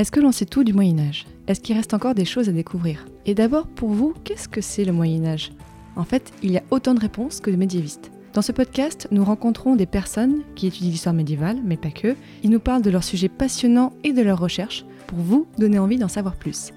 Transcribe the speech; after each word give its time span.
Est-ce 0.00 0.10
que 0.10 0.20
l'on 0.20 0.32
sait 0.32 0.46
tout 0.46 0.64
du 0.64 0.72
Moyen 0.72 0.98
Âge? 0.98 1.26
Est-ce 1.46 1.60
qu'il 1.60 1.76
reste 1.76 1.92
encore 1.92 2.14
des 2.14 2.24
choses 2.24 2.48
à 2.48 2.52
découvrir? 2.52 3.04
Et 3.26 3.34
d'abord, 3.34 3.66
pour 3.66 3.90
vous, 3.90 4.14
qu'est-ce 4.24 4.48
que 4.48 4.62
c'est 4.62 4.86
le 4.86 4.94
Moyen 4.94 5.26
Âge? 5.26 5.52
En 5.94 6.04
fait, 6.04 6.32
il 6.42 6.52
y 6.52 6.56
a 6.56 6.62
autant 6.70 6.94
de 6.94 7.00
réponses 7.00 7.40
que 7.40 7.50
de 7.50 7.56
médiévistes. 7.56 8.10
Dans 8.32 8.40
ce 8.40 8.50
podcast, 8.52 9.08
nous 9.10 9.22
rencontrons 9.22 9.76
des 9.76 9.84
personnes 9.84 10.40
qui 10.56 10.68
étudient 10.68 10.88
l'histoire 10.88 11.14
médiévale, 11.14 11.58
mais 11.62 11.76
pas 11.76 11.90
que. 11.90 12.16
Ils 12.42 12.48
nous 12.48 12.60
parlent 12.60 12.80
de 12.80 12.88
leurs 12.88 13.04
sujets 13.04 13.28
passionnants 13.28 13.92
et 14.02 14.14
de 14.14 14.22
leurs 14.22 14.38
recherches 14.38 14.86
pour 15.06 15.18
vous 15.18 15.46
donner 15.58 15.78
envie 15.78 15.98
d'en 15.98 16.08
savoir 16.08 16.36
plus. 16.36 16.70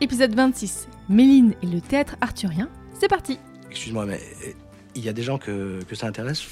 Épisode 0.00 0.34
26, 0.34 0.88
Méline 1.08 1.54
et 1.62 1.66
le 1.66 1.80
théâtre 1.80 2.16
arthurien. 2.20 2.68
C'est 2.98 3.06
parti 3.06 3.38
Excuse-moi, 3.70 4.06
mais 4.06 4.16
euh, 4.16 4.50
il 4.96 5.04
y 5.04 5.08
a 5.08 5.12
des 5.12 5.22
gens 5.22 5.38
que, 5.38 5.84
que 5.84 5.94
ça 5.94 6.08
intéresse? 6.08 6.42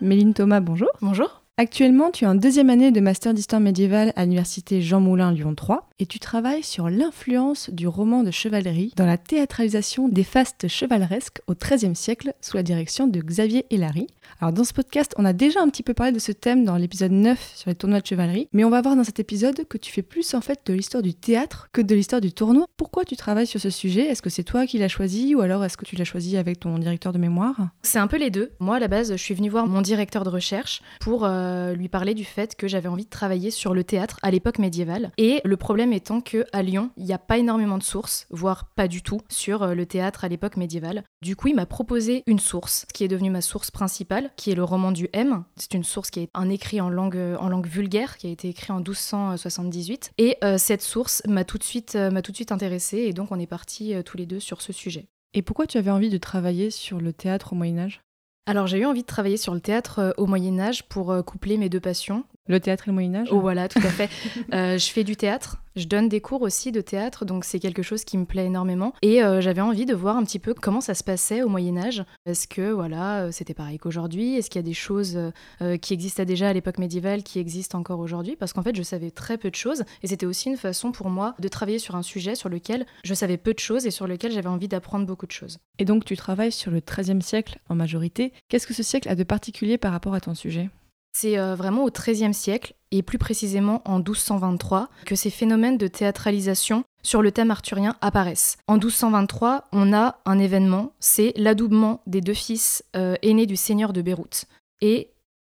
Méline 0.00 0.34
Thomas, 0.34 0.58
bonjour. 0.58 0.90
Bonjour. 1.00 1.45
Actuellement, 1.58 2.10
tu 2.10 2.24
es 2.24 2.26
en 2.26 2.34
deuxième 2.34 2.68
année 2.68 2.92
de 2.92 3.00
master 3.00 3.32
d'histoire 3.32 3.62
médiévale 3.62 4.12
à 4.14 4.24
l'université 4.24 4.82
Jean 4.82 5.00
Moulin 5.00 5.32
Lyon 5.32 5.54
3 5.54 5.88
et 5.98 6.06
tu 6.06 6.18
travailles 6.18 6.62
sur 6.62 6.90
l'influence 6.90 7.70
du 7.70 7.88
roman 7.88 8.22
de 8.22 8.30
chevalerie 8.30 8.92
dans 8.96 9.06
la 9.06 9.16
théâtralisation 9.16 10.08
des 10.08 10.24
fastes 10.24 10.68
chevaleresques 10.68 11.40
au 11.46 11.54
XIIIe 11.54 11.96
siècle 11.96 12.34
sous 12.42 12.56
la 12.56 12.62
direction 12.62 13.06
de 13.06 13.20
Xavier 13.20 13.64
Hélary. 13.70 14.06
Alors 14.40 14.52
dans 14.52 14.64
ce 14.64 14.74
podcast, 14.74 15.14
on 15.16 15.24
a 15.24 15.32
déjà 15.32 15.62
un 15.62 15.68
petit 15.68 15.82
peu 15.82 15.94
parlé 15.94 16.12
de 16.12 16.18
ce 16.18 16.32
thème 16.32 16.64
dans 16.64 16.76
l'épisode 16.76 17.12
9 17.12 17.52
sur 17.54 17.70
les 17.70 17.74
tournois 17.74 18.00
de 18.00 18.06
chevalerie, 18.06 18.48
mais 18.52 18.64
on 18.64 18.70
va 18.70 18.82
voir 18.82 18.96
dans 18.96 19.04
cet 19.04 19.20
épisode 19.20 19.66
que 19.68 19.78
tu 19.78 19.90
fais 19.90 20.02
plus 20.02 20.34
en 20.34 20.42
fait 20.42 20.60
de 20.66 20.74
l'histoire 20.74 21.02
du 21.02 21.14
théâtre 21.14 21.68
que 21.72 21.80
de 21.80 21.94
l'histoire 21.94 22.20
du 22.20 22.32
tournoi. 22.32 22.66
Pourquoi 22.76 23.04
tu 23.04 23.16
travailles 23.16 23.46
sur 23.46 23.60
ce 23.60 23.70
sujet? 23.70 24.02
Est-ce 24.02 24.20
que 24.20 24.30
c'est 24.30 24.44
toi 24.44 24.66
qui 24.66 24.78
l'as 24.78 24.88
choisi 24.88 25.34
ou 25.34 25.40
alors 25.40 25.64
est-ce 25.64 25.78
que 25.78 25.86
tu 25.86 25.96
l'as 25.96 26.04
choisi 26.04 26.36
avec 26.36 26.60
ton 26.60 26.78
directeur 26.78 27.14
de 27.14 27.18
mémoire? 27.18 27.56
C'est 27.82 27.98
un 27.98 28.06
peu 28.06 28.18
les 28.18 28.30
deux. 28.30 28.50
Moi 28.60 28.76
à 28.76 28.80
la 28.80 28.88
base, 28.88 29.12
je 29.12 29.22
suis 29.22 29.34
venue 29.34 29.48
voir 29.48 29.66
mon 29.66 29.80
directeur 29.80 30.24
de 30.24 30.30
recherche 30.30 30.82
pour 31.00 31.24
euh, 31.24 31.72
lui 31.74 31.88
parler 31.88 32.12
du 32.12 32.24
fait 32.24 32.54
que 32.54 32.68
j'avais 32.68 32.88
envie 32.88 33.04
de 33.04 33.10
travailler 33.10 33.50
sur 33.50 33.72
le 33.72 33.84
théâtre 33.84 34.18
à 34.22 34.30
l'époque 34.30 34.58
médiévale. 34.58 35.12
Et 35.16 35.40
le 35.44 35.56
problème 35.56 35.85
étant 35.92 36.20
que 36.20 36.44
à 36.52 36.62
Lyon, 36.62 36.90
il 36.96 37.04
n'y 37.04 37.12
a 37.12 37.18
pas 37.18 37.38
énormément 37.38 37.78
de 37.78 37.82
sources, 37.82 38.26
voire 38.30 38.70
pas 38.74 38.88
du 38.88 39.02
tout, 39.02 39.20
sur 39.28 39.62
euh, 39.62 39.74
le 39.74 39.86
théâtre 39.86 40.24
à 40.24 40.28
l'époque 40.28 40.56
médiévale. 40.56 41.04
Du 41.22 41.36
coup, 41.36 41.48
il 41.48 41.54
m'a 41.54 41.66
proposé 41.66 42.22
une 42.26 42.38
source 42.38 42.86
qui 42.92 43.04
est 43.04 43.08
devenue 43.08 43.30
ma 43.30 43.40
source 43.40 43.70
principale, 43.70 44.30
qui 44.36 44.50
est 44.50 44.54
le 44.54 44.64
roman 44.64 44.92
du 44.92 45.08
M. 45.12 45.44
C'est 45.56 45.74
une 45.74 45.84
source 45.84 46.10
qui 46.10 46.20
est 46.20 46.28
un 46.34 46.48
écrit 46.50 46.80
en 46.80 46.88
langue, 46.88 47.36
en 47.38 47.48
langue 47.48 47.66
vulgaire, 47.66 48.16
qui 48.16 48.26
a 48.26 48.30
été 48.30 48.48
écrit 48.48 48.72
en 48.72 48.78
1278. 48.78 50.12
Et 50.18 50.36
euh, 50.44 50.58
cette 50.58 50.82
source 50.82 51.22
m'a 51.26 51.44
tout 51.44 51.58
de 51.58 51.64
suite, 51.64 51.94
euh, 51.96 52.10
m'a 52.10 52.22
tout 52.22 52.32
de 52.32 52.36
suite 52.36 52.52
intéressée, 52.52 52.98
et 52.98 53.12
donc 53.12 53.32
on 53.32 53.38
est 53.38 53.46
partis 53.46 53.94
euh, 53.94 54.02
tous 54.02 54.16
les 54.16 54.26
deux 54.26 54.40
sur 54.40 54.62
ce 54.62 54.72
sujet. 54.72 55.06
Et 55.34 55.42
pourquoi 55.42 55.66
tu 55.66 55.78
avais 55.78 55.90
envie 55.90 56.10
de 56.10 56.18
travailler 56.18 56.70
sur 56.70 57.00
le 57.00 57.12
théâtre 57.12 57.52
au 57.52 57.56
Moyen 57.56 57.78
Âge? 57.78 58.00
Alors 58.48 58.68
j'ai 58.68 58.78
eu 58.78 58.86
envie 58.86 59.02
de 59.02 59.06
travailler 59.06 59.36
sur 59.36 59.54
le 59.54 59.60
théâtre 59.60 59.98
euh, 59.98 60.12
au 60.18 60.26
Moyen 60.26 60.60
Âge 60.60 60.84
pour 60.84 61.10
euh, 61.10 61.22
coupler 61.22 61.58
mes 61.58 61.68
deux 61.68 61.80
passions. 61.80 62.24
Le 62.48 62.60
théâtre 62.60 62.84
et 62.86 62.90
le 62.90 62.94
Moyen 62.94 63.14
Âge 63.14 63.28
Oh 63.30 63.40
voilà, 63.40 63.68
tout 63.68 63.78
à 63.78 63.90
fait. 63.90 64.10
Euh, 64.52 64.78
je 64.78 64.90
fais 64.90 65.02
du 65.02 65.16
théâtre, 65.16 65.58
je 65.76 65.86
donne 65.86 66.08
des 66.08 66.22
cours 66.22 66.40
aussi 66.40 66.72
de 66.72 66.80
théâtre, 66.80 67.26
donc 67.26 67.44
c'est 67.44 67.58
quelque 67.60 67.82
chose 67.82 68.04
qui 68.04 68.16
me 68.16 68.24
plaît 68.24 68.46
énormément. 68.46 68.94
Et 69.02 69.22
euh, 69.22 69.42
j'avais 69.42 69.60
envie 69.60 69.84
de 69.84 69.94
voir 69.94 70.16
un 70.16 70.24
petit 70.24 70.38
peu 70.38 70.54
comment 70.54 70.80
ça 70.80 70.94
se 70.94 71.04
passait 71.04 71.42
au 71.42 71.50
Moyen 71.50 71.76
Âge. 71.76 72.02
Est-ce 72.24 72.48
que 72.48 72.70
voilà, 72.70 73.24
euh, 73.24 73.30
c'était 73.30 73.52
pareil 73.52 73.78
qu'aujourd'hui? 73.78 74.36
Est-ce 74.36 74.48
qu'il 74.48 74.58
y 74.58 74.64
a 74.64 74.66
des 74.66 74.72
choses 74.72 75.18
euh, 75.60 75.76
qui 75.76 75.92
existaient 75.92 76.24
déjà 76.24 76.48
à 76.48 76.52
l'époque 76.54 76.78
médiévale 76.78 77.22
qui 77.22 77.38
existent 77.38 77.78
encore 77.78 78.00
aujourd'hui? 78.00 78.36
Parce 78.36 78.54
qu'en 78.54 78.62
fait, 78.62 78.74
je 78.74 78.82
savais 78.82 79.10
très 79.10 79.36
peu 79.36 79.50
de 79.50 79.54
choses, 79.54 79.84
et 80.02 80.06
c'était 80.06 80.24
aussi 80.24 80.48
une 80.48 80.56
façon 80.56 80.92
pour 80.92 81.10
moi 81.10 81.34
de 81.38 81.48
travailler 81.48 81.78
sur 81.78 81.94
un 81.94 82.02
sujet 82.02 82.34
sur 82.34 82.48
lequel 82.48 82.86
je 83.04 83.12
savais 83.12 83.36
peu 83.36 83.52
de 83.52 83.58
choses 83.58 83.86
et 83.86 83.90
sur 83.90 84.06
lequel 84.06 84.32
j'avais 84.32 84.48
envie 84.48 84.68
d'apprendre 84.68 85.04
beaucoup 85.04 85.26
de 85.26 85.32
choses. 85.32 85.58
Et 85.78 85.84
donc 85.84 86.06
tu 86.06 86.16
travailles 86.16 86.52
sur 86.52 86.70
le 86.70 86.80
XIIIe 86.80 87.20
siècle 87.20 87.58
en 87.68 87.74
majorité. 87.74 88.32
Qu'est-ce 88.48 88.66
que 88.66 88.74
ce 88.74 88.82
siècle 88.82 89.10
a 89.10 89.14
de 89.14 89.24
particulier 89.24 89.76
par 89.76 89.92
rapport 89.92 90.14
à 90.14 90.20
ton 90.20 90.34
sujet? 90.34 90.70
C'est 91.18 91.38
euh, 91.38 91.54
vraiment 91.54 91.84
au 91.84 91.90
XIIIe 91.90 92.34
siècle, 92.34 92.74
et 92.90 93.02
plus 93.02 93.16
précisément 93.16 93.80
en 93.86 94.00
1223, 94.00 94.90
que 95.06 95.14
ces 95.14 95.30
phénomènes 95.30 95.78
de 95.78 95.88
théâtralisation 95.88 96.84
sur 97.02 97.22
le 97.22 97.32
thème 97.32 97.50
arthurien 97.50 97.96
apparaissent. 98.02 98.58
En 98.66 98.74
1223, 98.74 99.68
on 99.72 99.94
a 99.94 100.18
un 100.26 100.38
événement, 100.38 100.92
c'est 101.00 101.32
l'adoubement 101.36 102.02
des 102.06 102.20
deux 102.20 102.34
fils 102.34 102.84
euh, 102.96 103.16
aînés 103.22 103.46
du 103.46 103.56
seigneur 103.56 103.94
de 103.94 104.02
Beyrouth. 104.02 104.44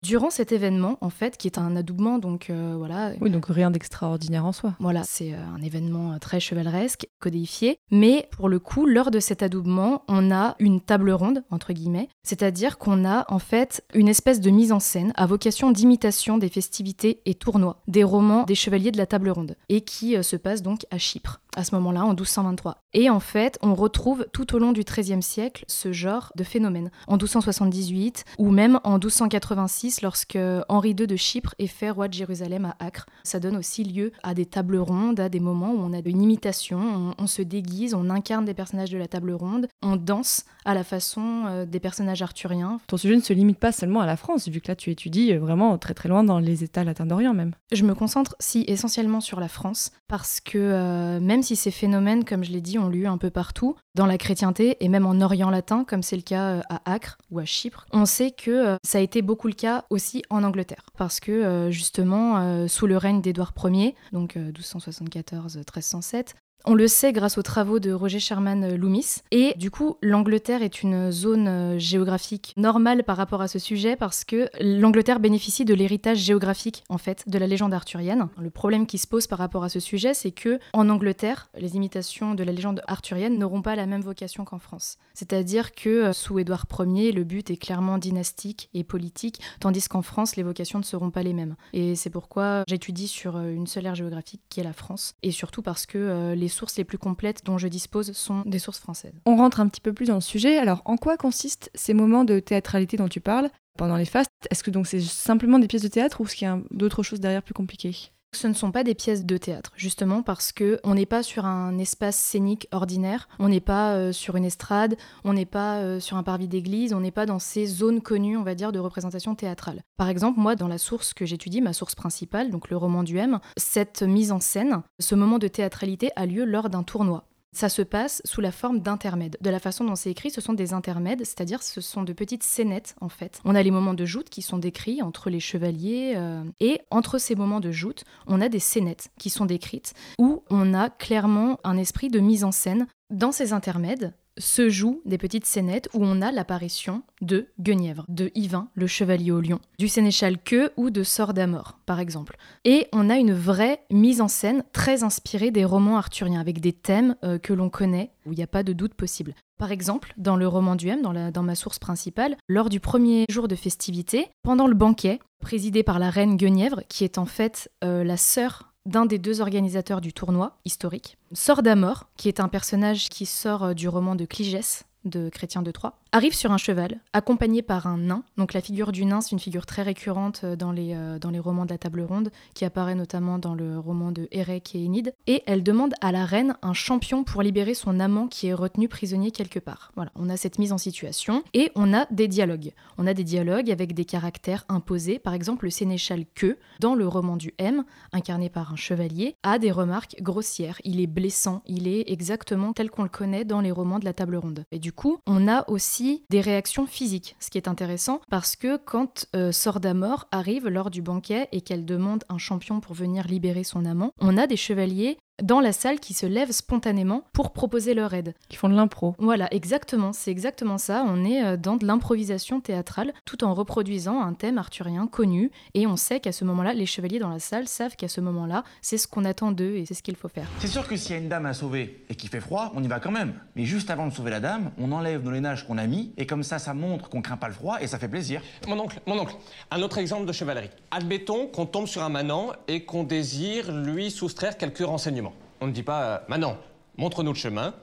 Durant 0.06 0.30
cet 0.30 0.52
événement, 0.52 0.98
en 1.02 1.10
fait, 1.10 1.36
qui 1.36 1.48
est 1.48 1.58
un 1.58 1.76
adoubement, 1.76 2.20
donc 2.20 2.50
euh, 2.50 2.76
voilà, 2.78 3.14
Oui, 3.22 3.32
donc 3.32 3.48
rien 3.48 3.72
d'extraordinaire 3.72 4.46
en 4.46 4.52
soi. 4.52 4.76
voilà, 4.80 5.02
c'est 5.04 5.34
euh, 5.34 5.38
un 5.58 5.62
événement 5.62 6.14
euh, 6.14 6.20
très 6.20 6.40
chevaleresque, 6.40 7.08
codéifié. 7.20 7.78
Mais 7.92 8.28
pour 8.32 8.48
le 8.48 8.60
coup, 8.60 8.86
lors 8.86 9.10
de 9.10 9.20
cet 9.20 9.42
adoubement, 9.42 10.04
on 10.08 10.32
a 10.32 10.56
une 10.60 10.80
table 10.80 11.10
ronde, 11.12 11.44
entre 11.50 11.74
guillemets. 11.74 12.08
C'est-à-dire 12.24 12.78
qu'on 12.78 13.04
a 13.04 13.26
en 13.30 13.40
fait 13.40 13.84
une 13.96 14.08
espèce 14.08 14.40
de 14.42 14.52
mise 14.52 14.72
en 14.72 14.80
scène 14.80 15.12
à 15.16 15.26
vocation 15.26 15.72
d'imitation 15.72 16.38
des 16.38 16.50
festivités 16.50 17.22
et 17.26 17.34
tournois, 17.34 17.82
des 17.88 18.04
romans 18.04 18.44
des 18.44 18.56
chevaliers 18.56 18.92
de 18.92 18.98
la 18.98 19.08
table 19.08 19.30
ronde, 19.30 19.56
et 19.70 19.82
qui 19.82 20.22
se 20.24 20.36
passe 20.36 20.62
donc 20.62 20.86
à 20.92 20.98
Chypre, 21.00 21.42
à 21.56 21.64
ce 21.64 21.76
moment-là, 21.76 22.06
en 22.06 22.10
1223. 22.10 22.78
Et 22.94 23.10
en 23.10 23.20
fait, 23.20 23.58
on 23.62 23.76
retrouve 23.76 24.26
tout 24.32 24.56
au 24.56 24.60
long 24.60 24.72
du 24.72 24.84
XIIIe 24.84 25.22
siècle 25.22 25.66
ce 25.68 25.92
genre 25.92 26.32
de 26.36 26.44
phénomène. 26.44 26.92
En 27.08 27.14
1278, 27.14 28.24
ou 28.38 28.52
même 28.52 28.80
en 28.84 28.94
1286, 28.94 30.02
lorsque 30.02 30.38
Henri 30.70 30.92
II 30.92 31.08
de 31.08 31.16
Chypre 31.16 31.56
est 31.60 31.68
fait 31.68 31.90
roi 31.90 32.08
de 32.08 32.14
Jérusalem 32.14 32.66
à 32.66 32.86
Acre. 32.86 33.06
Ça 33.24 33.40
donne 33.40 33.58
aussi 33.58 33.84
lieu 33.84 34.12
à 34.24 34.34
des 34.34 34.46
tables 34.46 34.78
rondes, 34.78 35.20
à 35.20 35.30
des 35.30 35.40
moments 35.40 35.72
où 35.72 35.80
on 35.80 35.94
a 35.94 36.00
une 36.06 36.22
imitation, 36.22 36.80
on, 36.80 37.24
on 37.24 37.28
se 37.28 37.42
déguise, 37.42 37.94
on 37.94 38.10
incarne 38.10 38.46
des 38.46 38.54
personnages 38.54 38.92
de 38.92 38.98
la 38.98 39.08
table 39.08 39.32
ronde, 39.34 39.68
on 39.82 39.96
danse 39.96 40.46
à 40.66 40.74
la 40.74 40.84
façon 40.84 41.44
euh, 41.46 41.66
des 41.66 41.80
personnages 41.80 42.22
arthuriens. 42.22 42.80
Ton 42.88 42.98
sujet 42.98 43.16
ne 43.16 43.22
se 43.22 43.34
limite 43.34 43.60
pas 43.60 43.72
seulement 43.72 44.02
à 44.02 44.06
la 44.06 44.18
France, 44.18 44.48
vu 44.48 44.62
que 44.62 44.68
là 44.68 44.76
tu 44.76 44.92
étudies 44.92 45.34
euh, 45.34 45.40
vraiment 45.40 45.78
très 45.78 45.94
très 45.94 46.10
loin 46.10 46.24
dans 46.24 46.40
les 46.40 46.64
États 46.64 46.84
latins 46.84 47.06
d'Orient 47.06 47.34
même. 47.34 47.54
Je 47.72 47.84
me 47.84 47.94
concentre 47.94 48.36
si 48.40 48.66
essentiellement 48.68 49.22
sur 49.22 49.40
la 49.40 49.48
France 49.48 49.92
parce 50.08 50.40
que 50.40 50.58
euh, 50.58 51.20
même 51.20 51.44
si 51.46 51.56
ces 51.56 51.72
phénomènes, 51.72 52.26
comme 52.26 52.44
je 52.44 52.52
l'ai 52.52 52.62
dit, 52.62 52.80
ont 52.80 52.90
lieu 52.90 53.06
un 53.06 53.18
peu 53.18 53.30
partout, 53.30 53.76
dans 53.96 54.06
la 54.06 54.18
chrétienté 54.18 54.78
et 54.84 54.90
même 54.90 55.06
en 55.06 55.22
Orient 55.22 55.50
latin, 55.50 55.86
comme 55.86 56.04
c'est 56.04 56.16
le 56.16 56.22
cas 56.22 56.58
euh, 56.58 56.62
à 56.70 56.92
Acre 56.92 57.18
ou 57.32 57.40
à 57.40 57.46
Chypre, 57.46 57.86
on 57.94 58.06
sait 58.06 58.32
que 58.32 58.52
euh, 58.52 58.76
ça 58.84 58.98
a 58.98 59.02
été 59.02 59.22
beaucoup 59.22 59.48
le 59.48 59.54
cas 59.54 59.86
aussi 59.90 60.24
en 60.30 60.44
Angleterre. 60.44 60.86
Parce 60.98 61.20
que 61.20 61.32
euh, 61.32 61.72
justement 61.72 62.66
sous 62.68 62.88
le 62.88 62.98
règne 62.98 63.22
d'Édouard 63.22 63.54
Ier, 63.64 63.96
donc 64.12 64.38
euh, 64.38 64.52
1274-1307, 64.52 66.34
on 66.66 66.74
le 66.74 66.88
sait 66.88 67.14
grâce 67.14 67.38
aux 67.38 67.44
travaux 67.44 67.80
de 67.80 67.92
Roger 67.92 68.20
Sherman 68.20 68.64
euh, 68.64 68.78
Loomis. 68.78 69.18
Et 69.32 69.54
du 69.58 69.72
coup, 69.72 69.98
l'Angleterre 70.02 70.64
est 70.64 70.82
une 70.82 71.12
zone 71.12 71.48
euh, 71.48 71.80
géographique 71.80 72.54
normale 72.58 73.04
par 73.04 73.18
rapport 73.18 73.42
à 73.42 73.48
ce 73.48 73.60
sujet 73.60 73.96
parce 73.96 74.24
que 74.24 74.50
l'Angleterre 74.60 75.20
bénéficie 75.20 75.66
de 75.66 75.74
l'héritage 75.74 76.18
géographique, 76.18 76.84
en 76.90 76.98
fait, 76.98 77.24
de 77.28 77.38
la 77.38 77.48
légende 77.48 77.74
arthurienne. 77.74 78.28
Le 78.40 78.50
problème 78.50 78.88
qui 78.88 78.98
se 78.98 79.08
pose 79.08 79.28
par 79.28 79.40
rapport 79.40 79.64
à 79.64 79.70
ce 79.70 79.80
sujet, 79.80 80.14
c'est 80.14 80.32
que 80.32 80.60
en 80.74 80.90
Angleterre, 80.90 81.50
les 81.58 81.76
imitations 81.76 82.34
de 82.34 82.44
la 82.44 82.52
légende 82.52 82.82
arthurienne 82.88 83.38
n'auront 83.38 83.62
pas 83.62 83.76
la 83.76 83.86
même 83.86 84.02
vocation 84.02 84.44
qu'en 84.46 84.60
France. 84.60 84.98
C'est-à-dire 85.14 85.74
que 85.74 85.90
euh, 85.90 86.14
sous 86.14 86.40
Édouard 86.40 86.66
Ier, 86.80 87.12
le 87.12 87.24
but 87.24 87.52
est 87.52 87.58
clairement 87.58 87.98
dynastique 87.98 88.70
et 88.74 88.84
politique, 88.84 89.40
tandis 89.60 89.88
qu'en 89.88 90.02
France, 90.02 90.36
les 90.36 90.44
vocations 90.44 90.80
ne 90.80 90.84
seront 90.84 91.12
pas 91.12 91.24
les 91.24 91.34
mêmes. 91.34 91.56
Et 91.74 91.96
c'est 91.96 92.10
pourquoi 92.10 92.64
j'étudie 92.68 93.08
sur 93.08 93.38
une 93.40 93.68
seule 93.68 93.86
aire 93.86 93.96
géographique 93.96 94.42
qui 94.50 94.60
est 94.60 94.64
la 94.64 94.74
France, 94.74 95.16
et 95.22 95.32
surtout 95.32 95.62
parce 95.62 95.86
que 95.86 96.34
les 96.34 96.48
sources 96.56 96.78
les 96.78 96.84
plus 96.84 96.98
complètes 96.98 97.46
dont 97.46 97.58
je 97.58 97.68
dispose 97.68 98.12
sont 98.14 98.42
des 98.46 98.60
sources 98.60 98.80
françaises. 98.80 99.14
On 99.26 99.36
rentre 99.36 99.60
un 99.60 99.68
petit 99.68 99.82
peu 99.82 99.94
plus 99.94 100.08
dans 100.08 100.16
le 100.16 100.22
sujet. 100.22 100.58
Alors, 100.58 100.82
en 100.86 100.98
quoi 100.98 101.18
consistent 101.18 101.70
ces 101.76 101.94
moments 101.94 102.24
de 102.24 102.40
théâtralité 102.40 102.98
dont 102.98 103.08
tu 103.08 103.22
parles? 103.22 103.50
Pendant 103.78 103.98
les 103.98 104.06
fastes 104.06 104.32
Est-ce 104.50 104.64
que 104.64 104.72
donc 104.72 104.88
c'est 104.88 105.02
simplement 105.02 105.60
des 105.60 105.68
pièces 105.68 105.82
de 105.82 105.90
théâtre 105.90 106.22
ou 106.22 106.26
est-ce 106.26 106.36
qu'il 106.36 106.48
y 106.48 106.52
a 106.52 106.60
d'autres 106.72 107.04
choses 107.04 107.20
derrière 107.20 107.44
plus 107.44 107.54
compliquées? 107.54 108.12
Ce 108.36 108.48
ne 108.48 108.54
sont 108.54 108.72
pas 108.72 108.84
des 108.84 108.96
pièces 108.96 109.26
de 109.26 109.38
théâtre, 109.38 109.72
justement 109.78 110.22
parce 110.22 110.52
que 110.52 110.80
on 110.84 110.94
n'est 110.94 111.06
pas 111.06 111.24
sur 111.24 111.46
un 111.46 111.78
espace 111.78 112.18
scénique 112.18 112.68
ordinaire, 112.74 113.30
on 113.40 113.48
n'est 113.48 113.62
pas 113.62 113.94
euh, 113.94 114.12
sur 114.12 114.36
une 114.36 114.44
estrade, 114.44 114.98
on 115.24 115.32
n'est 115.32 115.46
pas 115.46 115.78
euh, 115.78 116.02
sur 116.02 116.18
un 116.18 116.24
parvis 116.24 116.50
d'église, 116.50 116.94
on 116.94 117.00
n'est 117.00 117.12
pas 117.12 117.26
dans 117.26 117.40
ces 117.40 117.66
zones 117.66 118.02
connues, 118.02 118.36
on 118.36 118.44
va 118.44 118.54
dire, 118.54 118.74
de 118.74 118.80
représentation 118.80 119.36
théâtrale. 119.36 119.84
Par 119.96 120.10
exemple, 120.10 120.38
moi, 120.38 120.58
dans 120.58 120.68
la 120.68 120.78
source 120.78 121.14
que 121.14 121.26
j'étudie, 121.26 121.62
ma 121.62 121.72
source 121.72 121.96
principale, 121.96 122.52
donc 122.52 122.70
le 122.70 122.76
roman 122.76 123.04
du 123.04 123.18
M, 123.18 123.40
cette 123.56 124.04
mise 124.04 124.34
en 124.34 124.42
scène, 124.42 124.82
ce 125.00 125.16
moment 125.16 125.40
de 125.40 125.48
théâtralité 125.48 126.12
a 126.18 126.26
lieu 126.26 126.44
lors 126.44 126.70
d'un 126.70 126.84
tournoi. 126.84 127.26
Ça 127.56 127.70
se 127.70 127.82
passe 127.82 128.22
sous 128.26 128.42
la 128.42 128.52
forme 128.52 128.80
d'intermèdes. 128.80 129.38
De 129.42 129.50
la 129.50 129.60
façon 129.60 129.86
dont 129.86 129.96
c'est 129.96 130.12
écrit, 130.12 130.30
ce 130.30 130.42
sont 130.42 130.54
des 130.54 130.74
intermèdes, 130.74 131.20
c'est-à-dire 131.20 131.64
ce 131.64 131.82
sont 131.82 132.04
de 132.04 132.14
petites 132.14 132.44
scénettes 132.44 132.96
en 133.02 133.10
fait. 133.10 133.40
On 133.46 133.56
a 133.56 133.64
les 133.64 133.72
moments 133.72 133.94
de 133.94 134.06
joute 134.06 134.30
qui 134.30 134.42
sont 134.42 134.58
décrits 134.58 135.02
entre 135.02 135.30
les 135.30 135.40
chevaliers 135.40 136.14
euh, 136.16 136.44
et 136.60 136.82
entre 136.92 137.18
ces 137.18 137.36
moments 137.36 137.60
de 137.60 137.72
joute, 137.72 138.04
on 138.28 138.42
a 138.42 138.50
des 138.50 138.60
scénettes 138.60 139.10
qui 139.18 139.30
sont 139.30 139.46
décrites 139.46 139.94
où 140.20 140.44
on 140.50 140.74
a 140.74 140.90
clairement 140.90 141.60
un 141.64 141.78
esprit 141.78 142.10
de 142.10 142.20
mise 142.20 142.44
en 142.44 142.52
scène. 142.52 142.88
Dans 143.10 143.32
ces 143.32 143.54
intermèdes, 143.54 144.14
se 144.38 144.70
jouent 144.70 145.02
des 145.06 145.18
petites 145.18 145.46
scénettes 145.46 145.90
où 145.94 146.04
on 146.04 146.22
a 146.22 146.32
l'apparition 146.32 147.04
de 147.22 147.48
Guenièvre, 147.60 148.06
de 148.08 148.32
Yvain, 148.36 148.70
le 148.76 148.88
chevalier 148.88 149.32
au 149.32 149.42
lion, 149.42 149.60
du 149.80 149.88
sénéchal 149.88 150.38
Que 150.42 150.72
ou 150.78 150.90
de 150.90 151.04
Sort 151.04 151.34
d'Amor, 151.34 151.80
par 151.86 152.00
exemple. 152.00 152.38
Et 152.64 152.88
on 152.92 153.10
a 153.10 153.18
une 153.18 153.34
vraie 153.34 153.82
mise 153.92 154.22
en 154.22 154.28
scène 154.28 154.64
très 154.74 155.04
inspirée 155.04 155.52
des 155.52 155.66
romans 155.66 155.98
arthuriens, 155.98 156.42
avec 156.42 156.60
des 156.60 156.74
thèmes 156.74 157.16
euh, 157.24 157.38
que 157.40 157.54
l'on 157.54 157.70
connaît, 157.70 158.12
où 158.26 158.34
il 158.34 158.38
n'y 158.38 158.44
a 158.44 158.48
pas 158.48 158.64
de 158.64 158.74
doute 158.74 158.94
possible. 158.94 159.34
Par 159.58 159.72
exemple, 159.72 160.14
dans 160.18 160.36
le 160.36 160.48
roman 160.48 160.76
du 160.76 160.90
M, 160.90 161.02
dans, 161.02 161.32
dans 161.32 161.44
ma 161.44 161.56
source 161.56 161.80
principale, 161.80 162.36
lors 162.48 162.70
du 162.70 162.80
premier 162.80 163.26
jour 163.30 163.48
de 163.48 163.56
festivité, 163.56 164.28
pendant 164.44 164.68
le 164.68 164.74
banquet, 164.74 165.20
présidé 165.42 165.84
par 165.84 166.00
la 166.00 166.10
reine 166.10 166.36
Guenièvre, 166.38 166.82
qui 166.90 167.04
est 167.04 167.18
en 167.18 167.26
fait 167.26 167.72
euh, 167.84 168.04
la 168.04 168.18
sœur 168.18 168.75
d'un 168.86 169.06
des 169.06 169.18
deux 169.18 169.42
organisateurs 169.42 170.02
du 170.02 170.14
tournoi 170.14 170.58
historique, 170.66 171.18
Sort 171.34 171.64
d'Amor, 171.64 172.08
qui 172.18 172.28
est 172.28 172.40
un 172.40 172.48
personnage 172.48 173.10
qui 173.10 173.26
sort 173.26 173.64
euh, 173.64 173.74
du 173.74 173.90
roman 173.90 174.16
de 174.16 174.26
Cligès, 174.26 174.86
de 175.06 175.30
Chrétien 175.30 175.62
de 175.62 175.72
Troyes, 175.72 175.94
arrive 176.12 176.34
sur 176.34 176.52
un 176.52 176.58
cheval, 176.58 177.00
accompagné 177.14 177.62
par 177.62 177.88
un 177.88 177.98
nain. 177.98 178.24
Donc 178.38 178.54
la 178.54 178.62
figure 178.62 178.92
du 178.92 179.06
nain, 179.06 179.22
c'est 179.22 179.32
une 179.32 179.40
figure 179.40 179.66
très 179.66 179.82
récurrente 179.82 180.42
euh, 180.44 180.56
dans 180.56 180.72
les, 180.72 180.94
euh, 180.94 181.20
dans 181.20 181.30
les 181.30 181.40
romans 181.40 181.66
de 181.66 181.72
la 181.72 181.78
table 181.78 182.02
ronde, 182.02 182.32
qui 182.54 182.66
apparaît 182.66 182.96
notamment 182.96 183.40
dans 183.40 183.54
le 183.54 183.80
roman 183.80 184.12
de 184.12 184.28
Érec 184.32 184.76
et 184.76 184.86
Enid. 184.86 185.14
Et 185.28 185.44
elle 185.46 185.64
demande 185.64 185.94
à 186.02 186.12
la 186.12 186.26
reine 186.26 186.56
un 186.62 186.74
champion 186.74 187.24
pour 187.24 187.42
libérer 187.42 187.74
son 187.74 188.00
amant 188.00 188.28
qui 188.28 188.48
est 188.48 188.54
retenu 188.54 188.88
prisonnier 188.88 189.32
quelque 189.32 189.60
part. 189.60 189.92
Voilà, 189.96 190.12
on 190.16 190.30
a 190.30 190.38
cette 190.38 190.60
mise 190.60 190.72
en 190.72 190.78
situation. 190.78 191.44
Et 191.54 191.72
on 191.76 191.94
a 191.94 192.06
des 192.12 192.28
dialogues. 192.28 192.72
On 192.98 193.08
a 193.08 193.14
des 193.14 193.24
dialogues 193.24 193.72
avec 193.72 193.94
des 193.94 194.06
caractères 194.06 194.66
imposés. 194.70 195.20
Par 195.20 195.34
exemple, 195.34 195.66
le 195.66 195.72
sénéchal 195.72 196.26
Que, 196.34 196.58
dans 196.80 196.96
le 196.96 197.08
roman 197.08 197.38
du 197.38 197.54
M, 197.58 197.84
incarné 198.12 198.50
par 198.50 198.72
un 198.72 198.76
chevalier, 198.76 199.36
a 199.44 199.60
des 199.60 199.72
remarques 199.72 200.16
grossières. 200.22 200.80
Il 200.84 201.00
est 201.00 201.08
blessant, 201.08 201.62
il 201.66 201.88
est 201.88 202.10
exactement 202.10 202.74
tel 202.74 202.90
qu'on 202.90 203.04
le 203.04 203.10
connaît 203.10 203.46
dans 203.46 203.62
les 203.62 203.72
romans 203.72 204.00
de 204.00 204.06
la 204.06 204.14
table 204.14 204.38
ronde. 204.38 204.66
Et 204.72 204.80
du 204.80 204.92
on 205.26 205.48
a 205.48 205.70
aussi 205.70 206.24
des 206.30 206.42
réactions 206.42 206.86
physiques, 206.86 207.36
ce 207.40 207.50
qui 207.50 207.58
est 207.58 207.68
intéressant 207.68 208.22
parce 208.30 208.56
que 208.56 208.78
quand 208.78 209.26
euh, 209.36 209.52
Sordamor 209.52 210.28
arrive 210.32 210.68
lors 210.68 210.90
du 210.90 211.02
banquet 211.02 211.48
et 211.52 211.62
qu'elle 211.62 211.86
demande 211.86 212.24
un 212.30 212.38
champion 212.38 212.80
pour 212.80 212.96
venir 212.96 213.28
libérer 213.28 213.64
son 213.64 213.86
amant, 213.86 214.12
on 214.20 214.38
a 214.38 214.48
des 214.48 214.58
chevaliers 214.58 215.18
dans 215.44 215.60
la 215.60 215.74
salle 215.74 216.00
qui 216.00 216.14
se 216.14 216.26
lèvent 216.26 216.52
spontanément 216.52 217.24
pour 217.34 217.52
proposer 217.52 217.94
leur 217.94 218.14
aide. 218.14 218.34
Qui 218.48 218.56
font 218.56 218.70
de 218.70 218.76
l'impro. 218.76 219.16
Voilà, 219.20 219.54
exactement, 219.54 220.14
c'est 220.14 220.32
exactement 220.32 220.78
ça. 220.78 221.04
On 221.08 221.26
est 221.26 221.44
euh, 221.44 221.58
dans 221.58 221.76
de 221.76 221.86
l'improvisation 221.86 222.62
théâtrale 222.62 223.14
tout 223.26 223.44
en 223.44 223.54
reproduisant 223.54 224.22
un 224.22 224.34
thème 224.34 224.58
arthurien 224.58 225.08
connu 225.08 225.52
et 225.74 225.88
on 225.88 225.98
sait 225.98 226.20
qu'à 226.20 226.32
ce 226.32 226.46
moment-là, 226.46 226.74
les 226.74 226.86
chevaliers 226.86 227.20
dans 227.20 227.30
la 227.30 227.40
salle 227.40 227.68
savent 227.68 227.96
qu'à 227.96 228.08
ce 228.08 228.22
moment-là, 228.22 228.64
c'est 228.82 228.98
ce 228.98 229.08
qu'on 229.08 229.26
attend 229.26 229.52
d'eux 229.52 229.76
et 229.76 229.86
c'est 229.86 229.94
ce 229.94 230.04
qu'il 230.04 230.16
faut 230.16 230.30
faire. 230.30 230.48
C'est 230.60 230.68
sûr 230.68 230.88
que 230.88 230.96
s'il 230.96 231.12
y 231.12 231.16
a 231.16 231.18
une 231.18 231.30
dame 231.30 231.46
à 231.46 231.54
sauver 231.54 232.06
et 232.10 232.16
qu'il 232.16 232.30
fait 232.30 232.40
froid, 232.40 232.72
on 232.76 232.84
y 232.84 232.88
va 232.88 233.00
quand 233.00 233.12
même. 233.12 233.34
Mais 233.56 233.66
juste 233.66 233.90
avant 233.90 234.08
de 234.08 234.14
sauver 234.14 234.32
la 234.32 234.40
dame, 234.40 234.72
on 234.78 234.92
enlève 234.92 235.24
nos 235.24 235.32
lainages 235.32 235.68
qu'on 235.68 235.78
a 235.78 235.88
mis 235.88 236.14
et 236.18 236.26
comme 236.26 236.44
ça, 236.44 236.60
ça 236.60 236.74
montre 236.74 237.10
qu'on 237.10 237.22
craint 237.22 237.38
pas 237.38 237.48
le 237.48 237.54
froid 237.54 237.78
et 237.82 237.88
ça 237.88 238.00
fait 238.00 238.08
plaisir. 238.08 238.42
Mon 238.68 238.80
oncle, 238.80 239.02
mon 239.06 239.20
oncle, 239.20 239.36
un 239.72 239.82
autre 239.82 239.98
exemple 239.98 240.26
de 240.26 240.32
chevalerie. 240.32 240.70
Admettons 240.92 241.48
qu'on 241.48 241.66
tombe 241.66 241.88
sur 241.88 242.04
un 242.04 242.10
manant 242.10 242.54
et 242.68 242.86
qu'on 242.86 243.04
désire 243.04 243.72
lui 243.74 244.12
soustraire 244.12 244.58
quelques 244.58 244.86
renseignements. 244.86 245.26
On 245.62 245.68
ne 245.68 245.72
dit 245.72 245.84
pas 245.84 246.04
euh, 246.04 246.18
Manon, 246.28 246.58
montre-nous 246.98 247.34
le 247.34 247.38
chemin, 247.38 247.74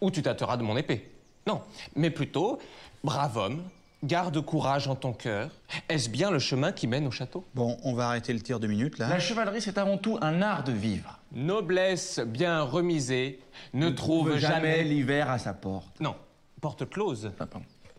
ou 0.00 0.10
tu 0.10 0.22
tâteras 0.22 0.56
de 0.56 0.62
mon 0.62 0.76
épée. 0.76 1.10
Non, 1.46 1.62
mais 1.94 2.10
plutôt 2.10 2.58
Brave 3.02 3.36
homme, 3.36 3.62
garde 4.02 4.40
courage 4.40 4.88
en 4.88 4.94
ton 4.94 5.12
cœur. 5.12 5.50
Est-ce 5.88 6.08
bien 6.08 6.30
le 6.30 6.38
chemin 6.38 6.72
qui 6.72 6.86
mène 6.86 7.06
au 7.06 7.10
château? 7.10 7.44
Bon, 7.54 7.76
on 7.84 7.94
va 7.94 8.08
arrêter 8.08 8.32
le 8.32 8.40
tir 8.40 8.60
de 8.60 8.66
minutes 8.66 8.98
là. 8.98 9.08
La 9.08 9.18
chevalerie, 9.18 9.60
c'est 9.60 9.78
avant 9.78 9.98
tout 9.98 10.18
un 10.20 10.42
art 10.42 10.64
de 10.64 10.72
vivre. 10.72 11.18
Noblesse 11.32 12.20
bien 12.20 12.62
remisée 12.62 13.40
ne, 13.72 13.90
trouve, 13.90 14.36
jamais, 14.36 14.84
l'hiver 14.84 15.30
à 15.30 15.38
sa 15.38 15.52
porte. 15.52 16.00
Non, 16.00 16.14
porte 16.60 16.88
close. 16.88 17.30
Ah, 17.38 17.46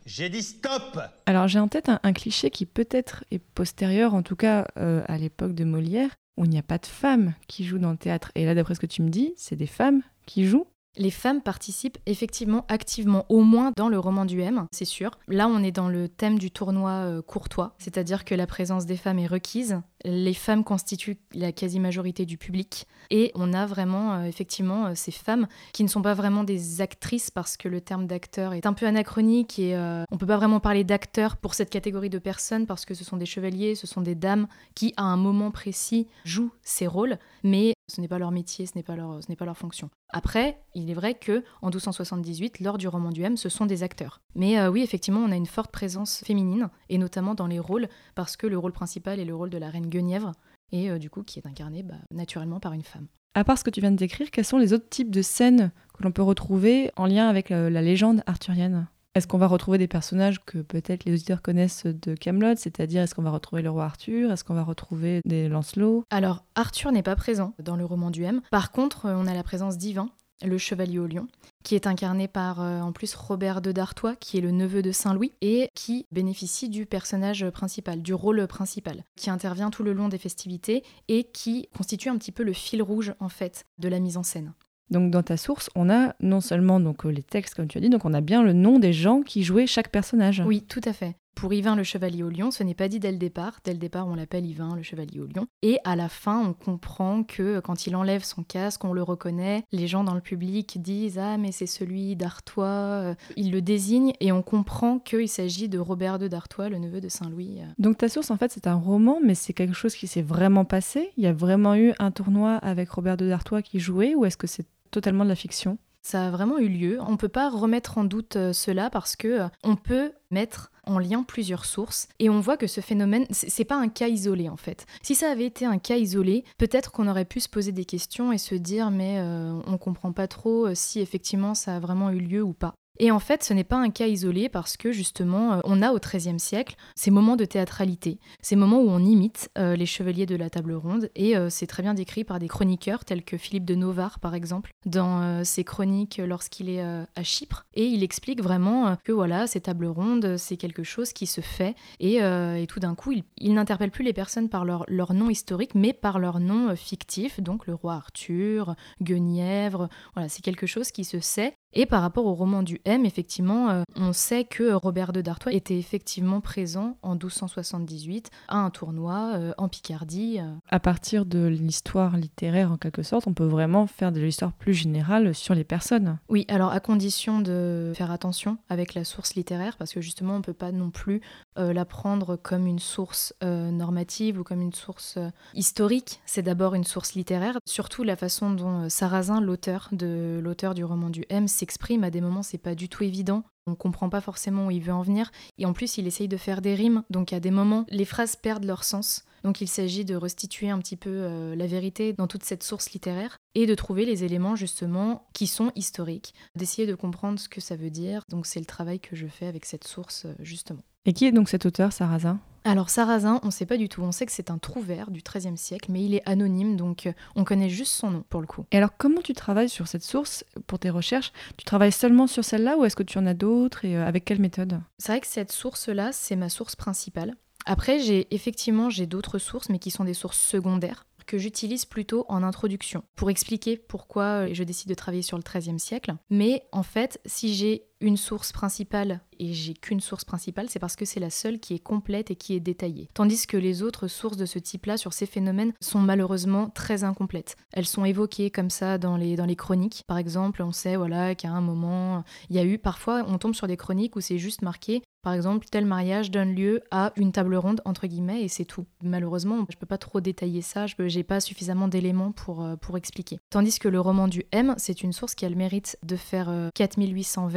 j'ai 0.06 0.30
dit 0.30 0.44
stop 0.44 1.00
Alors 1.25 1.48
j'ai 1.48 1.60
en 1.60 1.68
tête 1.68 1.89
un, 1.89 2.13
cliché 2.13 2.51
qui 2.51 2.66
peut-être 2.66 3.24
est 3.31 3.39
postérieur, 3.39 4.13
en 4.13 4.22
tout 4.22 4.36
cas 4.36 4.68
euh, 4.77 5.04
à 5.07 5.18
l'époque 5.18 5.54
de 5.54 5.63
Molière, 5.63 6.10
où 6.38 6.46
il 6.46 6.50
n'y 6.50 6.60
a 6.60 6.64
pas 6.64 6.78
de 6.78 6.86
femmes 6.86 7.34
qui 7.48 7.66
jouent 7.66 7.80
dans 7.80 7.92
le 7.92 7.98
théâtre. 7.98 8.32
Et 8.36 8.46
là, 8.46 8.56
d'après 8.56 8.76
ce 8.76 8.80
que 8.80 8.86
tu 8.86 9.02
me 9.02 9.10
dis, 9.10 9.34
c'est 9.38 9.56
des 9.56 9.68
femmes 9.68 10.02
qui 10.26 10.46
jouent 10.46 10.68
les 10.97 11.12
femmes 11.12 11.42
participent 11.42 11.97
effectivement 12.06 12.65
activement, 12.69 13.25
au 13.30 13.42
moins 13.42 13.71
dans 13.75 13.89
le 13.89 14.00
roman 14.00 14.25
du 14.25 14.42
M, 14.42 14.65
c'est 14.71 14.86
sûr. 14.86 15.12
Là, 15.27 15.47
on 15.47 15.63
est 15.63 15.71
dans 15.71 15.89
le 15.89 16.07
thème 16.07 16.39
du 16.39 16.51
tournoi 16.51 16.92
euh, 16.92 17.21
courtois, 17.21 17.75
c'est-à-dire 17.77 18.25
que 18.25 18.36
la 18.36 18.47
présence 18.47 18.86
des 18.86 18.97
femmes 18.97 19.19
est 19.19 19.27
requise. 19.27 19.81
Les 20.03 20.33
femmes 20.33 20.63
constituent 20.63 21.18
la 21.33 21.51
quasi-majorité 21.51 22.25
du 22.25 22.38
public. 22.38 22.88
Et 23.09 23.31
on 23.36 23.53
a 23.53 23.65
vraiment, 23.65 24.13
euh, 24.13 24.24
effectivement, 24.24 24.88
euh, 24.88 24.92
ces 24.95 25.12
femmes 25.12 25.47
qui 25.74 25.83
ne 25.83 25.89
sont 25.89 26.01
pas 26.01 26.13
vraiment 26.13 26.44
des 26.44 26.81
actrices 26.81 27.31
parce 27.31 27.57
que 27.57 27.68
le 27.68 27.81
terme 27.81 28.07
d'acteur 28.07 28.53
est 28.53 28.65
un 28.65 28.74
peu 28.74 28.86
anachronique 28.86 29.59
et 29.59 29.75
on 30.12 30.18
peut 30.18 30.25
pas 30.25 30.38
vraiment 30.38 30.59
parler 30.59 30.83
d'acteurs 30.83 31.38
pour 31.38 31.53
cette 31.53 31.69
catégorie 31.69 32.09
de 32.09 32.19
personnes 32.19 32.65
parce 32.65 32.86
que 32.86 32.94
ce 32.94 33.03
sont 33.03 33.18
des 33.18 33.25
chevaliers, 33.25 33.75
ce 33.75 33.88
sont 33.88 34.01
des 34.01 34.15
dames 34.15 34.48
qui, 34.74 34.94
à 34.98 35.03
un 35.03 35.18
moment 35.18 35.51
précis, 35.51 36.07
jouent 36.24 36.51
ces 36.63 36.88
rôles. 36.88 37.18
Mais 37.44 37.75
ce 37.88 38.02
n'est 38.02 38.08
pas 38.08 38.20
leur 38.20 38.32
métier, 38.32 38.66
ce 38.66 38.74
n'est 38.76 38.84
pas 38.84 38.96
leur, 38.96 39.58
fonction. 39.58 39.90
Après, 40.10 40.60
il 40.74 40.90
est 40.90 40.94
vrai 40.94 41.14
que 41.14 41.44
en 41.62 41.68
1278, 41.68 42.60
lors 42.60 42.78
du 42.78 42.88
roman 42.88 43.12
du 43.12 43.22
M, 43.22 43.38
ce 43.38 43.50
sont 43.50 43.66
des 43.66 43.84
acteurs. 43.84 44.22
Mais 44.34 44.60
euh, 44.60 44.70
oui, 44.70 44.82
effectivement, 44.82 45.22
on 45.22 45.32
a 45.32 45.36
une 45.36 45.46
forte 45.46 45.72
présence 45.72 46.24
féminine, 46.26 46.70
et 46.90 46.98
notamment 46.98 47.36
dans 47.36 47.48
les 47.48 47.60
rôles, 47.60 47.88
parce 48.16 48.38
que 48.38 48.48
le 48.48 48.58
rôle 48.58 48.74
principal 48.74 49.20
est 49.20 49.26
le 49.26 49.36
rôle 49.36 49.50
de 49.50 49.58
la 49.58 49.70
reine 49.70 49.88
Guenièvre, 49.88 50.32
et 50.72 50.90
euh, 50.90 50.98
du 50.98 51.10
coup 51.10 51.24
qui 51.24 51.40
est 51.40 51.48
incarné 51.48 51.84
bah, 51.84 51.96
naturellement 52.12 52.60
par 52.60 52.74
une 52.74 52.84
femme. 52.84 53.08
À 53.36 53.44
part 53.44 53.58
ce 53.58 53.64
que 53.64 53.70
tu 53.70 53.82
viens 53.82 53.92
de 53.92 53.98
décrire, 53.98 54.32
quels 54.32 54.46
sont 54.46 54.58
les 54.58 54.74
autres 54.74 54.90
types 54.90 55.12
de 55.12 55.22
scènes 55.22 55.72
que 55.94 56.04
l'on 56.04 56.12
peut 56.12 56.22
retrouver 56.22 56.92
en 56.96 57.06
lien 57.06 57.28
avec 57.28 57.50
la 57.50 57.70
légende 57.70 58.24
arthurienne? 58.26 58.88
Est-ce 59.15 59.27
qu'on 59.27 59.38
va 59.38 59.47
retrouver 59.47 59.77
des 59.77 59.88
personnages 59.88 60.44
que 60.45 60.57
peut-être 60.57 61.06
les 61.06 61.13
auditeurs 61.13 61.41
connaissent 61.41 61.85
de 61.85 62.15
Camelot, 62.15 62.57
c'est-à-dire 62.57 63.01
est-ce 63.01 63.15
qu'on 63.15 63.21
va 63.23 63.31
retrouver 63.31 63.62
le 63.62 63.69
roi 63.69 63.85
Arthur, 63.85 64.31
est-ce 64.31 64.44
qu'on 64.44 64.53
va 64.53 64.63
retrouver 64.63 65.21
des 65.25 65.47
Lancelot? 65.47 66.03
Alors 66.09 66.44
Arthur 66.56 66.91
n'est 66.91 67.01
pas 67.01 67.15
présent 67.15 67.53
dans 67.59 67.77
le 67.77 67.85
roman 67.85 68.12
du 68.12 68.23
M. 68.23 68.41
Par 68.51 68.71
contre, 68.71 69.06
on 69.06 69.25
a 69.25 69.33
la 69.33 69.44
présence 69.44 69.77
d'Ivan, 69.77 70.09
le 70.44 70.57
chevalier 70.57 71.00
au 71.00 71.07
lion, 71.07 71.27
qui 71.63 71.75
est 71.75 71.88
incarné 71.88 72.27
par 72.27 72.62
euh, 72.62 72.81
en 72.81 72.91
plus 72.91 73.15
Robert 73.15 73.62
de 73.62 73.71
Dartois, 73.71 74.17
qui 74.17 74.38
est 74.38 74.41
le 74.41 74.51
neveu 74.51 74.81
de 74.81 74.91
Saint-Louis, 74.91 75.31
et 75.41 75.69
qui 75.75 76.06
bénéficie 76.12 76.67
du 76.67 76.85
personnage 76.85 77.50
principal, 77.51 78.01
du 78.01 78.13
rôle 78.13 78.45
principal, 78.47 79.06
qui 79.15 79.29
intervient 79.29 79.69
tout 79.69 79.83
le 79.83 79.94
long 79.94 80.09
des 80.09 80.17
festivités 80.17 80.83
et 81.07 81.23
qui 81.23 81.69
constitue 81.75 82.09
un 82.09 82.17
petit 82.17 82.33
peu 82.33 82.44
le 82.44 82.53
fil 82.53 82.81
rouge 82.81 83.13
en 83.21 83.29
fait 83.29 83.65
de 83.79 83.88
la 83.88 84.00
mise 84.00 84.17
en 84.17 84.23
scène. 84.23 84.53
Donc 84.89 85.12
dans 85.12 85.24
ta 85.24 85.38
source, 85.38 85.70
on 85.75 85.89
a 85.89 86.15
non 86.20 86.42
seulement 86.42 86.80
donc 86.80 87.06
euh, 87.06 87.10
les 87.10 87.24
textes 87.24 87.56
comme 87.56 87.68
tu 87.68 87.77
as 87.77 87.82
dit, 87.82 87.89
donc 87.89 88.06
on 88.06 88.13
a 88.13 88.22
bien 88.22 88.44
le 88.44 88.54
nom 88.54 88.80
des 88.80 88.94
gens 88.94 89.22
qui 89.22 89.44
jouaient 89.44 89.68
chaque 89.68 89.89
personnage. 89.89 90.44
Oui, 90.46 90.62
tout 90.62 90.82
à 90.86 90.94
fait. 90.94 91.15
Pour 91.36 91.54
Yvain 91.54 91.75
le 91.75 91.84
chevalier 91.84 92.24
au 92.24 92.30
lion, 92.30 92.50
ce 92.50 92.63
n'est 92.63 92.74
pas 92.74 92.88
dit 92.88 93.00
dès 93.00 93.12
le 93.12 93.18
départ. 93.18 93.60
Dès 93.65 93.74
le 93.74 93.77
départ, 93.77 94.08
on 94.08 94.15
l'appelle 94.15 94.46
Yvain 94.46 94.74
le 94.74 94.84
chevalier 94.84 95.20
au 95.20 95.27
lion. 95.27 95.48
Et 95.63 95.80
à 95.84 95.98
la 95.98 96.08
fin, 96.08 96.42
on 96.42 96.54
comprend 96.54 97.24
que 97.24 97.60
quand 97.60 97.88
il 97.88 97.96
enlève 97.98 98.24
son 98.24 98.42
casque, 98.42 98.86
on 98.86 98.94
le 98.94 99.04
reconnaît. 99.04 99.65
Les 99.74 99.86
gens 99.86 100.06
dans 100.06 100.13
le 100.13 100.22
public 100.22 100.82
disent 100.82 101.20
Ah, 101.20 101.38
mais 101.38 101.51
c'est 101.51 101.65
celui 101.65 102.15
d'Artois. 102.15 102.65
Euh, 102.65 103.15
il 103.36 103.51
le 103.51 103.62
désigne 103.62 104.13
et 104.22 104.32
on 104.32 104.42
comprend 104.42 104.98
qu'il 104.98 105.27
s'agit 105.27 105.68
de 105.68 105.77
Robert 105.77 106.20
de 106.20 106.30
d'Artois, 106.30 106.70
le 106.70 106.80
neveu 106.80 107.01
de 107.01 107.10
Saint-Louis. 107.10 107.60
Euh. 107.60 107.65
Donc 107.80 107.98
ta 107.98 108.08
source, 108.08 108.32
en 108.32 108.38
fait, 108.38 108.51
c'est 108.51 108.65
un 108.65 108.75
roman, 108.75 109.20
mais 109.22 109.36
c'est 109.36 109.54
quelque 109.54 109.75
chose 109.75 109.94
qui 109.94 110.08
s'est 110.08 110.22
vraiment 110.22 110.63
passé 110.63 111.12
Il 111.18 111.25
y 111.25 111.27
a 111.27 111.34
vraiment 111.34 111.75
eu 111.75 111.94
un 112.00 112.12
tournoi 112.12 112.56
avec 112.56 112.89
Robert 112.89 113.18
de 113.18 113.27
d'Artois 113.27 113.62
qui 113.62 113.82
jouait 113.82 114.15
ou 114.15 114.24
est-ce 114.24 114.38
que 114.38 114.48
c'est 114.48 114.65
totalement 114.96 115.25
de 115.25 115.30
la 115.30 115.36
fiction 115.36 115.78
ça 116.06 116.28
a 116.28 116.30
vraiment 116.30 116.60
eu 116.60 116.68
lieu. 116.68 117.00
On 117.02 117.14
ne 117.14 117.18
peut 117.18 117.30
pas 117.30 117.50
remettre 117.50 117.98
en 117.98 118.04
doute 118.04 118.36
euh, 118.36 118.54
cela 118.54 118.92
parce 118.92 119.16
que 119.16 119.28
euh, 119.28 119.48
on 119.64 119.75
peut 119.75 120.12
mettre 120.30 120.72
en 120.86 121.00
lien 121.00 121.24
plusieurs 121.24 121.66
sources 121.66 122.08
et 122.20 122.30
on 122.30 122.40
voit 122.40 122.58
que 122.58 122.68
ce 122.68 122.80
phénomène 122.80 123.25
c'est 123.32 123.66
pas 123.66 123.75
un 123.75 123.90
cas 123.90 124.08
isolé 124.08 124.48
en 124.48 124.56
fait. 124.56 124.86
Si 125.02 125.16
ça 125.16 125.32
avait 125.32 125.48
été 125.48 125.66
un 125.66 125.80
cas 125.80 125.98
isolé, 125.98 126.44
peut-être 126.60 126.92
qu'on 126.92 127.08
aurait 127.08 127.25
pu 127.25 127.40
se 127.40 127.50
poser 127.50 127.72
des 127.72 127.86
questions 127.86 128.32
et 128.32 128.38
se 128.38 128.54
dire 128.54 128.92
mais 128.92 129.18
euh, 129.18 129.60
on 129.66 129.80
comprend 129.80 130.12
pas 130.12 130.28
trop 130.28 130.75
si 130.75 131.00
effectivement 131.00 131.56
ça 131.56 131.78
a 131.78 131.80
vraiment 131.80 132.12
eu 132.12 132.20
lieu 132.20 132.44
ou 132.44 132.54
pas. 132.54 132.75
Et 132.98 133.12
en 133.12 133.20
fait, 133.20 133.44
ce 133.44 133.54
n'est 133.54 133.64
pas 133.64 133.78
un 133.78 133.90
cas 133.90 134.08
isolé 134.08 134.50
parce 134.50 134.78
que 134.78 134.92
justement, 134.92 135.54
euh, 135.54 135.60
on 135.64 135.82
a 135.82 135.92
au 135.92 136.00
XIIIe 136.00 136.40
siècle 136.40 136.75
ces 136.96 137.12
moments 137.12 137.36
de 137.36 137.46
théâtralité, 137.46 138.20
ces 138.42 138.56
moments 138.56 138.80
où 138.80 138.90
on 138.90 139.00
imite 139.00 139.50
euh, 139.58 139.75
les 139.75 139.86
chevaliers 139.86 140.25
de 140.25 140.36
la 140.36 140.50
table 140.50 140.74
ronde, 140.74 141.10
et 141.16 141.36
euh, 141.36 141.50
c'est 141.50 141.68
très 141.68 141.84
bien 141.84 141.94
décrit 141.94 142.24
par 142.24 142.40
des 142.40 142.48
chroniqueurs 142.48 143.06
tels 143.06 143.24
que 143.24 143.38
Philippe 143.38 143.66
de 143.66 143.75
Novare, 143.75 144.20
par 144.20 144.36
exemple, 144.36 144.72
dans 144.86 145.44
ses 145.44 145.64
chroniques 145.64 146.22
lorsqu'il 146.24 146.70
est 146.70 146.82
à 146.82 147.24
Chypre, 147.24 147.66
et 147.74 147.86
il 147.86 148.04
explique 148.04 148.42
vraiment 148.42 148.96
que 149.04 149.12
voilà, 149.12 149.48
ces 149.48 149.62
tables 149.62 149.88
rondes, 149.88 150.38
c'est 150.38 150.58
quelque 150.58 150.84
chose 150.84 151.14
qui 151.14 151.25
se 151.25 151.42
fait, 151.42 151.75
et, 152.00 152.20
tout 152.68 152.80
d'un 152.80 152.96
coup, 152.96 153.14
il, 153.38 153.54
n'interpelle 153.54 153.92
plus 153.92 154.04
les 154.04 154.14
personnes 154.14 154.50
par 154.50 154.66
leur, 154.66 154.86
leur 154.88 155.14
nom 155.14 155.30
historique, 155.30 155.75
mais 155.75 155.94
par 155.94 156.20
leur 156.20 156.40
nom 156.40 156.75
fictif, 156.75 157.40
donc 157.40 157.68
le 157.68 157.74
roi 157.74 157.94
Arthur, 157.94 158.75
Guenièvre, 159.02 159.90
voilà, 160.14 160.30
c'est 160.30 160.42
quelque 160.42 160.68
chose 160.68 160.92
qui 160.92 161.04
se 161.04 161.20
sait, 161.20 161.56
et 161.75 161.86
par 161.86 162.01
rapport 162.01 162.25
au 162.25 162.34
roman 162.34 162.63
du 162.63 162.79
M, 162.86 163.05
effectivement, 163.05 163.70
euh, 163.70 163.84
on 163.98 164.13
sait 164.13 164.46
que 164.46 164.72
Robert 164.72 165.12
de 165.12 165.20
Dartois 165.20 165.51
était 165.51 165.77
effectivement 165.77 166.39
présent 166.39 166.98
en 167.01 167.12
1278 167.12 168.29
à 168.48 168.60
un 168.60 168.70
tournoi 168.70 169.34
euh, 169.36 169.53
en 169.58 169.67
Picardie. 169.67 170.39
Euh. 170.39 170.53
À 170.70 170.79
partir 170.79 171.25
de 171.25 171.46
l'histoire 171.46 172.15
littéraire, 172.15 172.72
en 172.72 172.77
quelque 172.77 173.03
sorte, 173.03 173.27
on 173.27 173.34
peut 173.34 173.46
vraiment 173.46 173.88
faire 173.88 174.13
de 174.13 174.22
l'histoire 174.22 174.53
plus 174.53 174.74
générale 174.74 175.36
sur 175.36 175.53
les 175.53 175.65
personnes. 175.65 176.17
Oui, 176.29 176.46
alors 176.48 176.72
à 176.72 176.79
condition 176.79 177.41
de 177.41 177.91
faire 177.94 178.10
attention 178.10 178.58
avec 178.70 178.94
la 178.94 179.03
source 179.03 179.36
littéraire, 179.36 179.75
parce 179.75 179.94
que 179.94 180.00
justement, 180.00 180.36
on 180.36 180.39
ne 180.39 180.44
peut 180.44 180.53
pas 180.53 180.72
non 180.72 180.91
plus 180.91 181.22
la 181.58 181.86
prendre 181.86 182.36
comme 182.36 182.67
une 182.67 182.79
source 182.79 183.34
normative 183.41 184.39
ou 184.39 184.44
comme 184.44 184.62
une 184.62 184.74
source 184.74 185.17
historique. 185.53 186.22
C'est 186.25 186.41
d'abord 186.41 186.75
une 186.75 186.84
source 186.84 187.13
littéraire. 187.13 187.58
Surtout 187.65 188.03
la 188.03 188.15
façon 188.15 188.51
dont 188.51 188.89
Sarrazin, 188.89 189.39
l'auteur 189.41 189.89
de 189.91 190.39
l'auteur 190.44 190.74
du 190.74 190.84
roman 190.84 191.10
du 191.10 191.25
M, 191.29 191.48
s'exprime 191.65 192.03
à 192.03 192.12
des 192.12 192.22
moments, 192.22 192.43
c'est 192.43 192.60
pas 192.60 192.75
du 192.75 192.89
tout 192.89 193.03
évident. 193.03 193.43
On 193.65 193.74
comprend 193.74 194.07
pas 194.07 194.22
forcément 194.22 194.67
où 194.67 194.72
il 194.72 194.84
veut 194.84 194.93
en 194.93 195.01
venir. 195.01 195.31
Et 195.57 195.65
en 195.65 195.74
plus, 195.74 195.98
il 195.98 196.05
essaye 196.05 196.27
de 196.27 196.38
faire 196.38 196.62
des 196.62 196.75
rimes. 196.75 197.01
Donc 197.10 197.34
à 197.34 197.39
des 197.39 197.50
moments, 197.50 197.88
les 197.89 198.05
phrases 198.05 198.36
perdent 198.36 198.65
leur 198.65 198.84
sens. 198.84 199.25
Donc 199.43 199.62
il 199.62 199.67
s'agit 199.67 200.05
de 200.05 200.15
restituer 200.15 200.69
un 200.69 200.77
petit 200.77 200.95
peu 200.95 201.10
euh, 201.10 201.55
la 201.55 201.65
vérité 201.65 202.13
dans 202.13 202.27
toute 202.27 202.43
cette 202.43 202.62
source 202.62 202.91
littéraire 202.91 203.38
et 203.55 203.65
de 203.65 203.74
trouver 203.74 204.05
les 204.05 204.24
éléments 204.24 204.55
justement 204.55 205.27
qui 205.34 205.48
sont 205.48 205.72
historiques, 205.75 206.36
d'essayer 206.55 206.88
de 206.88 206.93
comprendre 206.93 207.39
ce 207.39 207.50
que 207.50 207.62
ça 207.62 207.75
veut 207.75 207.89
dire. 207.89 208.22
Donc 208.29 208.45
c'est 208.45 208.60
le 208.60 208.65
travail 208.67 209.00
que 209.00 209.15
je 209.15 209.25
fais 209.25 209.48
avec 209.48 209.65
cette 209.65 209.88
source 209.88 210.25
euh, 210.25 210.36
justement. 210.39 210.81
Et 211.05 211.13
qui 211.13 211.25
est 211.25 211.31
donc 211.31 211.50
cet 211.50 211.65
auteur, 211.65 211.93
Sarrazin 211.93 212.39
alors 212.65 212.89
Sarrazin, 212.89 213.39
on 213.43 213.48
ne 213.48 213.51
sait 213.51 213.65
pas 213.65 213.77
du 213.77 213.89
tout. 213.89 214.01
On 214.01 214.12
sait 214.12 214.25
que 214.25 214.31
c'est 214.31 214.50
un 214.50 214.57
trouvère 214.57 215.12
du 215.12 215.22
XIIIe 215.22 215.57
siècle, 215.57 215.91
mais 215.91 216.03
il 216.03 216.15
est 216.15 216.24
anonyme, 216.25 216.75
donc 216.75 217.05
euh, 217.05 217.13
on 217.36 217.43
connaît 217.43 217.69
juste 217.69 217.93
son 217.93 218.10
nom 218.10 218.24
pour 218.29 218.41
le 218.41 218.48
coup. 218.48 218.65
Et 218.72 218.77
alors 218.77 218.98
comment 218.98 219.22
tu 219.22 219.34
travailles 219.34 219.69
sur 219.69 219.88
cette 219.88 220.03
source 220.03 220.43
pour 220.67 220.79
tes 220.79 220.89
recherches? 220.89 221.31
Tu 221.57 221.65
travailles 221.65 221.91
seulement 221.91 222.27
sur 222.27 222.43
celle-là 222.43 222.77
ou 222.77 222.86
est-ce 222.86 222.95
que 222.95 223.03
tu 223.03 223.17
en 223.17 223.25
as 223.25 223.34
d'autres 223.34 223.86
et 223.86 223.95
euh, 223.95 224.05
avec 224.05 224.25
quelle 224.25 224.41
méthode? 224.41 224.81
C'est 224.98 225.12
vrai 225.12 225.22
que 225.22 225.27
cette 225.27 225.51
source-là, 225.51 226.12
c'est 226.12 226.36
ma 226.36 226.50
source 226.50 226.75
principale. 226.75 227.36
Après, 227.65 228.00
j'ai 228.00 228.34
effectivement 228.34 228.89
j'ai 228.89 229.05
d'autres 229.05 229.39
sources, 229.39 229.69
mais 229.69 229.79
qui 229.79 229.91
sont 229.91 230.03
des 230.03 230.13
sources 230.13 230.39
secondaires 230.39 231.05
que 231.25 231.38
j'utilise 231.38 231.86
plutôt 231.86 232.25
en 232.29 232.43
introduction 232.43 233.03
pour 233.15 233.29
expliquer 233.29 233.77
pourquoi 233.77 234.24
euh, 234.24 234.50
je 234.53 234.63
décide 234.63 234.89
de 234.89 234.93
travailler 234.93 235.24
sur 235.24 235.38
le 235.38 235.43
XIIIe 235.43 235.79
siècle. 235.79 236.15
Mais 236.29 236.63
en 236.72 236.84
fait, 236.84 237.19
si 237.25 237.53
j'ai 237.53 237.84
une 238.02 238.18
source 238.18 238.52
principale 238.52 239.22
et 239.40 239.54
j'ai 239.54 239.74
qu'une 239.74 240.00
source 240.00 240.25
principale, 240.25 240.70
c'est 240.70 240.80
parce 240.80 240.96
que 240.96 241.06
c'est 241.06 241.20
la 241.20 241.30
seule 241.30 241.60
qui 241.60 241.74
est 241.74 241.80
complète 241.80 242.32
et 242.32 242.36
qui 242.36 242.54
est 242.54 242.60
détaillée. 242.60 243.10
Tandis 243.14 243.48
que 243.48 243.58
les 243.58 243.84
autres 243.84 244.08
sources 244.08 244.38
de 244.38 244.46
ce 244.46 244.60
type-là 244.60 244.98
sur 244.98 245.14
ces 245.14 245.25
phénomènes 245.25 245.74
sont 245.82 246.00
malheureusement 246.00 246.70
très 246.70 247.04
incomplètes. 247.04 247.56
Elles 247.74 247.86
sont 247.86 248.06
évoquées 248.06 248.50
comme 248.50 248.70
ça 248.70 248.98
dans 248.98 249.18
les, 249.18 249.36
dans 249.36 249.46
les 249.46 249.56
chroniques. 249.56 250.04
Par 250.08 250.18
exemple, 250.18 250.62
on 250.62 250.72
sait 250.72 250.96
voilà 250.96 251.36
qu'à 251.36 251.52
un 251.52 251.62
moment, 251.62 252.24
il 252.50 252.56
y 252.56 252.60
a 252.60 252.66
eu 252.66 252.78
parfois 252.78 253.25
on 253.28 253.38
tombe 253.38 253.56
sur 253.56 253.68
des 253.68 253.78
chroniques 253.78 254.16
où 254.16 254.22
c'est 254.22 254.38
juste 254.38 254.62
marqué 254.62 255.02
par 255.25 255.34
exemple, 255.34 255.66
tel 255.72 255.86
mariage 255.86 256.30
donne 256.30 256.54
lieu 256.54 256.82
à 256.92 257.12
une 257.16 257.32
table 257.32 257.56
ronde, 257.56 257.82
entre 257.84 258.06
guillemets, 258.06 258.44
et 258.44 258.48
c'est 258.48 258.64
tout. 258.64 258.86
Malheureusement, 259.02 259.66
je 259.72 259.75
peux 259.75 259.88
pas 259.88 259.98
trop 259.98 260.22
détailler 260.22 260.62
ça, 260.62 260.86
je 260.86 260.94
n'ai 261.02 261.24
pas 261.24 261.40
suffisamment 261.40 261.88
d'éléments 261.88 262.32
pour, 262.32 262.64
euh, 262.64 262.75
pour 262.75 262.96
expliquer. 262.96 263.40
Tandis 263.50 263.80
que 263.80 263.88
le 263.88 264.00
roman 264.00 264.28
du 264.28 264.46
M, 264.52 264.75
c'est 264.78 265.02
une 265.02 265.14
source 265.14 265.34
qui 265.34 265.44
a 265.44 265.50
le 265.50 265.56
mérite 265.56 265.98
de 266.04 266.16
faire 266.16 266.70
4800 266.75 267.46
euh, 267.46 267.50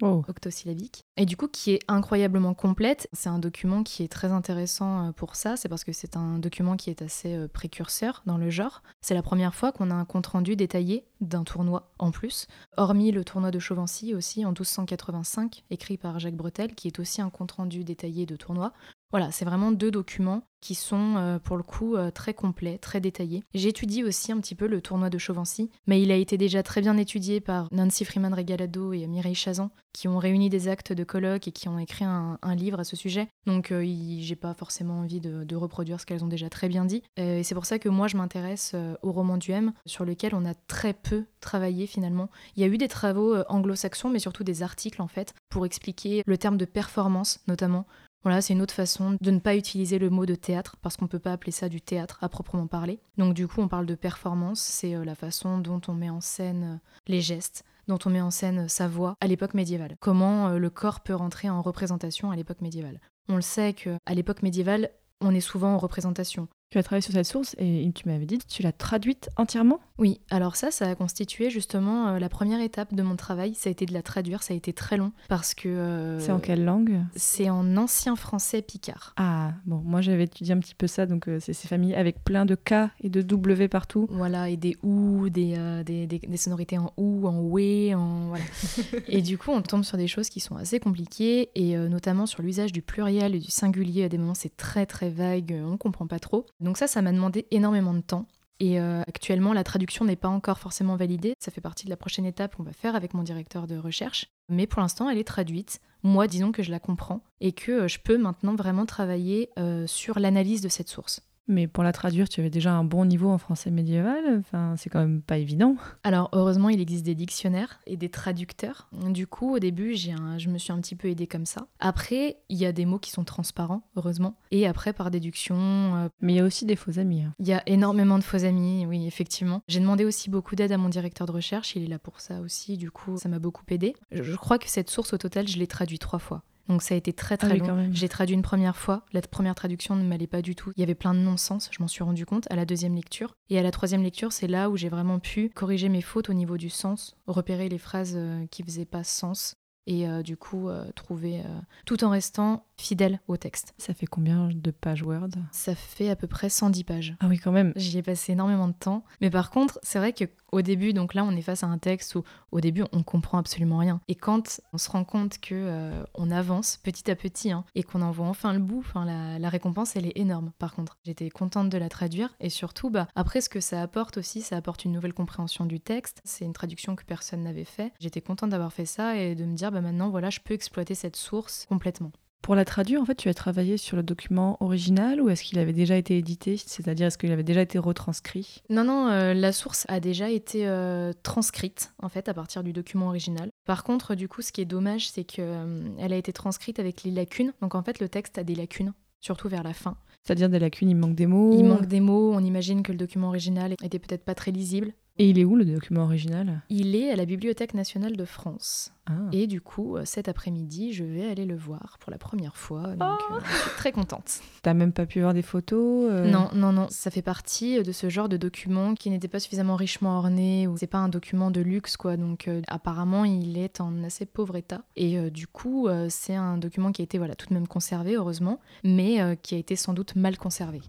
vers, 0.00 0.24
octosyllabique, 0.28 1.04
et 1.16 1.26
du 1.26 1.36
coup 1.36 1.48
qui 1.48 1.72
est 1.72 1.80
incroyablement 1.88 2.54
complète. 2.54 3.08
C'est 3.12 3.28
un 3.28 3.38
document 3.38 3.82
qui 3.82 4.02
est 4.02 4.08
très 4.08 4.32
intéressant 4.32 5.08
euh, 5.08 5.12
pour 5.12 5.36
ça, 5.36 5.56
c'est 5.56 5.68
parce 5.68 5.84
que 5.84 5.92
c'est 5.92 6.16
un 6.16 6.38
document 6.38 6.76
qui 6.76 6.90
est 6.90 7.02
assez 7.02 7.34
euh, 7.34 7.48
précurseur 7.48 8.22
dans 8.26 8.38
le 8.38 8.50
genre. 8.50 8.82
C'est 9.00 9.14
la 9.14 9.22
première 9.22 9.54
fois 9.54 9.72
qu'on 9.72 9.90
a 9.90 9.94
un 9.94 10.04
compte-rendu 10.04 10.56
détaillé 10.56 11.04
d'un 11.20 11.44
tournoi 11.44 11.92
en 11.98 12.10
plus, 12.10 12.46
hormis 12.76 13.12
le 13.12 13.24
tournoi 13.24 13.50
de 13.50 13.58
Chauvency 13.58 14.14
aussi 14.14 14.44
en 14.44 14.50
1285, 14.50 15.64
écrit 15.70 15.98
par 15.98 16.18
Jacques 16.18 16.36
Bretel, 16.36 16.74
qui 16.74 16.88
est 16.88 16.98
aussi 16.98 17.22
un 17.22 17.30
compte-rendu 17.30 17.84
détaillé 17.84 18.26
de 18.26 18.36
tournoi. 18.36 18.72
Voilà, 19.12 19.30
c'est 19.30 19.44
vraiment 19.44 19.72
deux 19.72 19.90
documents 19.90 20.42
qui 20.62 20.74
sont 20.74 21.16
euh, 21.16 21.38
pour 21.38 21.58
le 21.58 21.62
coup 21.62 21.96
euh, 21.96 22.10
très 22.10 22.32
complets, 22.32 22.78
très 22.78 23.00
détaillés. 23.00 23.42
J'étudie 23.52 24.04
aussi 24.04 24.32
un 24.32 24.40
petit 24.40 24.54
peu 24.54 24.66
le 24.66 24.80
tournoi 24.80 25.10
de 25.10 25.18
Chauvency, 25.18 25.70
mais 25.86 26.00
il 26.00 26.10
a 26.10 26.16
été 26.16 26.38
déjà 26.38 26.62
très 26.62 26.80
bien 26.80 26.96
étudié 26.96 27.40
par 27.40 27.68
Nancy 27.72 28.06
Freeman 28.06 28.32
Regalado 28.32 28.94
et 28.94 29.06
Mireille 29.06 29.34
Chazan, 29.34 29.70
qui 29.92 30.08
ont 30.08 30.18
réuni 30.18 30.48
des 30.48 30.68
actes 30.68 30.92
de 30.92 31.04
colloque 31.04 31.48
et 31.48 31.52
qui 31.52 31.68
ont 31.68 31.78
écrit 31.78 32.04
un, 32.04 32.38
livre 32.54 32.80
à 32.80 32.84
ce 32.84 32.96
sujet. 32.96 33.28
Donc 33.44 33.70
euh, 33.70 33.84
j'ai 34.20 34.36
pas 34.36 34.54
forcément 34.54 35.00
envie 35.00 35.20
de, 35.20 35.56
reproduire 35.56 36.00
ce 36.00 36.06
qu'elles 36.06 36.24
ont 36.24 36.28
déjà 36.28 36.48
très 36.48 36.68
bien 36.68 36.86
dit. 36.86 37.02
et 37.16 37.42
c'est 37.42 37.54
pour 37.54 37.66
ça 37.66 37.78
que 37.78 37.90
moi 37.90 38.08
je 38.08 38.16
m'intéresse 38.16 38.74
au 39.02 39.12
roman 39.12 39.36
du 39.36 39.50
M, 39.50 39.72
sur 39.84 40.04
lequel 40.04 40.34
on 40.34 40.46
a 40.46 40.54
très 40.54 40.94
peu 40.94 41.24
travaillé 41.40 41.86
finalement. 41.86 42.30
Il 42.56 42.62
y 42.62 42.64
a 42.64 42.68
eu 42.68 42.78
des 42.78 42.88
travaux 42.88 43.36
anglo-saxons, 43.48 44.08
mais 44.08 44.18
surtout 44.18 44.44
des 44.44 44.62
articles 44.62 45.02
en 45.02 45.08
fait, 45.08 45.34
pour 45.50 45.66
expliquer 45.66 46.22
le 46.26 46.38
terme 46.38 46.56
de 46.56 46.64
performance 46.64 47.40
notamment. 47.48 47.86
Voilà, 48.22 48.40
c'est 48.40 48.52
une 48.52 48.62
autre 48.62 48.74
façon 48.74 49.16
de 49.20 49.30
ne 49.30 49.40
pas 49.40 49.56
utiliser 49.56 49.98
le 49.98 50.08
mot 50.08 50.26
de 50.26 50.36
théâtre, 50.36 50.76
parce 50.80 50.96
qu'on 50.96 51.06
ne 51.06 51.10
peut 51.10 51.18
pas 51.18 51.32
appeler 51.32 51.52
ça 51.52 51.68
du 51.68 51.80
théâtre 51.80 52.18
à 52.22 52.28
proprement 52.28 52.68
parler. 52.68 53.00
Donc 53.18 53.34
du 53.34 53.48
coup, 53.48 53.60
on 53.60 53.68
parle 53.68 53.86
de 53.86 53.96
performance, 53.96 54.60
c'est 54.60 54.94
euh, 54.94 55.04
la 55.04 55.14
façon 55.14 55.58
dont 55.58 55.80
on 55.88 55.94
met 55.94 56.10
en 56.10 56.20
scène 56.20 56.64
euh, 56.64 56.88
les 57.08 57.20
gestes, 57.20 57.64
dont 57.88 57.98
on 58.04 58.10
met 58.10 58.20
en 58.20 58.30
scène 58.30 58.60
euh, 58.60 58.68
sa 58.68 58.86
voix 58.86 59.16
à 59.20 59.26
l'époque 59.26 59.54
médiévale. 59.54 59.96
Comment 59.98 60.50
le 60.50 60.70
corps 60.70 61.00
peut 61.00 61.14
rentrer 61.14 61.50
en 61.50 61.62
représentation 61.62 62.30
à 62.30 62.36
l'époque 62.36 62.60
médiévale. 62.60 63.00
On 63.28 63.36
le 63.36 63.42
sait 63.42 63.72
qu'à 63.72 64.14
l'époque 64.14 64.42
médiévale, 64.42 64.90
on 65.20 65.34
est 65.34 65.40
souvent 65.40 65.74
en 65.74 65.78
représentation. 65.78 66.48
Tu 66.72 66.78
as 66.78 66.82
travaillé 66.82 67.02
sur 67.02 67.12
cette 67.12 67.26
source 67.26 67.54
et 67.58 67.92
tu 67.94 68.08
m'avais 68.08 68.24
dit 68.24 68.38
que 68.38 68.46
tu 68.46 68.62
l'as 68.62 68.72
traduite 68.72 69.28
entièrement? 69.36 69.78
Oui, 69.98 70.22
alors 70.30 70.56
ça, 70.56 70.70
ça 70.70 70.88
a 70.88 70.94
constitué 70.94 71.50
justement 71.50 72.08
euh, 72.08 72.18
la 72.18 72.30
première 72.30 72.62
étape 72.62 72.94
de 72.94 73.02
mon 73.02 73.14
travail. 73.14 73.54
Ça 73.54 73.68
a 73.68 73.72
été 73.72 73.84
de 73.84 73.92
la 73.92 74.00
traduire, 74.00 74.42
ça 74.42 74.54
a 74.54 74.56
été 74.56 74.72
très 74.72 74.96
long 74.96 75.12
parce 75.28 75.52
que. 75.52 75.68
Euh, 75.68 76.18
c'est 76.18 76.32
en 76.32 76.38
quelle 76.38 76.64
langue? 76.64 77.00
C'est 77.14 77.50
en 77.50 77.76
ancien 77.76 78.16
français 78.16 78.62
picard. 78.62 79.12
Ah, 79.18 79.52
bon, 79.66 79.82
moi 79.84 80.00
j'avais 80.00 80.24
étudié 80.24 80.54
un 80.54 80.60
petit 80.60 80.74
peu 80.74 80.86
ça, 80.86 81.04
donc 81.04 81.28
euh, 81.28 81.38
c'est 81.40 81.52
ces 81.52 81.68
familles 81.68 81.94
avec 81.94 82.24
plein 82.24 82.46
de 82.46 82.54
K 82.54 82.90
et 83.02 83.10
de 83.10 83.20
W 83.20 83.68
partout. 83.68 84.06
Voilà, 84.08 84.48
et 84.48 84.56
des 84.56 84.74
OU, 84.82 85.28
des, 85.28 85.82
des, 85.84 86.06
des, 86.06 86.36
sonorités 86.38 86.78
en 86.78 86.90
OU, 86.96 87.26
en 87.26 87.38
WE, 87.42 87.94
en. 87.94 88.28
Voilà. 88.28 88.44
et 89.08 89.20
du 89.20 89.36
coup, 89.36 89.50
on 89.50 89.60
tombe 89.60 89.84
sur 89.84 89.98
des 89.98 90.08
choses 90.08 90.30
qui 90.30 90.40
sont 90.40 90.56
assez 90.56 90.80
compliquées 90.80 91.50
et 91.54 91.76
notamment 91.76 92.24
sur 92.24 92.42
l'usage 92.42 92.72
du 92.72 92.80
pluriel 92.80 93.34
et 93.34 93.40
du 93.40 93.50
singulier. 93.50 94.04
À 94.04 94.08
des 94.08 94.16
moments, 94.16 94.32
c'est 94.32 94.56
très 94.56 94.86
très 94.86 95.10
vague, 95.10 95.54
on 95.64 95.76
comprend 95.76 96.06
pas 96.06 96.18
trop. 96.18 96.46
Donc 96.62 96.78
ça, 96.78 96.86
ça 96.86 97.02
m'a 97.02 97.12
demandé 97.12 97.46
énormément 97.50 97.94
de 97.94 98.00
temps. 98.00 98.26
Et 98.60 98.80
euh, 98.80 99.02
actuellement, 99.08 99.52
la 99.52 99.64
traduction 99.64 100.04
n'est 100.04 100.14
pas 100.14 100.28
encore 100.28 100.60
forcément 100.60 100.94
validée. 100.94 101.34
Ça 101.40 101.50
fait 101.50 101.60
partie 101.60 101.84
de 101.84 101.90
la 101.90 101.96
prochaine 101.96 102.24
étape 102.24 102.54
qu'on 102.54 102.62
va 102.62 102.72
faire 102.72 102.94
avec 102.94 103.12
mon 103.12 103.24
directeur 103.24 103.66
de 103.66 103.76
recherche. 103.76 104.26
Mais 104.48 104.68
pour 104.68 104.80
l'instant, 104.80 105.10
elle 105.10 105.18
est 105.18 105.24
traduite. 105.24 105.80
Moi, 106.04 106.28
disons 106.28 106.52
que 106.52 106.62
je 106.62 106.70
la 106.70 106.78
comprends 106.78 107.22
et 107.40 107.50
que 107.50 107.72
euh, 107.72 107.88
je 107.88 107.98
peux 107.98 108.18
maintenant 108.18 108.54
vraiment 108.54 108.86
travailler 108.86 109.50
euh, 109.58 109.86
sur 109.88 110.20
l'analyse 110.20 110.60
de 110.60 110.68
cette 110.68 110.88
source. 110.88 111.22
Mais 111.48 111.66
pour 111.66 111.82
la 111.82 111.92
traduire, 111.92 112.28
tu 112.28 112.40
avais 112.40 112.50
déjà 112.50 112.72
un 112.72 112.84
bon 112.84 113.04
niveau 113.04 113.28
en 113.28 113.38
français 113.38 113.70
médiéval. 113.70 114.38
Enfin, 114.38 114.74
c'est 114.76 114.90
quand 114.90 115.00
même 115.00 115.22
pas 115.22 115.38
évident. 115.38 115.76
Alors, 116.04 116.28
heureusement, 116.32 116.68
il 116.68 116.80
existe 116.80 117.04
des 117.04 117.14
dictionnaires 117.14 117.80
et 117.86 117.96
des 117.96 118.08
traducteurs. 118.08 118.88
Du 118.92 119.26
coup, 119.26 119.54
au 119.54 119.58
début, 119.58 119.94
j'ai 119.94 120.12
je 120.38 120.48
me 120.50 120.58
suis 120.58 120.72
un 120.72 120.80
petit 120.80 120.94
peu 120.94 121.08
aidée 121.08 121.26
comme 121.26 121.46
ça. 121.46 121.66
Après, 121.80 122.36
il 122.48 122.58
y 122.58 122.66
a 122.66 122.72
des 122.72 122.84
mots 122.84 122.98
qui 122.98 123.10
sont 123.10 123.24
transparents, 123.24 123.82
heureusement. 123.96 124.36
Et 124.50 124.66
après, 124.66 124.92
par 124.92 125.10
déduction. 125.10 125.56
Euh, 125.56 126.08
Mais 126.20 126.34
il 126.34 126.36
y 126.36 126.40
a 126.40 126.44
aussi 126.44 126.66
des 126.66 126.76
faux 126.76 126.98
amis. 126.98 127.22
Hein. 127.22 127.34
Il 127.38 127.46
y 127.46 127.52
a 127.52 127.62
énormément 127.66 128.18
de 128.18 128.24
faux 128.24 128.44
amis, 128.44 128.86
oui, 128.86 129.06
effectivement. 129.06 129.62
J'ai 129.68 129.80
demandé 129.80 130.04
aussi 130.04 130.30
beaucoup 130.30 130.54
d'aide 130.54 130.72
à 130.72 130.78
mon 130.78 130.88
directeur 130.88 131.26
de 131.26 131.32
recherche. 131.32 131.74
Il 131.76 131.84
est 131.84 131.88
là 131.88 131.98
pour 131.98 132.20
ça 132.20 132.40
aussi. 132.40 132.76
Du 132.76 132.90
coup, 132.90 133.16
ça 133.16 133.28
m'a 133.28 133.38
beaucoup 133.38 133.64
aidé. 133.68 133.94
Je 134.10 134.34
crois 134.36 134.58
que 134.58 134.68
cette 134.68 134.90
source, 134.90 135.12
au 135.12 135.18
total, 135.18 135.48
je 135.48 135.58
l'ai 135.58 135.66
traduite 135.66 136.00
trois 136.00 136.18
fois. 136.18 136.42
Donc 136.72 136.80
ça 136.80 136.94
a 136.94 136.96
été 136.96 137.12
très 137.12 137.36
très 137.36 137.60
ah 137.60 137.66
long. 137.66 137.90
J'ai 137.92 138.08
traduit 138.08 138.34
une 138.34 138.40
première 138.40 138.76
fois. 138.76 139.04
La 139.12 139.20
première 139.20 139.54
traduction 139.54 139.94
ne 139.94 140.04
m'allait 140.04 140.26
pas 140.26 140.40
du 140.40 140.54
tout. 140.54 140.72
Il 140.76 140.80
y 140.80 140.82
avait 140.82 140.94
plein 140.94 141.12
de 141.12 141.18
non-sens, 141.18 141.68
je 141.70 141.82
m'en 141.82 141.86
suis 141.86 142.02
rendu 142.02 142.24
compte 142.24 142.50
à 142.50 142.56
la 142.56 142.64
deuxième 142.64 142.94
lecture. 142.94 143.34
Et 143.50 143.58
à 143.58 143.62
la 143.62 143.70
troisième 143.70 144.02
lecture, 144.02 144.32
c'est 144.32 144.46
là 144.46 144.70
où 144.70 144.76
j'ai 144.78 144.88
vraiment 144.88 145.18
pu 145.18 145.50
corriger 145.50 145.90
mes 145.90 146.00
fautes 146.00 146.30
au 146.30 146.32
niveau 146.32 146.56
du 146.56 146.70
sens, 146.70 147.14
repérer 147.26 147.68
les 147.68 147.76
phrases 147.76 148.14
euh, 148.16 148.46
qui 148.46 148.62
faisaient 148.62 148.86
pas 148.86 149.04
sens 149.04 149.56
et 149.86 150.08
euh, 150.08 150.22
du 150.22 150.36
coup 150.36 150.68
euh, 150.68 150.84
trouver 150.94 151.42
tout 151.84 152.04
en 152.04 152.10
restant 152.10 152.64
fidèle 152.78 153.20
au 153.28 153.36
texte. 153.36 153.74
Ça 153.76 153.92
fait 153.92 154.06
combien 154.06 154.48
de 154.48 154.70
pages 154.70 155.02
Word? 155.02 155.30
Ça 155.50 155.74
fait 155.74 156.08
à 156.08 156.16
peu 156.16 156.26
près 156.26 156.48
110 156.48 156.84
pages. 156.84 157.16
Ah 157.20 157.26
oui 157.28 157.38
quand 157.38 157.52
même. 157.52 157.74
J'y 157.76 157.98
ai 157.98 158.02
passé 158.02 158.32
énormément 158.32 158.68
de 158.68 158.72
temps. 158.72 159.04
Mais 159.20 159.28
par 159.28 159.50
contre, 159.50 159.78
c'est 159.82 159.98
vrai 159.98 160.14
que 160.14 160.24
Au 160.52 160.60
début, 160.60 160.92
donc 160.92 161.14
là, 161.14 161.24
on 161.24 161.34
est 161.34 161.42
face 161.42 161.64
à 161.64 161.66
un 161.66 161.78
texte 161.78 162.14
où, 162.14 162.24
au 162.50 162.60
début, 162.60 162.84
on 162.92 163.02
comprend 163.02 163.38
absolument 163.38 163.78
rien. 163.78 164.02
Et 164.08 164.14
quand 164.14 164.60
on 164.74 164.78
se 164.78 164.90
rend 164.90 165.02
compte 165.04 165.38
que 165.38 165.54
euh, 165.54 166.04
on 166.14 166.30
avance 166.30 166.78
petit 166.82 167.10
à 167.10 167.16
petit 167.16 167.50
hein, 167.50 167.64
et 167.74 167.82
qu'on 167.82 168.02
en 168.02 168.10
voit 168.10 168.26
enfin 168.26 168.52
le 168.52 168.58
bout, 168.58 168.84
la, 168.94 169.38
la 169.38 169.48
récompense, 169.48 169.96
elle 169.96 170.06
est 170.06 170.16
énorme. 170.16 170.52
Par 170.58 170.74
contre, 170.74 170.98
j'étais 171.04 171.30
contente 171.30 171.70
de 171.70 171.78
la 171.78 171.88
traduire 171.88 172.34
et 172.38 172.50
surtout, 172.50 172.90
bah, 172.90 173.08
après, 173.14 173.40
ce 173.40 173.48
que 173.48 173.60
ça 173.60 173.80
apporte 173.80 174.18
aussi, 174.18 174.42
ça 174.42 174.58
apporte 174.58 174.84
une 174.84 174.92
nouvelle 174.92 175.14
compréhension 175.14 175.64
du 175.64 175.80
texte. 175.80 176.20
C'est 176.24 176.44
une 176.44 176.52
traduction 176.52 176.96
que 176.96 177.04
personne 177.04 177.42
n'avait 177.42 177.64
fait. 177.64 177.92
J'étais 177.98 178.20
contente 178.20 178.50
d'avoir 178.50 178.74
fait 178.74 178.84
ça 178.86 179.16
et 179.16 179.34
de 179.34 179.46
me 179.46 179.54
dire, 179.54 179.72
bah 179.72 179.80
maintenant, 179.80 180.10
voilà, 180.10 180.28
je 180.28 180.40
peux 180.40 180.52
exploiter 180.52 180.94
cette 180.94 181.16
source 181.16 181.64
complètement. 181.68 182.12
Pour 182.42 182.56
la 182.56 182.64
traduire, 182.64 183.00
en 183.00 183.04
fait, 183.04 183.14
tu 183.14 183.28
as 183.28 183.34
travaillé 183.34 183.76
sur 183.76 183.96
le 183.96 184.02
document 184.02 184.56
original 184.58 185.20
ou 185.20 185.28
est-ce 185.28 185.44
qu'il 185.44 185.60
avait 185.60 185.72
déjà 185.72 185.96
été 185.96 186.18
édité? 186.18 186.56
C'est-à-dire, 186.56 187.06
est-ce 187.06 187.16
qu'il 187.16 187.30
avait 187.30 187.44
déjà 187.44 187.62
été 187.62 187.78
retranscrit? 187.78 188.62
Non, 188.68 188.82
non, 188.82 189.08
euh, 189.08 189.32
la 189.32 189.52
source 189.52 189.86
a 189.88 190.00
déjà 190.00 190.28
été 190.28 190.66
euh, 190.66 191.12
transcrite, 191.22 191.94
en 192.02 192.08
fait, 192.08 192.28
à 192.28 192.34
partir 192.34 192.64
du 192.64 192.72
document 192.72 193.06
original. 193.06 193.50
Par 193.64 193.84
contre, 193.84 194.16
du 194.16 194.26
coup, 194.26 194.42
ce 194.42 194.50
qui 194.50 194.60
est 194.60 194.66
dommage, 194.66 195.08
c'est 195.08 195.22
qu'elle 195.22 195.44
euh, 195.46 196.10
a 196.10 196.16
été 196.16 196.32
transcrite 196.32 196.80
avec 196.80 197.04
les 197.04 197.12
lacunes. 197.12 197.52
Donc, 197.62 197.76
en 197.76 197.82
fait, 197.82 198.00
le 198.00 198.08
texte 198.08 198.36
a 198.38 198.42
des 198.42 198.56
lacunes, 198.56 198.92
surtout 199.20 199.48
vers 199.48 199.62
la 199.62 199.72
fin. 199.72 199.96
C'est-à-dire 200.24 200.48
des 200.48 200.58
lacunes, 200.58 200.90
il 200.90 200.96
manque 200.96 201.14
des 201.14 201.26
mots? 201.26 201.52
Il 201.52 201.64
manque 201.64 201.86
des 201.86 202.00
mots, 202.00 202.32
on 202.34 202.42
imagine 202.42 202.82
que 202.82 202.90
le 202.90 202.98
document 202.98 203.28
original 203.28 203.74
était 203.82 203.98
peut-être 204.00 204.24
pas 204.24 204.34
très 204.34 204.50
lisible. 204.50 204.92
Et 205.18 205.28
il 205.28 205.38
est 205.38 205.44
où 205.44 205.56
le 205.56 205.64
document 205.66 206.04
original? 206.04 206.62
Il 206.70 206.96
est 206.96 207.10
à 207.10 207.16
la 207.16 207.26
Bibliothèque 207.26 207.74
nationale 207.74 208.16
de 208.16 208.24
France. 208.24 208.92
Ah. 209.06 209.12
Et 209.32 209.46
du 209.46 209.60
coup, 209.60 209.96
euh, 209.96 210.04
cet 210.06 210.26
après-midi, 210.28 210.92
je 210.94 211.04
vais 211.04 211.26
aller 211.28 211.44
le 211.44 211.54
voir 211.56 211.98
pour 212.00 212.10
la 212.10 212.16
première 212.18 212.56
fois. 212.56 212.94
Donc, 212.96 213.18
Oh. 213.30 213.34
euh, 213.34 213.40
je 213.44 213.56
suis 213.56 213.70
très 213.76 213.92
contente. 213.92 214.40
T'as 214.62 214.72
même 214.72 214.92
pas 214.92 215.04
pu 215.04 215.20
voir 215.20 215.34
des 215.34 215.42
photos 215.42 216.08
euh, 216.10 216.30
Non, 216.30 216.48
non, 216.54 216.72
non. 216.72 216.86
Ça 216.88 217.10
fait 217.10 217.20
partie 217.20 217.82
de 217.82 217.92
ce 217.92 218.08
genre 218.08 218.28
de 218.30 218.38
document 218.38 218.94
qui 218.94 219.10
n'était 219.10 219.28
pas 219.28 219.38
suffisamment 219.40 219.76
richement 219.76 220.16
orné 220.16 220.66
ou 220.66 220.76
c'est 220.78 220.86
pas 220.86 220.98
un 220.98 221.08
document 221.10 221.50
de 221.50 221.60
luxe, 221.60 221.96
quoi. 221.98 222.16
Donc, 222.16 222.48
euh, 222.48 222.62
apparemment, 222.68 223.24
il 223.26 223.58
est 223.58 223.80
en 223.82 224.02
assez 224.04 224.24
pauvre 224.24 224.56
état. 224.56 224.82
Et 224.96 225.18
euh, 225.18 225.28
du 225.30 225.46
coup, 225.46 225.88
euh, 225.88 226.06
c'est 226.08 226.36
un 226.36 226.56
document 226.56 226.90
qui 226.90 227.02
a 227.02 227.04
été, 227.04 227.18
voilà, 227.18 227.34
tout 227.34 227.48
de 227.48 227.54
même 227.54 227.68
conservé, 227.68 228.14
heureusement, 228.14 228.60
mais 228.82 229.20
euh, 229.20 229.34
qui 229.34 229.54
a 229.56 229.58
été 229.58 229.76
sans 229.76 229.92
doute 229.92 230.16
mal 230.16 230.38
conservé. 230.38 230.80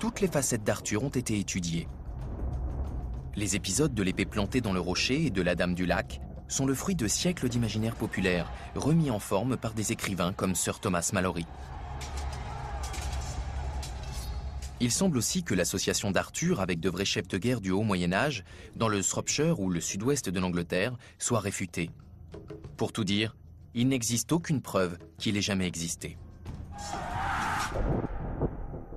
Toutes 0.00 0.20
les 0.20 0.28
facettes 0.28 0.64
d'Arthur 0.64 1.04
ont 1.04 1.08
été 1.08 1.38
étudiées. 1.38 1.86
Les 3.36 3.56
épisodes 3.56 3.92
de 3.92 4.02
l'épée 4.04 4.26
plantée 4.26 4.60
dans 4.60 4.72
le 4.72 4.78
rocher 4.78 5.26
et 5.26 5.30
de 5.30 5.42
la 5.42 5.56
Dame 5.56 5.74
du 5.74 5.86
Lac 5.86 6.20
sont 6.46 6.66
le 6.66 6.74
fruit 6.74 6.94
de 6.94 7.08
siècles 7.08 7.48
d'imaginaire 7.48 7.96
populaire, 7.96 8.52
remis 8.76 9.10
en 9.10 9.18
forme 9.18 9.56
par 9.56 9.74
des 9.74 9.90
écrivains 9.90 10.32
comme 10.32 10.54
Sir 10.54 10.78
Thomas 10.78 11.10
Malory. 11.12 11.44
Il 14.78 14.92
semble 14.92 15.18
aussi 15.18 15.42
que 15.42 15.54
l'association 15.54 16.12
d'Arthur 16.12 16.60
avec 16.60 16.78
de 16.78 16.88
vrais 16.88 17.04
chefs 17.04 17.26
de 17.26 17.38
guerre 17.38 17.60
du 17.60 17.72
haut 17.72 17.82
Moyen 17.82 18.12
Âge, 18.12 18.44
dans 18.76 18.88
le 18.88 19.02
Shropshire 19.02 19.58
ou 19.58 19.68
le 19.68 19.80
sud-ouest 19.80 20.28
de 20.28 20.38
l'Angleterre, 20.38 20.96
soit 21.18 21.40
réfutée. 21.40 21.90
Pour 22.76 22.92
tout 22.92 23.04
dire, 23.04 23.34
il 23.74 23.88
n'existe 23.88 24.30
aucune 24.30 24.60
preuve 24.60 24.96
qu'il 25.18 25.36
ait 25.36 25.42
jamais 25.42 25.66
existé. 25.66 26.16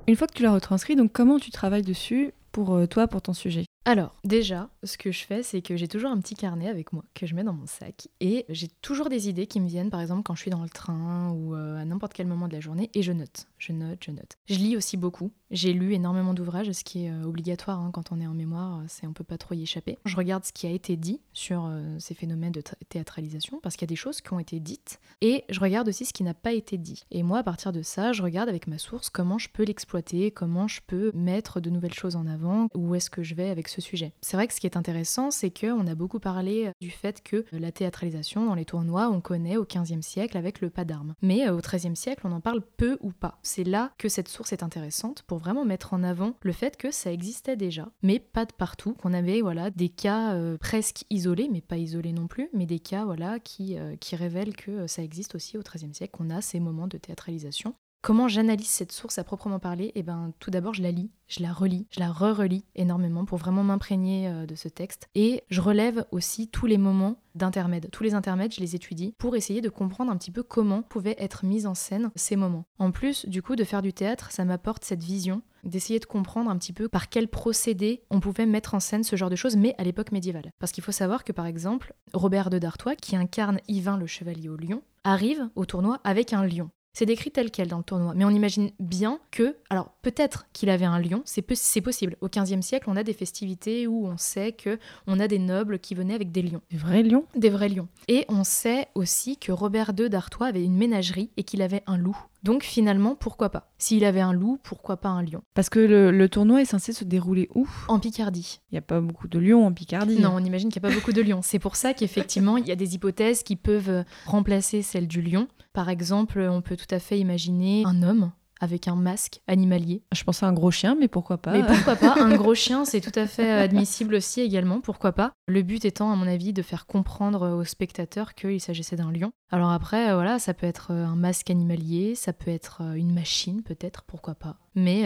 Une 0.07 0.15
fois 0.15 0.27
que 0.27 0.33
tu 0.33 0.43
l'as 0.43 0.53
retranscrit, 0.53 0.95
donc 0.95 1.11
comment 1.11 1.39
tu 1.39 1.49
travailles 1.49 1.81
dessus 1.81 2.33
pour 2.51 2.75
euh, 2.75 2.85
toi, 2.85 3.07
pour 3.07 3.21
ton 3.21 3.33
sujet? 3.33 3.66
Alors, 3.87 4.13
déjà, 4.25 4.69
ce 4.83 4.97
que 4.97 5.13
je 5.13 5.23
fais, 5.23 5.43
c'est 5.43 5.61
que 5.61 5.77
j'ai 5.77 5.87
toujours 5.87 6.11
un 6.11 6.19
petit 6.19 6.35
carnet 6.35 6.67
avec 6.67 6.91
moi 6.91 7.05
que 7.13 7.25
je 7.25 7.33
mets 7.33 7.45
dans 7.45 7.53
mon 7.53 7.67
sac. 7.67 8.09
Et 8.19 8.45
j'ai 8.49 8.67
toujours 8.81 9.07
des 9.07 9.29
idées 9.29 9.47
qui 9.47 9.61
me 9.61 9.67
viennent, 9.69 9.89
par 9.89 10.01
exemple, 10.01 10.23
quand 10.23 10.35
je 10.35 10.41
suis 10.41 10.51
dans 10.51 10.61
le 10.61 10.67
train 10.67 11.31
ou 11.31 11.55
euh, 11.55 11.79
à 11.79 11.85
n'importe 11.85 12.11
quel 12.11 12.27
moment 12.27 12.49
de 12.49 12.53
la 12.53 12.59
journée, 12.59 12.89
et 12.93 13.01
je 13.01 13.13
note, 13.13 13.47
je 13.57 13.71
note, 13.71 13.99
je 14.03 14.11
note. 14.11 14.37
Je 14.47 14.55
lis 14.55 14.75
aussi 14.75 14.97
beaucoup. 14.97 15.31
J'ai 15.51 15.71
lu 15.71 15.93
énormément 15.93 16.33
d'ouvrages, 16.33 16.69
ce 16.73 16.83
qui 16.83 17.05
est 17.05 17.11
euh, 17.11 17.23
obligatoire 17.23 17.79
hein, 17.79 17.91
quand 17.93 18.11
on 18.11 18.19
est 18.19 18.27
en 18.27 18.33
mémoire, 18.33 18.79
euh, 18.79 18.83
c'est 18.89 19.07
on 19.07 19.13
peut 19.13 19.23
pas 19.23 19.37
trop 19.37 19.55
y 19.55 19.63
échapper. 19.63 19.97
Je 20.03 20.17
regarde 20.17 20.43
ce 20.43 20.51
qui 20.51 20.67
a 20.67 20.71
été 20.71 20.97
dit 20.97 21.21
sur 21.31 21.71
ces 21.99 22.13
phénomènes 22.13 22.51
de 22.51 22.59
tra- 22.59 22.75
théâtralisation, 22.89 23.61
parce 23.63 23.77
qu'il 23.77 23.85
y 23.85 23.89
a 23.89 23.93
des 23.93 23.95
choses 23.95 24.19
qui 24.19 24.33
ont 24.33 24.39
été 24.39 24.59
dites, 24.59 24.99
et 25.21 25.45
je 25.47 25.61
regarde 25.61 25.87
aussi 25.87 26.03
ce 26.03 26.11
qui 26.11 26.23
n'a 26.23 26.33
pas 26.33 26.51
été 26.51 26.77
dit. 26.77 27.05
Et 27.11 27.23
moi, 27.23 27.39
à 27.39 27.43
partir 27.43 27.71
de 27.71 27.83
ça, 27.83 28.11
je 28.11 28.21
regarde 28.21 28.49
avec 28.49 28.67
ma 28.67 28.79
source 28.79 29.09
comment 29.09 29.37
je 29.37 29.47
peux 29.47 29.63
l'exploiter, 29.63 30.31
comment 30.31 30.67
je 30.67 30.81
peux 30.85 31.13
mettre 31.13 31.61
de 31.61 31.69
nouvelles 31.69 31.93
choses 31.93 32.17
en 32.17 32.27
avant, 32.27 32.67
où 32.75 32.93
est-ce 32.93 33.09
que 33.09 33.23
je 33.23 33.33
vais 33.33 33.49
avec 33.49 33.69
ce 33.69 33.76
sujet. 33.81 34.13
C'est 34.21 34.37
vrai 34.37 34.47
que 34.47 34.53
ce 34.53 34.59
qui 34.59 34.67
est 34.67 34.77
intéressant, 34.77 35.31
c'est 35.31 35.51
qu'on 35.51 35.87
a 35.87 35.95
beaucoup 35.95 36.19
parlé 36.19 36.71
du 36.81 36.89
fait 36.89 37.21
que 37.23 37.45
la 37.51 37.71
théâtralisation 37.71 38.45
dans 38.45 38.55
les 38.55 38.65
tournois, 38.65 39.09
on 39.09 39.21
connaît 39.21 39.57
au 39.57 39.65
XVe 39.65 40.01
siècle 40.01 40.37
avec 40.37 40.61
le 40.61 40.69
pas 40.69 40.85
d'armes. 40.85 41.13
Mais 41.21 41.47
euh, 41.47 41.57
au 41.57 41.61
XIIIe 41.61 41.95
siècle, 41.95 42.21
on 42.25 42.31
en 42.31 42.41
parle 42.41 42.61
peu 42.77 42.97
ou 43.01 43.11
pas. 43.11 43.39
C'est 43.43 43.63
là 43.63 43.91
que 43.97 44.09
cette 44.09 44.27
source 44.27 44.53
est 44.53 44.63
intéressante 44.63 45.23
pour 45.23 45.37
vraiment 45.37 45.65
mettre 45.65 45.93
en 45.93 46.03
avant 46.03 46.33
le 46.41 46.51
fait 46.51 46.77
que 46.77 46.91
ça 46.91 47.11
existait 47.11 47.55
déjà, 47.55 47.89
mais 48.01 48.19
pas 48.19 48.45
de 48.45 48.53
partout, 48.53 48.93
qu'on 48.93 49.13
avait 49.13 49.41
voilà 49.41 49.69
des 49.69 49.89
cas 49.89 50.33
euh, 50.33 50.57
presque 50.57 51.05
isolés, 51.09 51.49
mais 51.51 51.61
pas 51.61 51.77
isolés 51.77 52.13
non 52.13 52.27
plus, 52.27 52.49
mais 52.53 52.65
des 52.65 52.79
cas 52.79 53.05
voilà 53.05 53.39
qui, 53.39 53.77
euh, 53.77 53.95
qui 53.97 54.15
révèlent 54.15 54.55
que 54.55 54.71
euh, 54.71 54.87
ça 54.87 55.03
existe 55.03 55.35
aussi 55.35 55.57
au 55.57 55.61
XIIIe 55.61 55.93
siècle, 55.93 56.15
qu'on 56.17 56.29
a 56.29 56.41
ces 56.41 56.59
moments 56.59 56.87
de 56.87 56.97
théâtralisation. 56.97 57.75
Comment 58.01 58.27
j'analyse 58.27 58.67
cette 58.67 58.91
source 58.91 59.17
à 59.17 59.23
proprement 59.23 59.59
parler 59.59 59.91
Eh 59.95 60.03
ben, 60.03 60.31
tout 60.39 60.51
d'abord, 60.51 60.73
je 60.73 60.81
la 60.81 60.91
lis, 60.91 61.11
je 61.27 61.41
la 61.41 61.51
relis, 61.51 61.87
je 61.89 61.99
la 61.99 62.11
re-relis 62.11 62.63
énormément 62.75 63.25
pour 63.25 63.37
vraiment 63.37 63.63
m'imprégner 63.63 64.29
euh, 64.29 64.45
de 64.45 64.55
ce 64.55 64.69
texte. 64.69 65.09
Et 65.15 65.43
je 65.49 65.59
relève 65.59 66.05
aussi 66.11 66.47
tous 66.47 66.67
les 66.67 66.77
moments 66.77 67.19
d'intermède. 67.35 67.89
Tous 67.91 68.03
les 68.03 68.13
intermèdes, 68.13 68.53
je 68.53 68.61
les 68.61 68.75
étudie 68.75 69.13
pour 69.17 69.35
essayer 69.35 69.61
de 69.61 69.69
comprendre 69.69 70.11
un 70.11 70.17
petit 70.17 70.31
peu 70.31 70.43
comment 70.43 70.83
pouvaient 70.83 71.17
être 71.19 71.43
mis 71.43 71.65
en 71.65 71.73
scène 71.73 72.11
ces 72.15 72.35
moments. 72.35 72.65
En 72.79 72.91
plus, 72.91 73.25
du 73.25 73.41
coup, 73.41 73.55
de 73.55 73.63
faire 73.63 73.81
du 73.81 73.93
théâtre, 73.93 74.31
ça 74.31 74.45
m'apporte 74.45 74.85
cette 74.85 75.03
vision 75.03 75.41
d'essayer 75.63 75.99
de 75.99 76.05
comprendre 76.05 76.49
un 76.49 76.57
petit 76.57 76.73
peu 76.73 76.87
par 76.87 77.09
quel 77.09 77.27
procédé 77.27 78.03
on 78.09 78.19
pouvait 78.19 78.45
mettre 78.45 78.73
en 78.73 78.79
scène 78.79 79.03
ce 79.03 79.15
genre 79.15 79.29
de 79.29 79.35
choses, 79.35 79.57
mais 79.57 79.75
à 79.77 79.83
l'époque 79.83 80.11
médiévale. 80.11 80.51
Parce 80.59 80.71
qu'il 80.71 80.83
faut 80.83 80.91
savoir 80.91 81.23
que, 81.23 81.33
par 81.33 81.45
exemple, 81.45 81.93
Robert 82.13 82.49
de 82.49 82.59
Dartois, 82.59 82.95
qui 82.95 83.15
incarne 83.15 83.59
Yvain 83.67 83.97
le 83.97 84.07
chevalier 84.07 84.49
au 84.49 84.55
lion, 84.55 84.81
arrive 85.03 85.49
au 85.55 85.65
tournoi 85.65 85.99
avec 86.03 86.31
un 86.31 86.45
lion. 86.45 86.69
C'est 86.97 87.05
décrit 87.05 87.29
tel 87.29 87.51
quel 87.51 87.67
dans 87.67 87.77
le 87.77 87.83
tournoi, 87.83 88.13
mais 88.15 88.25
on 88.25 88.31
imagine 88.31 88.71
bien 88.79 89.19
que, 89.29 89.55
alors 89.69 89.91
peut-être 90.01 90.47
qu'il 90.51 90.67
avait 90.71 90.83
un 90.83 90.99
lion, 90.99 91.21
c'est, 91.25 91.43
possible. 91.43 92.15
Au 92.21 92.27
XVe 92.27 92.61
siècle, 92.61 92.89
on 92.89 92.95
a 92.95 93.03
des 93.03 93.13
festivités 93.13 93.85
où 93.85 94.07
on 94.07 94.17
sait 94.17 94.51
que 94.51 94.79
on 95.05 95.19
a 95.19 95.27
des 95.27 95.37
nobles 95.37 95.77
qui 95.77 95.93
venaient 95.93 96.15
avec 96.15 96.31
des 96.31 96.41
lions, 96.41 96.61
Des 96.71 96.77
vrais 96.77 97.03
lions? 97.03 97.25
Des 97.35 97.51
vrais 97.51 97.69
lions. 97.69 97.87
Et 98.07 98.25
on 98.29 98.43
sait 98.43 98.87
aussi 98.95 99.37
que 99.37 99.51
Robert 99.51 99.91
II 99.95 100.09
d'Artois 100.09 100.47
avait 100.47 100.63
une 100.63 100.75
ménagerie 100.75 101.29
et 101.37 101.43
qu'il 101.43 101.61
avait 101.61 101.83
un 101.85 101.99
loup. 101.99 102.17
Donc 102.41 102.63
finalement, 102.63 103.13
pourquoi 103.13 103.49
pas? 103.49 103.69
S'il 103.77 104.03
avait 104.03 104.21
un 104.21 104.33
loup, 104.33 104.57
pourquoi 104.63 104.97
pas 104.97 105.09
un 105.09 105.21
lion? 105.21 105.41
Parce 105.53 105.69
que 105.69 105.79
le, 105.79 106.09
le 106.09 106.29
tournoi 106.29 106.61
est 106.61 106.65
censé 106.65 106.93
se 106.93 107.03
dérouler 107.03 107.47
où? 107.53 107.67
En 107.89 107.99
Picardie. 107.99 108.59
Il 108.71 108.75
n'y 108.75 108.79
a 108.79 108.81
pas 108.81 109.01
beaucoup 109.01 109.27
de 109.27 109.37
lions 109.37 109.67
en 109.67 109.73
Picardie. 109.73 110.19
Non, 110.19 110.31
on 110.33 110.43
imagine 110.43 110.69
qu'il 110.69 110.81
n'y 110.81 110.87
a 110.87 110.89
pas 110.89 110.95
beaucoup 110.95 111.13
de 111.13 111.21
lions. 111.21 111.41
C'est 111.43 111.59
pour 111.59 111.75
ça 111.75 111.93
qu'effectivement, 111.93 112.57
il 112.57 112.65
y 112.65 112.71
a 112.71 112.75
des 112.75 112.95
hypothèses 112.95 113.43
qui 113.43 113.55
peuvent 113.55 114.03
remplacer 114.25 114.81
celle 114.81 115.07
du 115.07 115.21
lion. 115.21 115.47
Par 115.77 115.89
exemple, 115.89 116.39
on 116.39 116.63
peut 116.63 116.75
tout 116.75 116.89
à 116.89 116.97
fait 116.97 117.19
imaginer 117.19 117.83
un 117.85 118.01
homme 118.01 118.31
avec 118.59 118.87
un 118.87 118.95
masque 118.95 119.41
animalier. 119.45 120.01
Je 120.11 120.23
pensais 120.23 120.43
à 120.43 120.49
un 120.49 120.53
gros 120.53 120.71
chien, 120.71 120.97
mais 120.99 121.07
pourquoi 121.07 121.37
pas 121.37 121.51
Mais 121.51 121.63
pourquoi 121.63 121.95
pas 121.95 122.15
Un 122.19 122.35
gros 122.35 122.55
chien, 122.55 122.83
c'est 122.83 122.99
tout 122.99 123.11
à 123.13 123.27
fait 123.27 123.51
admissible 123.51 124.15
aussi 124.15 124.41
également, 124.41 124.81
pourquoi 124.81 125.11
pas 125.11 125.33
Le 125.47 125.61
but 125.61 125.85
étant, 125.85 126.11
à 126.11 126.15
mon 126.15 126.25
avis, 126.25 126.51
de 126.51 126.63
faire 126.63 126.87
comprendre 126.87 127.47
aux 127.51 127.63
spectateurs 127.63 128.33
qu'il 128.33 128.59
s'agissait 128.59 128.95
d'un 128.95 129.11
lion. 129.11 129.31
Alors 129.49 129.71
après, 129.71 130.09
euh, 130.09 130.15
voilà, 130.15 130.39
ça 130.39 130.53
peut 130.53 130.67
être 130.67 130.91
euh, 130.91 131.05
un 131.05 131.15
masque 131.15 131.49
animalier, 131.49 132.15
ça 132.15 132.33
peut 132.33 132.51
être 132.51 132.81
euh, 132.81 132.93
une 132.93 133.13
machine 133.13 133.63
peut-être, 133.63 134.03
pourquoi 134.03 134.35
pas. 134.35 134.57
Mais 134.75 135.05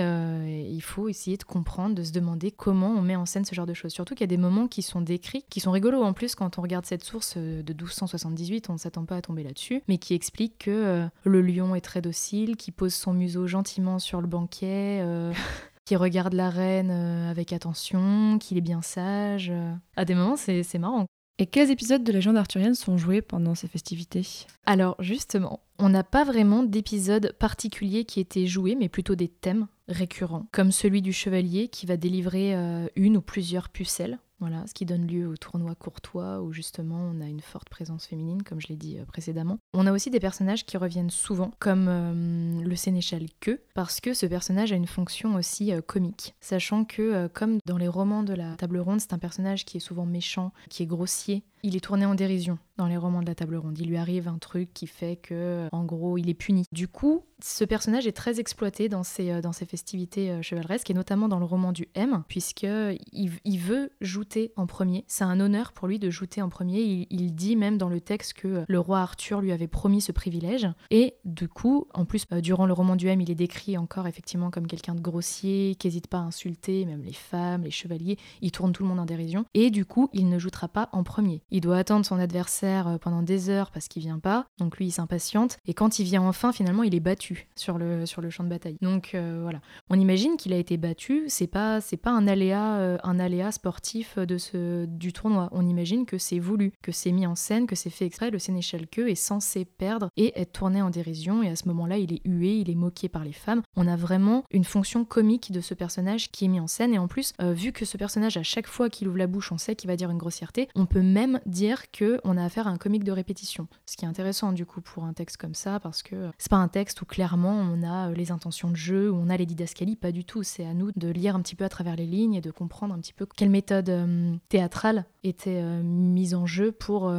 il 0.70 0.82
faut 0.82 1.08
essayer 1.08 1.38
de 1.38 1.44
comprendre, 1.44 1.96
de 1.96 2.04
se 2.04 2.12
demander 2.12 2.52
comment 2.52 2.90
on 2.90 3.02
met 3.02 3.16
en 3.16 3.26
scène 3.26 3.46
ce 3.46 3.56
genre 3.56 3.66
de 3.66 3.74
choses. 3.74 3.94
Surtout 3.94 4.16
qu'il 4.16 4.22
y 4.22 4.26
a 4.26 4.36
des 4.36 4.36
moments 4.36 4.68
qui 4.68 4.82
sont 4.82 5.00
décrits, 5.00 5.46
qui 5.50 5.62
sont 5.62 5.72
rigolos 5.72 6.04
en 6.04 6.12
plus 6.12 6.36
quand 6.36 6.58
on 6.58 6.62
regarde 6.62 6.86
cette 6.86 7.06
source 7.06 7.38
de 7.38 7.64
1278, 7.72 8.70
on 8.70 8.74
ne 8.74 8.78
s'attend 8.78 9.06
pas 9.06 9.16
à 9.16 9.22
tomber 9.22 9.44
là-dessus, 9.44 9.82
mais 9.88 9.98
qui 9.98 10.14
explique 10.14 10.58
que 10.66 11.08
le 11.24 11.42
lion 11.42 11.74
est 11.74 11.80
très 11.80 12.02
docile, 12.02 12.58
qui 12.58 12.72
pose 12.72 12.94
son 12.94 13.14
museau 13.14 13.48
gentiment 13.48 13.98
sur 13.98 14.20
le 14.20 14.28
banquet, 14.28 15.06
qui 15.86 15.96
regarde 15.96 16.34
la 16.34 16.50
reine 16.50 16.92
avec 16.92 17.54
attention, 17.54 18.40
qu'il 18.40 18.58
est 18.58 18.62
bien 18.62 18.82
sage. 18.82 19.54
À 19.96 20.04
des 20.04 20.16
moments, 20.16 20.36
c'est 20.36 20.80
marrant. 20.80 21.06
Et 21.38 21.48
quels 21.48 21.72
épisodes 21.72 22.04
de 22.04 22.12
légende 22.12 22.38
arthurienne 22.38 22.76
sont 22.76 22.98
joués 22.98 23.22
pendant 23.22 23.56
ces 23.56 23.68
festivités? 23.68 24.28
Alors 24.66 24.96
justement, 25.00 25.62
on 25.82 25.90
n'a 25.90 26.04
pas 26.04 26.24
vraiment 26.24 26.64
d'épisode 26.64 27.34
particulier 27.40 28.06
qui 28.06 28.20
était 28.20 28.46
joué, 28.46 28.76
mais 28.76 28.90
plutôt 28.90 29.16
des 29.16 29.28
thèmes 29.28 29.68
récurrents, 29.88 30.46
comme 30.52 30.72
celui 30.72 31.02
du 31.02 31.12
chevalier 31.12 31.68
qui 31.68 31.86
va 31.86 31.98
délivrer 31.98 32.56
euh, 32.56 32.88
une 32.96 33.18
ou 33.18 33.22
plusieurs 33.22 33.70
pucelles. 33.70 34.20
Voilà, 34.40 34.66
ce 34.66 34.74
qui 34.74 34.86
donne 34.86 35.06
lieu 35.06 35.28
au 35.28 35.38
tournoi 35.38 35.76
courtois 35.76 36.42
où 36.42 36.52
justement 36.52 37.12
on 37.14 37.22
a 37.22 37.28
une 37.28 37.42
forte 37.42 37.70
présence 37.70 38.08
féminine, 38.08 38.42
comme 38.42 38.60
je 38.60 38.70
l'ai 38.70 38.76
dit 38.76 38.98
euh, 38.98 39.06
précédemment. 39.06 39.60
On 39.74 39.86
a 39.86 39.92
aussi 39.92 40.10
des 40.10 40.20
personnages 40.20 40.66
qui 40.66 40.78
reviennent 40.78 41.12
souvent, 41.12 41.52
comme 41.60 41.86
euh, 41.88 42.64
le 42.64 42.76
sénéchal 42.76 43.26
Que, 43.40 43.60
parce 43.76 44.00
que 44.02 44.16
ce 44.16 44.26
personnage 44.26 44.72
a 44.72 44.76
une 44.76 44.88
fonction 44.88 45.36
aussi 45.36 45.72
comique, 45.86 46.34
sachant 46.42 46.86
que 46.86 47.28
comme 47.28 47.60
dans 47.66 47.78
les 47.78 47.88
romans 47.88 48.24
de 48.24 48.34
la 48.34 48.56
table 48.56 48.80
ronde, 48.80 49.00
c'est 49.00 49.14
un 49.14 49.20
personnage 49.20 49.66
qui 49.66 49.78
est 49.78 49.82
souvent 49.82 50.08
méchant, 50.08 50.54
qui 50.70 50.82
est 50.84 50.88
grossier, 50.88 51.44
il 51.64 51.76
est 51.76 51.82
tourné 51.82 52.06
en 52.06 52.16
dérision. 52.16 52.58
dans 52.78 52.88
les 52.88 52.98
romans 52.98 53.22
de 53.22 53.28
la 53.28 53.36
table 53.36 53.58
ronde. 53.58 53.78
Il 53.78 53.88
lui 53.88 53.98
arrive 53.98 54.28
un 54.28 54.40
truc 54.40 54.74
qui 54.74 54.88
fait 54.88 55.16
que, 55.16 55.68
en 55.72 55.84
gros, 55.84 56.18
il 56.18 56.30
est 56.30 56.34
puni. 56.34 56.64
Du 56.72 56.88
coup, 56.88 57.26
ce 57.44 57.64
personnage 57.64 58.08
est 58.08 58.12
très 58.12 58.40
exploité 58.40 58.90
dans 58.90 59.04
ses, 59.04 59.32
euh, 59.32 59.42
dans 59.42 59.52
festivités 59.52 60.32
euh, 60.32 60.42
chevaleresques 60.42 60.90
et 60.90 60.94
notamment 60.94 61.28
dans 61.28 61.40
le 61.40 61.46
roman 61.46 61.72
du 61.72 61.88
M, 61.96 62.24
puisque 62.28 62.66
il, 63.14 63.60
veut 63.60 63.92
jouter 64.02 64.52
en 64.56 64.66
premier. 64.66 65.04
C'est 65.08 65.24
un 65.24 65.40
honneur 65.40 65.72
pour 65.74 65.88
lui 65.88 66.00
de 66.00 66.10
jouter 66.10 66.42
en 66.42 66.50
premier. 66.50 66.82
Il, 66.82 67.08
il, 67.10 67.36
dit 67.36 67.56
même 67.56 67.78
dans 67.78 67.90
le 67.90 68.02
texte 68.02 68.34
que 68.34 68.64
le 68.68 68.80
roi 68.80 69.00
Arthur 69.00 69.42
lui 69.42 69.52
avait 69.52 69.68
promis 69.68 70.02
ce 70.02 70.12
privilège. 70.12 70.68
Et 70.90 71.16
du 71.26 71.48
coup, 71.48 71.88
en 71.94 72.06
plus, 72.06 72.26
euh, 72.32 72.42
durant 72.42 72.66
le 72.66 72.74
roman 72.74 72.96
du 72.96 73.08
M, 73.08 73.22
il 73.22 73.30
est 73.30 73.36
décrit 73.36 73.78
encore 73.78 74.08
effectivement 74.08 74.50
comme 74.50 74.68
quelqu'un 74.68 74.96
de 74.96 75.02
grossier, 75.02 75.76
qui 75.76 75.88
n'hésite 75.88 76.08
pas 76.08 76.18
à 76.18 76.22
insulter 76.22 76.86
même 76.86 77.04
les 77.04 77.14
femmes, 77.14 77.64
les 77.64 77.72
chevaliers. 77.72 78.18
Il 78.42 78.52
tourne 78.52 78.72
tout 78.72 78.84
le 78.84 78.90
monde 78.90 79.00
en 79.00 79.06
dérision. 79.06 79.46
Et 79.54 79.70
du 79.70 79.86
coup, 79.86 80.10
il 80.14 80.30
ne 80.30 80.40
jouera 80.40 80.68
pas 80.68 80.90
en 80.92 81.04
premier. 81.04 81.44
Il 81.52 81.62
doit 81.62 81.78
attendre 81.78 82.06
son 82.06 82.20
adversaire 82.20 82.98
pendant 83.02 83.22
des 83.22 83.50
heures 83.50 83.72
parce 83.72 83.88
qu'il 83.88 84.02
vient 84.02 84.20
pas. 84.20 84.46
Donc 84.58 84.78
lui, 84.78 84.88
il 84.88 84.92
s'impatiente. 84.92 85.58
Et 85.66 85.74
quand 85.74 86.00
il 86.00 86.06
vient 86.06 86.22
enfin, 86.22 86.52
finalement, 86.52 86.84
il 86.84 86.96
est 86.96 87.00
battu 87.00 87.48
sur 87.56 87.78
le, 87.78 88.06
sur 88.06 88.22
le 88.22 88.30
champ 88.30 88.44
de 88.44 88.50
bataille. 88.50 88.78
Donc 88.82 89.12
euh, 89.14 89.40
voilà, 89.42 89.60
on 89.90 90.00
imagine 90.00 90.38
qu'il 90.38 90.54
a 90.54 90.58
été 90.58 90.78
battu, 90.78 91.26
c'est 91.28 91.48
pas, 91.48 91.82
c'est 91.82 91.98
pas 91.98 92.12
un, 92.12 92.28
aléa, 92.28 92.78
euh, 92.78 92.98
un 93.04 93.20
aléa 93.20 93.52
sportif 93.52 94.18
de 94.18 94.38
ce, 94.38 94.86
du 94.86 95.14
tournoi. 95.14 95.50
On 95.52 95.68
imagine 95.68 96.06
que 96.06 96.18
c'est 96.18 96.40
voulu, 96.40 96.72
que 96.82 96.92
c'est 96.92 97.12
mis 97.12 97.28
en 97.28 97.36
scène, 97.36 97.68
que 97.68 97.76
c'est 97.76 97.90
fait 97.90 98.06
exprès. 98.06 98.32
Le 98.32 98.40
sénéchal 98.40 98.88
Queue 98.88 99.10
est 99.10 99.16
censé 99.16 99.66
perdre 99.66 100.10
et 100.18 100.40
être 100.40 100.54
tourné 100.54 100.82
en 100.82 100.90
dérision, 100.90 101.44
et 101.44 101.50
à 101.50 101.56
ce 101.56 101.68
moment-là, 101.68 101.98
il 101.98 102.14
est 102.14 102.22
hué, 102.26 102.58
il 102.58 102.70
est 102.70 102.76
moqué 102.76 103.10
par 103.10 103.24
les 103.24 103.34
femmes. 103.34 103.62
On 103.76 103.88
a 103.88 103.96
vraiment 103.96 104.44
une 104.52 104.64
fonction 104.64 105.06
comique 105.06 105.52
de 105.52 105.62
ce 105.62 105.74
personnage 105.74 106.32
qui 106.32 106.46
est 106.46 106.48
mis 106.48 106.60
en 106.60 106.68
scène, 106.68 106.94
et 106.94 106.98
en 106.98 107.08
plus, 107.08 107.34
euh, 107.42 107.54
vu 107.54 107.72
que 107.72 107.86
ce 107.86 107.98
personnage, 107.98 108.38
à 108.38 108.44
chaque 108.44 108.68
fois 108.68 108.90
qu'il 108.90 109.08
ouvre 109.08 109.18
la 109.18 109.28
bouche, 109.28 109.52
on 109.52 109.58
sait 109.58 109.76
qu'il 109.76 109.90
va 109.90 109.96
dire 109.96 110.10
une 110.10 110.18
grossièreté, 110.18 110.68
on 110.76 110.86
peut 110.86 111.02
même 111.02 111.40
dire 111.46 111.92
que 111.92 112.20
on 112.24 112.38
a 112.38 112.44
affaire 112.44 112.68
à 112.68 112.72
un 112.72 112.78
comique 112.78 113.04
de 113.04 113.12
répétition. 113.12 113.68
Ce 113.86 113.98
qui 113.98 114.06
est 114.06 114.08
intéressant 114.08 114.52
du 114.52 114.66
coup 114.66 114.82
pour 114.82 115.04
un 115.04 115.14
texte 115.14 115.38
comme 115.38 115.56
ça, 115.56 115.80
parce 115.80 116.04
que 116.04 116.32
c'est 116.38 116.50
pas 116.50 116.58
un 116.58 116.68
texte 116.68 117.02
où 117.02 117.06
clairement 117.06 117.54
on 117.54 117.84
a 117.84 118.10
euh, 118.10 118.14
les 118.14 118.32
intentions 118.32 118.70
de 118.70 118.76
jeu, 118.76 119.12
où 119.12 119.16
on 119.16 119.30
a 119.30 119.38
les 119.38 119.46
didascalies, 119.46 119.96
pas 119.96 120.12
du 120.12 120.26
tout. 120.26 120.44
C'est 120.44 120.66
à 120.66 120.74
nous 120.74 120.92
de 120.96 121.10
lire 121.10 121.36
un 121.36 121.42
petit 121.42 121.56
peu 121.56 121.66
à 121.66 121.70
travers 121.70 121.96
les 121.96 122.06
lignes 122.06 122.36
et 122.36 122.42
de 122.42 122.52
comprendre 122.52 122.94
un 122.94 123.00
petit 123.00 123.14
peu 123.14 123.26
quelle 123.26 123.50
méthode 123.50 123.90
euh, 123.90 124.36
théâtrale 124.50 125.06
était 125.24 125.62
euh, 125.62 125.82
mise 125.84 126.34
en 126.34 126.46
jeu 126.46 126.72
pour 126.72 127.12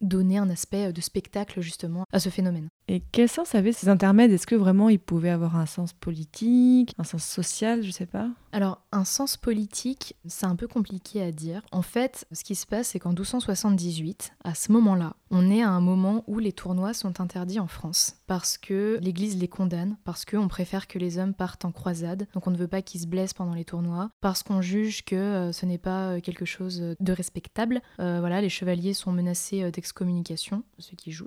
donner 0.00 0.38
un 0.38 0.50
aspect 0.50 0.92
de 0.92 1.00
spectacle 1.00 1.60
justement 1.60 2.04
à 2.12 2.18
ce 2.18 2.28
phénomène. 2.28 2.68
Et 2.88 3.02
quel 3.12 3.28
sens 3.28 3.54
avaient 3.54 3.72
ces 3.72 3.88
intermèdes? 3.88 4.30
Est-ce 4.30 4.46
que 4.46 4.54
vraiment 4.54 4.88
ils 4.88 4.98
pouvaient 4.98 5.30
avoir 5.30 5.56
un 5.56 5.66
sens 5.66 5.92
politique, 5.92 6.94
un 6.98 7.04
sens 7.04 7.24
social, 7.24 7.82
je 7.82 7.90
sais 7.90 8.06
pas? 8.06 8.28
Alors, 8.52 8.82
un 8.92 9.04
sens 9.04 9.36
politique, 9.36 10.16
c'est 10.26 10.46
un 10.46 10.54
peu 10.54 10.68
compliqué 10.68 11.22
à 11.22 11.32
dire. 11.32 11.62
En 11.72 11.82
fait, 11.82 12.26
ce 12.30 12.44
qui 12.44 12.54
se 12.54 12.66
passe, 12.66 12.88
c'est 12.88 13.00
qu'en 13.00 13.10
1278, 13.10 14.34
à 14.44 14.54
ce 14.54 14.70
moment-là, 14.72 15.16
on 15.30 15.50
est 15.50 15.62
à 15.62 15.70
un 15.70 15.80
moment 15.80 16.22
où 16.26 16.38
les 16.38 16.52
tournois 16.52 16.94
sont 16.94 17.20
interdits 17.20 17.58
en 17.58 17.66
France 17.66 18.18
parce 18.26 18.56
que 18.56 18.98
l'Église 19.02 19.36
les 19.38 19.48
condamne, 19.48 19.96
parce 20.04 20.24
qu'on 20.24 20.48
préfère 20.48 20.86
que 20.86 20.98
les 20.98 21.18
hommes 21.18 21.34
partent 21.34 21.64
en 21.64 21.72
croisade, 21.72 22.26
donc 22.32 22.46
on 22.46 22.50
ne 22.50 22.56
veut 22.56 22.68
pas 22.68 22.82
qu'ils 22.82 23.00
se 23.00 23.06
blessent 23.06 23.34
pendant 23.34 23.54
les 23.54 23.64
tournois, 23.64 24.10
parce 24.20 24.42
qu'on 24.42 24.62
juge 24.62 25.04
que 25.04 25.16
euh, 25.16 25.52
ce 25.52 25.66
n'est 25.66 25.78
pas 25.78 26.12
euh, 26.12 26.20
quelque 26.20 26.44
chose 26.44 26.94
de 26.98 27.12
respectable. 27.12 27.82
Euh, 28.00 28.20
voilà, 28.20 28.40
les 28.40 28.48
chevaliers 28.48 28.94
sont 28.94 29.12
menacés 29.12 29.70
d'excommunication, 29.70 30.62
ceux 30.78 30.96
qui 30.96 31.10
jouent. 31.10 31.24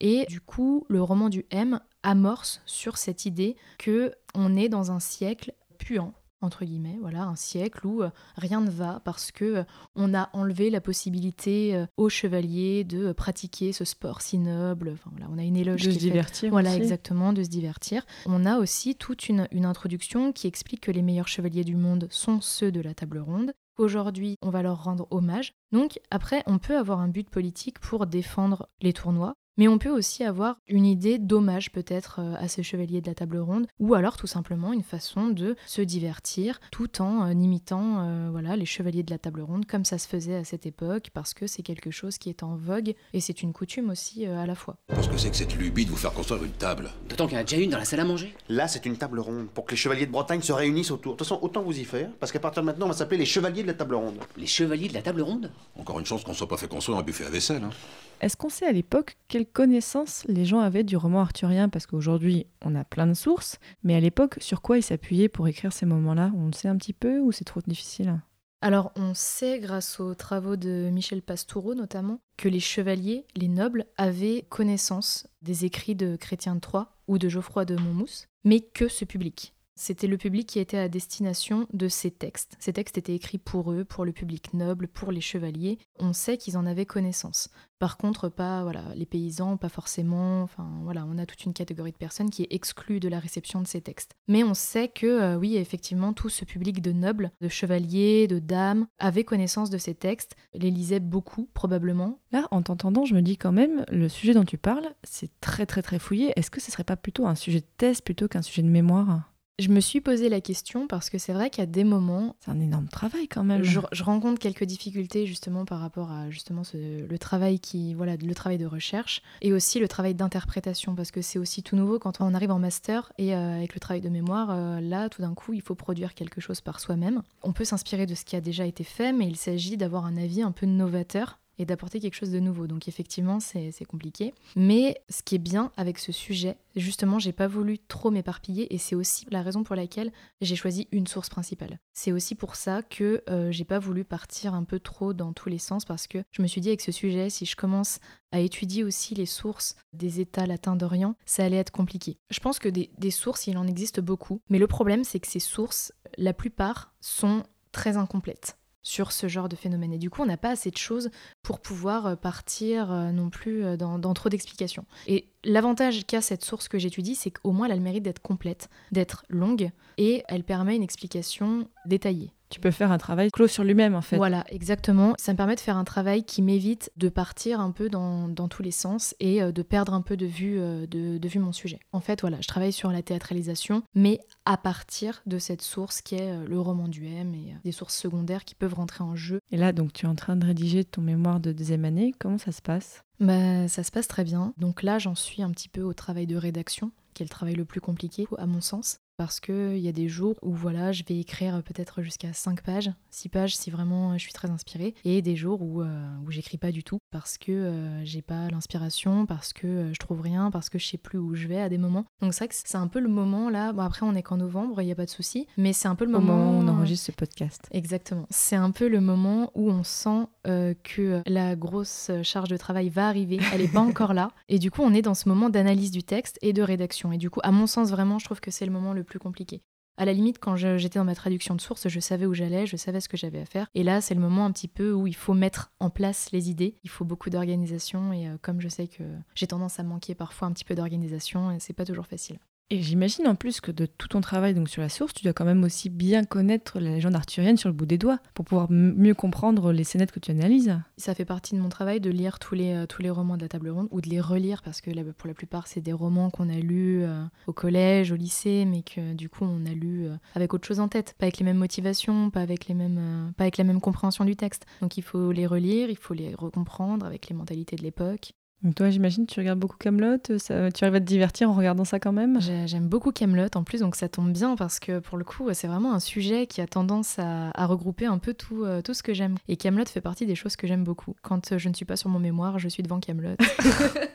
Et 0.00 0.26
du 0.28 0.40
coup, 0.40 0.86
le 0.88 0.97
roman 1.00 1.28
du 1.28 1.46
M 1.50 1.80
amorce 2.02 2.62
sur 2.66 2.96
cette 2.96 3.26
idée 3.26 3.56
que 3.78 4.14
on 4.34 4.56
est 4.56 4.68
dans 4.68 4.90
un 4.90 5.00
siècle 5.00 5.52
puant 5.78 6.12
entre 6.40 6.64
guillemets, 6.64 6.98
voilà, 7.00 7.24
un 7.24 7.34
siècle 7.34 7.84
où 7.86 8.02
euh, 8.02 8.10
rien 8.36 8.60
ne 8.60 8.70
va 8.70 9.00
parce 9.04 9.32
que 9.32 9.44
euh, 9.44 9.64
on 9.96 10.14
a 10.14 10.30
enlevé 10.32 10.70
la 10.70 10.80
possibilité 10.80 11.74
euh, 11.74 11.86
aux 11.96 12.08
chevaliers 12.08 12.84
de 12.84 13.12
pratiquer 13.12 13.72
ce 13.72 13.84
sport 13.84 14.22
si 14.22 14.38
noble. 14.38 14.90
Enfin 14.92 15.10
voilà, 15.10 15.26
on 15.32 15.38
a 15.38 15.42
une 15.42 15.56
éloge 15.56 15.84
de 15.84 15.90
se 15.90 15.98
divertir. 15.98 16.50
Voilà, 16.50 16.76
exactement, 16.76 17.32
de 17.32 17.42
se 17.42 17.48
divertir. 17.48 18.06
On 18.26 18.46
a 18.46 18.58
aussi 18.58 18.94
toute 18.94 19.28
une, 19.28 19.48
une 19.50 19.64
introduction 19.64 20.32
qui 20.32 20.46
explique 20.46 20.82
que 20.82 20.92
les 20.92 21.02
meilleurs 21.02 21.28
chevaliers 21.28 21.64
du 21.64 21.74
monde 21.74 22.06
sont 22.10 22.40
ceux 22.40 22.70
de 22.70 22.80
la 22.80 22.94
table 22.94 23.18
ronde 23.18 23.52
Aujourd'hui, 23.78 24.34
on 24.42 24.50
va 24.50 24.62
leur 24.62 24.82
rendre 24.82 25.06
hommage. 25.10 25.52
Donc 25.70 26.00
après, 26.10 26.42
on 26.46 26.58
peut 26.58 26.76
avoir 26.76 26.98
un 26.98 27.06
but 27.06 27.30
politique 27.30 27.78
pour 27.78 28.08
défendre 28.08 28.68
les 28.82 28.92
tournois, 28.92 29.34
mais 29.58 29.68
on 29.68 29.76
peut 29.76 29.90
aussi 29.90 30.24
avoir 30.24 30.56
une 30.68 30.86
idée 30.86 31.18
d'hommage 31.18 31.70
peut-être 31.70 32.20
euh, 32.20 32.34
à 32.38 32.48
ces 32.48 32.62
chevaliers 32.62 33.02
de 33.02 33.08
la 33.08 33.14
table 33.14 33.38
ronde, 33.38 33.66
ou 33.80 33.94
alors 33.94 34.16
tout 34.16 34.26
simplement 34.26 34.72
une 34.72 34.84
façon 34.84 35.28
de 35.28 35.56
se 35.66 35.82
divertir 35.82 36.60
tout 36.70 37.02
en 37.02 37.26
euh, 37.26 37.32
imitant 37.32 37.98
euh, 37.98 38.28
voilà, 38.30 38.56
les 38.56 38.64
chevaliers 38.64 39.02
de 39.02 39.10
la 39.10 39.18
table 39.18 39.42
ronde 39.42 39.66
comme 39.66 39.84
ça 39.84 39.98
se 39.98 40.08
faisait 40.08 40.36
à 40.36 40.44
cette 40.44 40.64
époque, 40.64 41.10
parce 41.12 41.34
que 41.34 41.46
c'est 41.46 41.62
quelque 41.62 41.90
chose 41.90 42.16
qui 42.16 42.30
est 42.30 42.42
en 42.42 42.56
vogue 42.56 42.94
et 43.12 43.20
c'est 43.20 43.42
une 43.42 43.52
coutume 43.52 43.90
aussi 43.90 44.24
à 44.26 44.46
la 44.46 44.54
fois. 44.54 44.76
Qu'est-ce 44.94 45.08
que 45.08 45.18
c'est 45.18 45.30
que 45.30 45.36
cette 45.36 45.56
lubie 45.56 45.84
de 45.84 45.90
vous 45.90 45.96
faire 45.96 46.12
construire 46.12 46.44
une 46.44 46.52
table 46.52 46.90
D'autant 47.08 47.26
qu'il 47.26 47.34
y 47.34 47.38
en 47.38 47.40
a 47.40 47.44
déjà 47.44 47.60
une 47.60 47.70
dans 47.70 47.78
la 47.78 47.84
salle 47.84 48.00
à 48.00 48.04
manger. 48.04 48.32
Là, 48.48 48.68
c'est 48.68 48.86
une 48.86 48.96
table 48.96 49.18
ronde 49.18 49.48
pour 49.48 49.64
que 49.64 49.72
les 49.72 49.76
chevaliers 49.76 50.06
de 50.06 50.12
Bretagne 50.12 50.40
se 50.40 50.52
réunissent 50.52 50.92
autour. 50.92 51.14
De 51.14 51.18
toute 51.18 51.26
façon, 51.26 51.40
autant 51.42 51.62
vous 51.62 51.76
y 51.76 51.84
faire, 51.84 52.10
parce 52.20 52.30
qu'à 52.30 52.38
partir 52.38 52.62
de 52.62 52.66
maintenant, 52.66 52.86
on 52.86 52.90
va 52.90 52.94
s'appeler 52.94 53.18
les 53.18 53.26
chevaliers 53.26 53.62
de 53.62 53.68
la 53.68 53.74
table 53.74 53.96
ronde. 53.96 54.18
Les 54.36 54.46
chevaliers 54.46 54.88
de 54.88 54.94
la 54.94 55.02
table 55.02 55.22
ronde? 55.22 55.50
Encore 55.76 55.98
une 55.98 56.06
chance 56.06 56.22
qu'on 56.22 56.34
soit 56.34 56.48
pas 56.48 56.56
fait 56.56 56.68
construire 56.68 56.98
un 56.98 57.02
buffet 57.02 57.24
à 57.26 57.30
vaisselle. 57.30 57.64
Hein. 57.64 57.70
Est-ce 58.20 58.36
qu'on 58.36 58.48
sait 58.48 58.66
à 58.66 58.72
l'époque 58.72 59.16
quelle 59.28 59.46
connaissance 59.46 60.24
les 60.26 60.44
gens 60.44 60.58
avaient 60.58 60.82
du 60.82 60.96
roman 60.96 61.20
arthurien? 61.20 61.68
Parce 61.68 61.86
qu'aujourd'hui, 61.86 62.46
on 62.64 62.74
a 62.74 62.84
plein 62.84 63.06
de 63.06 63.14
sources, 63.14 63.58
mais 63.84 63.94
à 63.94 64.00
l'époque, 64.00 64.36
sur 64.40 64.60
quoi 64.60 64.78
ils 64.78 64.82
s'appuyaient 64.82 65.28
pour 65.28 65.46
écrire 65.46 65.72
ces 65.72 65.86
moments-là? 65.86 66.32
On 66.36 66.46
le 66.46 66.52
sait 66.52 66.68
un 66.68 66.76
petit 66.76 66.92
peu 66.92 67.20
ou 67.20 67.30
c'est 67.30 67.44
trop 67.44 67.60
difficile? 67.66 68.20
Alors, 68.60 68.90
on 68.96 69.14
sait, 69.14 69.60
grâce 69.60 70.00
aux 70.00 70.14
travaux 70.16 70.56
de 70.56 70.90
Michel 70.92 71.22
Pastoureau 71.22 71.76
notamment, 71.76 72.18
que 72.36 72.48
les 72.48 72.58
chevaliers, 72.58 73.24
les 73.36 73.46
nobles, 73.46 73.86
avaient 73.96 74.44
connaissance 74.48 75.28
des 75.42 75.64
écrits 75.64 75.94
de 75.94 76.16
Chrétien 76.16 76.56
de 76.56 76.60
Troyes 76.60 76.90
ou 77.06 77.18
de 77.18 77.28
Geoffroy 77.28 77.64
de 77.64 77.76
Monmouth, 77.76 78.26
mais 78.42 78.60
que 78.60 78.88
ce 78.88 79.04
public. 79.04 79.54
C'était 79.80 80.08
le 80.08 80.18
public 80.18 80.48
qui 80.48 80.58
était 80.58 80.76
à 80.76 80.88
destination 80.88 81.68
de 81.72 81.86
ces 81.86 82.10
textes. 82.10 82.56
Ces 82.58 82.72
textes 82.72 82.98
étaient 82.98 83.14
écrits 83.14 83.38
pour 83.38 83.70
eux, 83.70 83.84
pour 83.84 84.04
le 84.04 84.10
public 84.10 84.52
noble, 84.52 84.88
pour 84.88 85.12
les 85.12 85.20
chevaliers. 85.20 85.78
On 86.00 86.12
sait 86.12 86.36
qu'ils 86.36 86.58
en 86.58 86.66
avaient 86.66 86.84
connaissance. 86.84 87.48
Par 87.78 87.96
contre, 87.96 88.28
pas 88.28 88.64
voilà, 88.64 88.82
les 88.96 89.06
paysans, 89.06 89.56
pas 89.56 89.68
forcément. 89.68 90.42
Enfin, 90.42 90.68
voilà, 90.82 91.06
on 91.08 91.16
a 91.16 91.26
toute 91.26 91.44
une 91.44 91.52
catégorie 91.52 91.92
de 91.92 91.96
personnes 91.96 92.28
qui 92.28 92.42
est 92.42 92.52
exclue 92.52 92.98
de 92.98 93.08
la 93.08 93.20
réception 93.20 93.62
de 93.62 93.68
ces 93.68 93.80
textes. 93.80 94.16
Mais 94.26 94.42
on 94.42 94.52
sait 94.52 94.88
que, 94.88 95.06
euh, 95.06 95.36
oui, 95.36 95.56
effectivement, 95.56 96.12
tout 96.12 96.28
ce 96.28 96.44
public 96.44 96.82
de 96.82 96.90
nobles, 96.90 97.30
de 97.40 97.48
chevaliers, 97.48 98.26
de 98.26 98.40
dames, 98.40 98.88
avait 98.98 99.22
connaissance 99.22 99.70
de 99.70 99.78
ces 99.78 99.94
textes, 99.94 100.34
les 100.54 100.72
lisait 100.72 100.98
beaucoup, 100.98 101.48
probablement. 101.54 102.18
Là, 102.32 102.48
en 102.50 102.62
t'entendant, 102.62 103.04
je 103.04 103.14
me 103.14 103.22
dis 103.22 103.36
quand 103.36 103.52
même, 103.52 103.84
le 103.92 104.08
sujet 104.08 104.34
dont 104.34 104.44
tu 104.44 104.58
parles, 104.58 104.92
c'est 105.04 105.30
très, 105.40 105.66
très, 105.66 105.82
très 105.82 106.00
fouillé. 106.00 106.32
Est-ce 106.34 106.50
que 106.50 106.60
ce 106.60 106.72
serait 106.72 106.82
pas 106.82 106.96
plutôt 106.96 107.28
un 107.28 107.36
sujet 107.36 107.60
de 107.60 107.66
thèse 107.76 108.00
plutôt 108.00 108.26
qu'un 108.26 108.42
sujet 108.42 108.62
de 108.62 108.68
mémoire? 108.68 109.22
Je 109.58 109.70
me 109.70 109.80
suis 109.80 110.00
posé 110.00 110.28
la 110.28 110.40
question 110.40 110.86
parce 110.86 111.10
que 111.10 111.18
c'est 111.18 111.32
vrai 111.32 111.50
qu'à 111.50 111.66
des 111.66 111.82
moments, 111.82 112.36
c'est 112.40 112.50
un 112.50 112.60
énorme 112.60 112.86
travail 112.86 113.26
quand 113.26 113.42
même. 113.42 113.64
Je, 113.64 113.80
rencontre 114.02 114.38
quelques 114.38 114.64
difficultés 114.64 115.26
justement 115.26 115.64
par 115.64 115.80
rapport 115.80 116.12
à 116.12 116.30
justement 116.30 116.62
le 116.74 117.18
travail 117.18 117.58
qui 117.58 117.92
voilà 117.94 118.16
le 118.16 118.34
travail 118.34 118.58
de 118.58 118.66
recherche 118.66 119.20
et 119.42 119.52
aussi 119.52 119.80
le 119.80 119.88
travail 119.88 120.14
d'interprétation 120.14 120.94
parce 120.94 121.10
que 121.10 121.22
c'est 121.22 121.38
aussi 121.38 121.62
tout 121.62 121.76
nouveau 121.76 121.98
quand 121.98 122.20
on 122.20 122.34
arrive 122.34 122.52
en 122.52 122.58
master 122.58 123.12
et 123.18 123.34
euh, 123.34 123.56
avec 123.56 123.74
le 123.74 123.80
travail 123.80 124.00
de 124.00 124.08
mémoire 124.08 124.50
euh, 124.50 124.80
là 124.80 125.08
tout 125.08 125.22
d'un 125.22 125.34
coup 125.34 125.52
il 125.52 125.60
faut 125.60 125.74
produire 125.74 126.14
quelque 126.14 126.40
chose 126.40 126.60
par 126.60 126.78
soi-même. 126.78 127.22
On 127.42 127.52
peut 127.52 127.64
s'inspirer 127.64 128.06
de 128.06 128.14
ce 128.14 128.24
qui 128.24 128.36
a 128.36 128.40
déjà 128.40 128.64
été 128.64 128.84
fait 128.84 129.12
mais 129.12 129.26
il 129.26 129.36
s'agit 129.36 129.76
d'avoir 129.76 130.06
un 130.06 130.16
avis 130.16 130.42
un 130.42 130.52
peu 130.52 130.66
novateur 130.66 131.38
et 131.58 131.66
d'apporter 131.66 132.00
quelque 132.00 132.14
chose 132.14 132.30
de 132.30 132.40
nouveau. 132.40 132.66
Donc 132.66 132.88
effectivement, 132.88 133.40
c'est 133.40 133.84
compliqué. 133.86 134.34
Mais 134.56 135.00
ce 135.08 135.22
qui 135.22 135.34
est 135.34 135.38
bien 135.38 135.72
avec 135.76 135.98
ce 135.98 136.12
sujet, 136.12 136.56
justement, 136.76 137.18
j'ai 137.18 137.32
pas 137.32 137.48
voulu 137.48 137.78
trop 137.78 138.10
m'éparpiller 138.10 138.72
et 138.74 138.78
c'est 138.78 138.94
aussi 138.94 139.26
la 139.30 139.42
raison 139.42 139.64
pour 139.64 139.76
laquelle 139.76 140.12
j'ai 140.40 140.56
choisi 140.56 140.88
une 140.92 141.06
source 141.06 141.28
principale. 141.28 141.78
C'est 141.92 142.12
aussi 142.12 142.34
pour 142.34 142.54
ça 142.54 142.82
que 142.82 143.22
euh, 143.28 143.50
j'ai 143.50 143.64
pas 143.64 143.78
voulu 143.78 144.04
partir 144.04 144.54
un 144.54 144.64
peu 144.64 144.78
trop 144.78 145.12
dans 145.12 145.32
tous 145.32 145.48
les 145.48 145.58
sens 145.58 145.84
parce 145.84 146.06
que 146.06 146.18
je 146.30 146.42
me 146.42 146.46
suis 146.46 146.60
dit 146.60 146.68
avec 146.68 146.80
ce 146.80 146.92
sujet, 146.92 147.30
si 147.30 147.46
je 147.46 147.56
commence 147.56 147.98
à 148.30 148.40
étudier 148.40 148.84
aussi 148.84 149.14
les 149.14 149.26
sources 149.26 149.74
des 149.92 150.20
États 150.20 150.46
latins 150.46 150.76
d'Orient, 150.76 151.14
ça 151.24 151.44
allait 151.44 151.56
être 151.56 151.70
compliqué. 151.70 152.18
Je 152.30 152.40
pense 152.40 152.58
que 152.58 152.68
des, 152.68 152.90
des 152.98 153.10
sources, 153.10 153.46
il 153.46 153.56
en 153.56 153.66
existe 153.66 154.00
beaucoup, 154.00 154.40
mais 154.50 154.58
le 154.58 154.66
problème, 154.66 155.04
c'est 155.04 155.20
que 155.20 155.26
ces 155.26 155.40
sources, 155.40 155.92
la 156.18 156.34
plupart, 156.34 156.92
sont 157.00 157.42
très 157.72 157.96
incomplètes 157.96 158.57
sur 158.82 159.12
ce 159.12 159.28
genre 159.28 159.48
de 159.48 159.56
phénomène. 159.56 159.92
Et 159.92 159.98
du 159.98 160.10
coup, 160.10 160.22
on 160.22 160.26
n'a 160.26 160.36
pas 160.36 160.50
assez 160.50 160.70
de 160.70 160.76
choses 160.76 161.10
pour 161.42 161.60
pouvoir 161.60 162.06
euh, 162.06 162.16
partir 162.16 162.92
euh, 162.92 163.10
non 163.10 163.30
plus 163.30 163.64
euh, 163.64 163.76
dans, 163.76 164.14
trop 164.14 164.28
d'explications. 164.28 164.84
Et 165.06 165.28
l'avantage 165.44 166.06
qu'a 166.06 166.20
cette 166.20 166.44
source 166.44 166.68
que 166.68 166.78
j'étudie, 166.78 167.14
c'est 167.14 167.30
qu'au 167.30 167.52
moins 167.52 167.66
elle 167.66 167.72
a 167.72 167.76
le 167.76 167.82
mérite 167.82 168.02
d'être 168.02 168.22
complète, 168.22 168.68
d'être 168.92 169.24
longue, 169.28 169.70
et 169.96 170.22
elle 170.28 170.44
permet 170.44 170.76
une 170.76 170.82
explication 170.82 171.68
détaillée. 171.86 172.32
Tu 172.50 172.60
peux 172.60 172.70
faire 172.70 172.90
un 172.92 172.98
travail 172.98 173.30
clos 173.30 173.46
sur 173.46 173.64
lui-même 173.64 173.94
en 173.94 174.00
fait. 174.00 174.16
Voilà, 174.16 174.44
exactement. 174.48 175.14
Ça 175.18 175.32
me 175.32 175.36
permet 175.36 175.54
de 175.54 175.60
faire 175.60 175.76
un 175.76 175.84
travail 175.84 176.24
qui 176.24 176.42
m'évite 176.42 176.90
de 176.96 177.08
partir 177.08 177.60
un 177.60 177.70
peu 177.70 177.88
dans, 177.88 178.28
dans 178.28 178.48
tous 178.48 178.62
les 178.62 178.70
sens 178.70 179.14
et 179.20 179.42
euh, 179.42 179.52
de 179.52 179.62
perdre 179.62 179.92
un 179.94 180.00
peu 180.00 180.16
de 180.16 180.26
vue, 180.26 180.58
euh, 180.58 180.86
de, 180.86 181.18
de 181.18 181.28
vue 181.28 181.38
mon 181.38 181.52
sujet. 181.52 181.78
En 181.92 182.00
fait, 182.00 182.20
voilà, 182.22 182.38
je 182.40 182.48
travaille 182.48 182.72
sur 182.72 182.90
la 182.90 183.02
théâtralisation, 183.02 183.82
mais 183.94 184.20
à 184.44 184.56
partir 184.56 185.22
de 185.26 185.38
cette 185.38 185.62
source 185.62 186.00
qui 186.00 186.14
est 186.14 186.32
euh, 186.32 186.46
le 186.46 186.60
roman 186.60 186.88
du 186.88 187.06
M 187.06 187.34
et 187.34 187.54
des 187.64 187.72
sources 187.72 187.96
secondaires 187.96 188.44
qui 188.44 188.54
peuvent 188.54 188.74
rentrer 188.74 189.04
en 189.04 189.14
jeu. 189.14 189.40
Et 189.50 189.56
là, 189.56 189.72
donc, 189.72 189.92
tu 189.92 190.06
es 190.06 190.08
en 190.08 190.14
train 190.14 190.36
de 190.36 190.46
rédiger 190.46 190.84
ton 190.84 191.02
mémoire 191.02 191.40
de 191.40 191.52
deuxième 191.52 191.84
année. 191.84 192.14
Comment 192.18 192.38
ça 192.38 192.52
se 192.52 192.62
passe? 192.62 193.02
Bah, 193.20 193.68
Ça 193.68 193.82
se 193.82 193.90
passe 193.90 194.08
très 194.08 194.24
bien. 194.24 194.54
Donc 194.58 194.82
là, 194.82 194.98
j'en 194.98 195.14
suis 195.14 195.42
un 195.42 195.50
petit 195.50 195.68
peu 195.68 195.82
au 195.82 195.92
travail 195.92 196.26
de 196.26 196.36
rédaction 196.36 196.92
qui 197.14 197.22
est 197.22 197.26
le 197.26 197.30
travail 197.30 197.54
le 197.54 197.64
plus 197.64 197.80
compliqué 197.80 198.26
à 198.38 198.46
mon 198.46 198.60
sens 198.60 199.00
parce 199.18 199.40
qu'il 199.40 199.78
y 199.78 199.88
a 199.88 199.92
des 199.92 200.08
jours 200.08 200.36
où 200.42 200.52
voilà, 200.54 200.92
je 200.92 201.02
vais 201.06 201.18
écrire 201.18 201.60
peut-être 201.64 202.02
jusqu'à 202.02 202.32
5 202.32 202.62
pages, 202.62 202.90
6 203.10 203.28
pages 203.28 203.56
si 203.56 203.68
vraiment 203.70 204.16
je 204.16 204.22
suis 204.22 204.32
très 204.32 204.48
inspirée, 204.48 204.94
et 205.04 205.22
des 205.22 205.34
jours 205.34 205.60
où, 205.60 205.82
euh, 205.82 206.08
où 206.24 206.30
j'écris 206.30 206.56
pas 206.56 206.70
du 206.70 206.84
tout 206.84 206.98
parce 207.10 207.36
que 207.36 207.50
euh, 207.50 208.04
j'ai 208.04 208.22
pas 208.22 208.48
l'inspiration, 208.48 209.26
parce 209.26 209.52
que 209.52 209.66
euh, 209.66 209.92
je 209.92 209.98
trouve 209.98 210.20
rien, 210.20 210.52
parce 210.52 210.68
que 210.68 210.78
je 210.78 210.86
sais 210.86 210.98
plus 210.98 211.18
où 211.18 211.34
je 211.34 211.48
vais 211.48 211.60
à 211.60 211.68
des 211.68 211.78
moments. 211.78 212.04
Donc 212.20 212.32
c'est 212.32 212.44
vrai 212.44 212.48
que 212.48 212.54
c'est 212.54 212.76
un 212.76 212.86
peu 212.86 213.00
le 213.00 213.08
moment 213.08 213.50
là, 213.50 213.72
bon 213.72 213.82
après 213.82 214.06
on 214.06 214.14
est 214.14 214.22
qu'en 214.22 214.36
novembre, 214.36 214.80
il 214.82 214.86
n'y 214.86 214.92
a 214.92 214.94
pas 214.94 215.04
de 215.04 215.10
souci, 215.10 215.48
mais 215.56 215.72
c'est 215.72 215.88
un 215.88 215.96
peu 215.96 216.04
le 216.04 216.14
Au 216.14 216.20
moment, 216.20 216.36
moment 216.36 216.58
où 216.58 216.62
on 216.62 216.68
enregistre 216.68 217.06
ce 217.06 217.12
podcast. 217.12 217.68
Exactement. 217.72 218.26
C'est 218.30 218.56
un 218.56 218.70
peu 218.70 218.88
le 218.88 219.00
moment 219.00 219.50
où 219.56 219.70
on 219.70 219.82
sent 219.82 220.26
euh, 220.46 220.74
que 220.84 221.22
la 221.26 221.56
grosse 221.56 222.12
charge 222.22 222.50
de 222.50 222.56
travail 222.56 222.88
va 222.88 223.08
arriver, 223.08 223.40
elle 223.52 223.62
n'est 223.62 223.68
pas 223.68 223.80
encore 223.80 224.14
là, 224.14 224.30
et 224.48 224.60
du 224.60 224.70
coup 224.70 224.82
on 224.82 224.94
est 224.94 225.02
dans 225.02 225.14
ce 225.14 225.28
moment 225.28 225.50
d'analyse 225.50 225.90
du 225.90 226.04
texte 226.04 226.38
et 226.40 226.52
de 226.52 226.62
rédaction. 226.62 227.10
Et 227.10 227.18
du 227.18 227.30
coup, 227.30 227.40
à 227.42 227.50
mon 227.50 227.66
sens 227.66 227.90
vraiment, 227.90 228.20
je 228.20 228.26
trouve 228.26 228.40
que 228.40 228.52
c'est 228.52 228.64
le 228.66 228.72
moment 228.72 228.92
le 228.92 229.02
plus 229.08 229.18
compliqué. 229.18 229.62
À 229.98 230.04
la 230.04 230.12
limite, 230.12 230.38
quand 230.38 230.54
j'étais 230.54 231.00
dans 231.00 231.04
ma 231.04 231.16
traduction 231.16 231.56
de 231.56 231.60
source, 231.60 231.88
je 231.88 231.98
savais 231.98 232.24
où 232.24 232.32
j'allais, 232.32 232.66
je 232.66 232.76
savais 232.76 233.00
ce 233.00 233.08
que 233.08 233.16
j'avais 233.16 233.40
à 233.40 233.44
faire. 233.44 233.66
Et 233.74 233.82
là, 233.82 234.00
c'est 234.00 234.14
le 234.14 234.20
moment 234.20 234.44
un 234.44 234.52
petit 234.52 234.68
peu 234.68 234.92
où 234.92 235.08
il 235.08 235.16
faut 235.16 235.34
mettre 235.34 235.72
en 235.80 235.90
place 235.90 236.30
les 236.30 236.50
idées. 236.50 236.76
Il 236.84 236.90
faut 236.90 237.04
beaucoup 237.04 237.30
d'organisation. 237.30 238.12
Et 238.12 238.28
euh, 238.28 238.36
comme 238.40 238.60
je 238.60 238.68
sais 238.68 238.86
que 238.86 239.02
j'ai 239.34 239.48
tendance 239.48 239.80
à 239.80 239.82
manquer 239.82 240.14
parfois 240.14 240.46
un 240.46 240.52
petit 240.52 240.64
peu 240.64 240.76
d'organisation, 240.76 241.56
c'est 241.58 241.72
pas 241.72 241.84
toujours 241.84 242.06
facile. 242.06 242.38
Et 242.70 242.82
j'imagine 242.82 243.26
en 243.26 243.34
plus 243.34 243.62
que 243.62 243.70
de 243.70 243.86
tout 243.86 244.08
ton 244.08 244.20
travail 244.20 244.52
donc 244.52 244.68
sur 244.68 244.82
la 244.82 244.90
source, 244.90 245.14
tu 245.14 245.24
dois 245.24 245.32
quand 245.32 245.46
même 245.46 245.64
aussi 245.64 245.88
bien 245.88 246.24
connaître 246.24 246.80
la 246.80 246.90
légende 246.90 247.14
arthurienne 247.14 247.56
sur 247.56 247.70
le 247.70 247.74
bout 247.74 247.86
des 247.86 247.96
doigts 247.96 248.18
pour 248.34 248.44
pouvoir 248.44 248.66
mieux 248.70 249.14
comprendre 249.14 249.72
les 249.72 249.84
scénettes 249.84 250.12
que 250.12 250.20
tu 250.20 250.32
analyses. 250.32 250.78
Ça 250.98 251.14
fait 251.14 251.24
partie 251.24 251.54
de 251.54 251.60
mon 251.60 251.70
travail 251.70 251.98
de 251.98 252.10
lire 252.10 252.38
tous 252.38 252.54
les, 252.54 252.74
euh, 252.74 252.86
tous 252.86 253.00
les 253.00 253.08
romans 253.08 253.38
de 253.38 253.42
la 253.42 253.48
table 253.48 253.70
ronde 253.70 253.88
ou 253.90 254.02
de 254.02 254.10
les 254.10 254.20
relire 254.20 254.60
parce 254.62 254.82
que 254.82 254.90
là, 254.90 255.00
pour 255.16 255.28
la 255.28 255.32
plupart, 255.32 255.66
c'est 255.66 255.80
des 255.80 255.94
romans 255.94 256.28
qu'on 256.28 256.50
a 256.50 256.58
lus 256.58 257.04
euh, 257.04 257.24
au 257.46 257.54
collège, 257.54 258.12
au 258.12 258.16
lycée, 258.16 258.66
mais 258.66 258.82
que 258.82 259.14
du 259.14 259.30
coup, 259.30 259.44
on 259.44 259.64
a 259.64 259.72
lu 259.72 260.06
euh, 260.06 260.16
avec 260.34 260.52
autre 260.52 260.68
chose 260.68 260.80
en 260.80 260.88
tête, 260.88 261.14
pas 261.18 261.24
avec 261.24 261.38
les 261.38 261.46
mêmes 261.46 261.56
motivations, 261.56 262.28
pas 262.28 262.42
avec, 262.42 262.68
les 262.68 262.74
mêmes, 262.74 263.32
pas 263.38 263.44
avec 263.44 263.56
la 263.56 263.64
même 263.64 263.80
compréhension 263.80 264.26
du 264.26 264.36
texte. 264.36 264.66
Donc 264.82 264.98
il 264.98 265.02
faut 265.02 265.32
les 265.32 265.46
relire, 265.46 265.88
il 265.88 265.96
faut 265.96 266.12
les 266.12 266.34
recomprendre 266.34 267.06
avec 267.06 267.30
les 267.30 267.34
mentalités 267.34 267.76
de 267.76 267.82
l'époque. 267.82 268.34
Donc 268.62 268.74
toi, 268.74 268.90
j'imagine, 268.90 269.24
tu 269.26 269.38
regardes 269.38 269.60
beaucoup 269.60 269.76
Camelot, 269.76 270.18
tu 270.18 270.32
arrives 270.50 270.94
à 270.94 271.00
te 271.00 271.04
divertir 271.04 271.48
en 271.48 271.52
regardant 271.54 271.84
ça 271.84 272.00
quand 272.00 272.10
même? 272.12 272.40
J'ai- 272.40 272.66
J'aime 272.66 272.88
beaucoup 272.88 273.12
Camelot 273.12 273.46
en 273.54 273.62
plus, 273.62 273.80
donc 273.80 273.94
ça 273.94 274.08
tombe 274.08 274.32
bien 274.32 274.56
parce 274.56 274.80
que 274.80 274.98
pour 274.98 275.16
le 275.16 275.24
coup, 275.24 275.48
c'est 275.54 275.68
vraiment 275.68 275.92
un 275.94 276.00
sujet 276.00 276.48
qui 276.48 276.60
a 276.60 276.66
tendance 276.66 277.20
à, 277.20 277.50
à 277.54 277.66
regrouper 277.66 278.06
un 278.06 278.18
peu 278.18 278.34
tout, 278.34 278.64
euh, 278.64 278.82
tout 278.82 278.94
ce 278.94 279.02
que 279.04 279.14
j'aime. 279.14 279.36
Et 279.46 279.56
Camelot 279.56 279.84
fait 279.86 280.00
partie 280.00 280.26
des 280.26 280.34
choses 280.34 280.56
que 280.56 280.66
j'aime 280.66 280.82
beaucoup. 280.82 281.14
Quand 281.22 281.52
euh, 281.52 281.58
je 281.58 281.68
ne 281.68 281.74
suis 281.74 281.84
pas 281.84 281.94
sur 281.96 282.10
mon 282.10 282.18
mémoire, 282.18 282.58
je 282.58 282.68
suis 282.68 282.82
devant 282.82 282.98
Camelot. 282.98 283.36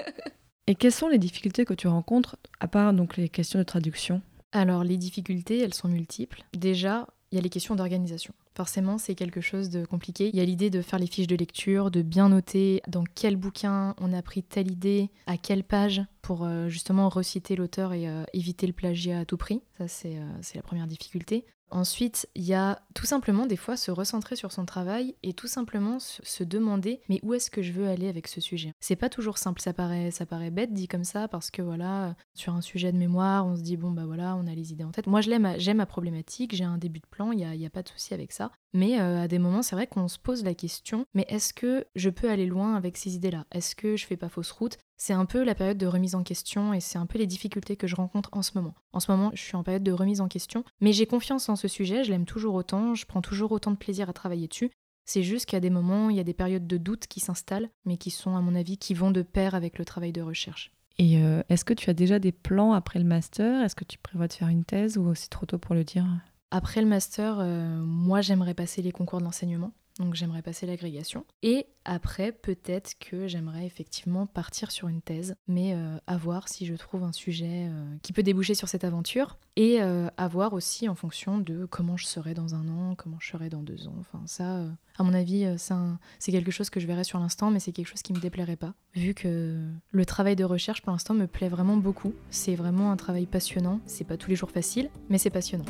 Et 0.68 0.76
quelles 0.76 0.92
sont 0.92 1.08
les 1.08 1.18
difficultés 1.20 1.66
que 1.66 1.74
tu 1.74 1.88
rencontres, 1.88 2.38
à 2.60 2.68
part 2.68 2.94
donc 2.94 3.18
les 3.18 3.30
questions 3.30 3.60
de 3.60 3.64
traduction? 3.64 4.22
Alors, 4.52 4.84
les 4.84 4.98
difficultés, 4.98 5.60
elles 5.60 5.74
sont 5.74 5.88
multiples. 5.88 6.44
Déjà, 6.54 7.08
il 7.32 7.36
y 7.36 7.40
a 7.40 7.42
les 7.42 7.50
questions 7.50 7.76
d'organisation. 7.76 8.34
Forcément, 8.56 8.98
c'est 8.98 9.16
quelque 9.16 9.42
chose 9.42 9.70
de 9.70 9.86
compliqué. 9.86 10.30
Il 10.32 10.36
y 10.36 10.40
a 10.40 10.46
l'idée 10.46 10.70
de 10.70 10.82
faire 10.82 11.00
les 11.00 11.08
fiches 11.08 11.28
de 11.28 11.36
lecture, 11.36 11.90
de 11.90 12.04
bien 12.04 12.30
noter 12.30 12.82
dans 12.88 13.04
quel 13.04 13.36
bouquin 13.36 13.96
on 14.00 14.14
a 14.14 14.22
pris 14.22 14.44
telle 14.44 14.70
idée, 14.70 15.10
à 15.26 15.38
quelle 15.38 15.64
page, 15.64 16.02
pour 16.22 16.44
euh, 16.44 16.70
justement 16.70 17.10
reciter 17.10 17.56
l'auteur 17.56 17.94
et 17.94 18.08
euh, 18.08 18.24
éviter 18.34 18.68
le 18.68 18.74
plagiat 18.74 19.20
à 19.20 19.26
tout 19.26 19.38
prix. 19.38 19.62
Ça, 19.78 19.88
c'est 19.88 20.18
euh, 20.18 20.30
c'est 20.42 20.58
la 20.58 20.62
première 20.62 20.88
difficulté. 20.88 21.46
Ensuite, 21.74 22.30
il 22.36 22.44
y 22.44 22.54
a 22.54 22.84
tout 22.94 23.08
simplement 23.08 23.48
des 23.48 23.56
fois 23.56 23.78
se 23.78 23.90
recentrer 23.90 24.36
sur 24.36 24.52
son 24.52 24.64
travail 24.64 25.16
et 25.24 25.34
tout 25.34 25.48
simplement 25.48 25.98
se 26.00 26.44
demander 26.44 27.02
mais 27.10 27.20
où 27.24 27.34
est-ce 27.34 27.50
que 27.50 27.64
je 27.64 27.72
veux 27.72 27.88
aller 27.88 28.08
avec 28.08 28.28
ce 28.28 28.40
sujet? 28.42 28.74
C'est 28.80 28.96
pas 28.96 29.10
toujours 29.10 29.40
simple, 29.40 29.60
ça 29.60 29.74
paraît 29.74 30.12
ça 30.12 30.28
paraît 30.28 30.52
bête 30.52 30.72
dit 30.72 30.88
comme 30.88 31.04
ça 31.04 31.28
parce 31.28 31.50
que 31.50 31.64
voilà, 31.64 32.16
sur 32.36 32.54
un 32.54 32.62
sujet 32.62 32.92
de 32.92 32.98
mémoire, 32.98 33.48
on 33.48 33.56
se 33.56 33.64
dit 33.64 33.76
bon 33.76 33.90
bah 33.90 34.06
voilà, 34.06 34.36
on 34.36 34.46
a 34.46 34.54
les 34.54 34.72
idées 34.72 34.84
en 34.84 34.92
tête. 34.92 35.08
Moi 35.08 35.22
je 35.22 35.32
l'aime, 35.32 35.56
j'aime 35.58 35.78
ma 35.78 35.88
problématique, 35.88 36.54
j'ai 36.56 36.64
un 36.64 36.78
début 36.78 37.00
de 37.00 37.08
plan, 37.08 37.32
il 37.32 37.40
y 37.40 37.44
a, 37.44 37.56
il 37.56 37.62
y 37.62 37.66
a 37.66 37.72
pas 37.72 37.82
de 37.82 37.90
souci 37.90 38.14
avec 38.14 38.34
ça. 38.34 38.52
Mais 38.76 39.02
euh, 39.02 39.24
à 39.24 39.28
des 39.28 39.40
moments, 39.40 39.64
c'est 39.64 39.76
vrai 39.76 39.88
qu'on 39.88 40.08
se 40.08 40.20
pose 40.20 40.44
la 40.44 40.54
question 40.54 41.08
mais 41.16 41.26
est-ce 41.28 41.56
que 41.56 41.86
je 41.96 42.12
peux 42.12 42.30
aller 42.30 42.46
loin 42.46 42.76
avec 42.76 42.98
ces 42.98 43.16
idées-là? 43.16 43.46
Est-ce 43.52 43.76
que 43.76 43.98
je 43.98 44.06
fais 44.06 44.18
pas 44.18 44.30
fausse 44.30 44.52
route? 44.52 44.78
C'est 44.98 45.14
un 45.14 45.26
peu 45.26 45.44
la 45.44 45.56
période 45.56 45.78
de 45.78 45.88
remise 45.88 46.16
en 46.16 46.24
question 46.24 46.74
et 46.74 46.80
c'est 46.80 46.98
un 46.98 47.06
peu 47.06 47.18
les 47.18 47.28
difficultés 47.28 47.76
que 47.76 47.88
je 47.88 47.96
rencontre 47.96 48.30
en 48.34 48.42
ce 48.42 48.52
moment. 48.56 48.76
En 48.94 49.00
ce 49.00 49.12
moment, 49.12 49.32
je 49.34 49.42
suis 49.42 49.56
en 49.56 49.64
période 49.64 49.84
de 49.84 49.92
remise 49.92 50.22
en 50.22 50.28
question, 50.28 50.64
mais 50.82 50.94
j'ai 50.94 51.06
confiance 51.06 51.50
en 51.50 51.56
ce 51.56 51.68
sujet, 51.68 52.04
je 52.04 52.12
l'aime 52.12 52.26
toujours 52.26 52.56
autant, 52.56 52.96
je 52.96 53.06
prends 53.06 53.22
toujours 53.22 53.52
autant 53.52 53.72
de 53.72 53.78
plaisir 53.78 54.10
à 54.10 54.14
travailler 54.14 54.48
dessus. 54.48 54.72
C'est 55.06 55.24
juste 55.24 55.48
qu'à 55.48 55.60
des 55.60 55.70
moments, 55.70 56.10
il 56.10 56.16
y 56.16 56.22
a 56.22 56.24
des 56.24 56.34
périodes 56.34 56.68
de 56.68 56.78
doute 56.78 57.08
qui 57.08 57.20
s'installent, 57.20 57.70
mais 57.86 57.98
qui 57.98 58.10
sont, 58.10 58.38
à 58.38 58.42
mon 58.42 58.56
avis, 58.56 58.78
qui 58.78 58.94
vont 58.94 59.12
de 59.12 59.22
pair 59.22 59.56
avec 59.56 59.78
le 59.78 59.86
travail 59.86 60.14
de 60.14 60.22
recherche. 60.22 60.72
Et 60.98 61.22
euh, 61.22 61.42
est-ce 61.50 61.66
que 61.66 61.74
tu 61.74 61.90
as 61.90 61.94
déjà 61.94 62.20
des 62.20 62.32
plans 62.32 62.74
après 62.74 63.00
le 63.00 63.06
master? 63.06 63.64
Est-ce 63.64 63.76
que 63.76 63.84
tu 63.84 63.98
prévois 63.98 64.28
de 64.28 64.34
faire 64.34 64.48
une 64.48 64.64
thèse 64.64 64.98
ou 64.98 65.14
c'est 65.16 65.30
trop 65.30 65.46
tôt 65.46 65.58
pour 65.58 65.76
le 65.76 65.84
dire? 65.84 66.06
Après 66.52 66.82
le 66.82 66.88
master, 66.88 67.40
euh, 67.40 67.80
moi, 67.84 68.22
j'aimerais 68.22 68.54
passer 68.54 68.82
les 68.82 68.92
concours 68.92 69.20
de 69.20 69.26
l'enseignement. 69.26 69.72
Donc 70.00 70.16
j'aimerais 70.16 70.42
passer 70.42 70.66
l'agrégation. 70.66 71.26
Et 71.44 71.68
après, 71.86 72.32
peut-être 72.32 72.98
que 73.00 73.28
j'aimerais 73.28 73.66
effectivement 73.66 74.26
partir 74.26 74.72
sur 74.72 74.88
une 74.88 75.02
thèse, 75.02 75.36
mais 75.48 75.74
euh, 75.74 75.98
à 76.08 76.18
voir 76.18 76.48
si 76.48 76.66
je 76.66 76.74
trouve 76.74 77.04
un 77.04 77.12
sujet 77.12 77.68
euh, 77.68 77.96
qui 78.02 78.14
peut 78.14 78.24
déboucher 78.24 78.56
sur 78.56 78.68
cette 78.70 78.84
aventure. 78.84 79.38
Et 79.56 79.82
euh, 79.82 80.08
à 80.18 80.28
voir 80.28 80.54
aussi 80.54 80.90
en 80.90 80.96
fonction 80.96 81.38
de 81.38 81.66
comment 81.66 81.98
je 81.98 82.06
serai 82.06 82.34
dans 82.34 82.56
un 82.56 82.68
an, 82.70 82.96
comment 82.96 83.18
je 83.20 83.30
serai 83.30 83.50
dans 83.50 83.62
deux 83.62 83.88
ans. 83.88 83.96
Enfin 84.00 84.22
ça, 84.26 84.66
à 84.98 85.04
mon 85.04 85.14
avis, 85.14 85.46
c'est 85.58 86.32
quelque 86.32 86.52
chose 86.52 86.70
que 86.70 86.80
je 86.80 86.88
verrai 86.88 87.04
sur 87.04 87.20
l'instant, 87.20 87.52
mais 87.52 87.60
c'est 87.60 87.72
quelque 87.72 87.88
chose 87.88 88.02
qui 88.02 88.14
me 88.14 88.20
déplairait 88.20 88.56
pas. 88.56 88.74
Vu 88.96 89.14
que 89.14 89.70
le 89.92 90.06
travail 90.06 90.36
de 90.36 90.44
recherche 90.44 90.82
pour 90.82 90.92
l'instant 90.92 91.14
me 91.14 91.28
plaît 91.28 91.50
vraiment 91.50 91.78
beaucoup. 91.78 92.14
C'est 92.32 92.56
vraiment 92.56 92.92
un 92.92 92.98
travail 92.98 93.26
passionnant. 93.26 93.80
C'est 93.86 94.06
pas 94.06 94.18
tous 94.18 94.30
les 94.30 94.36
jours 94.36 94.52
facile, 94.52 94.90
mais 95.10 95.18
c'est 95.18 95.30
passionnant. 95.30 95.66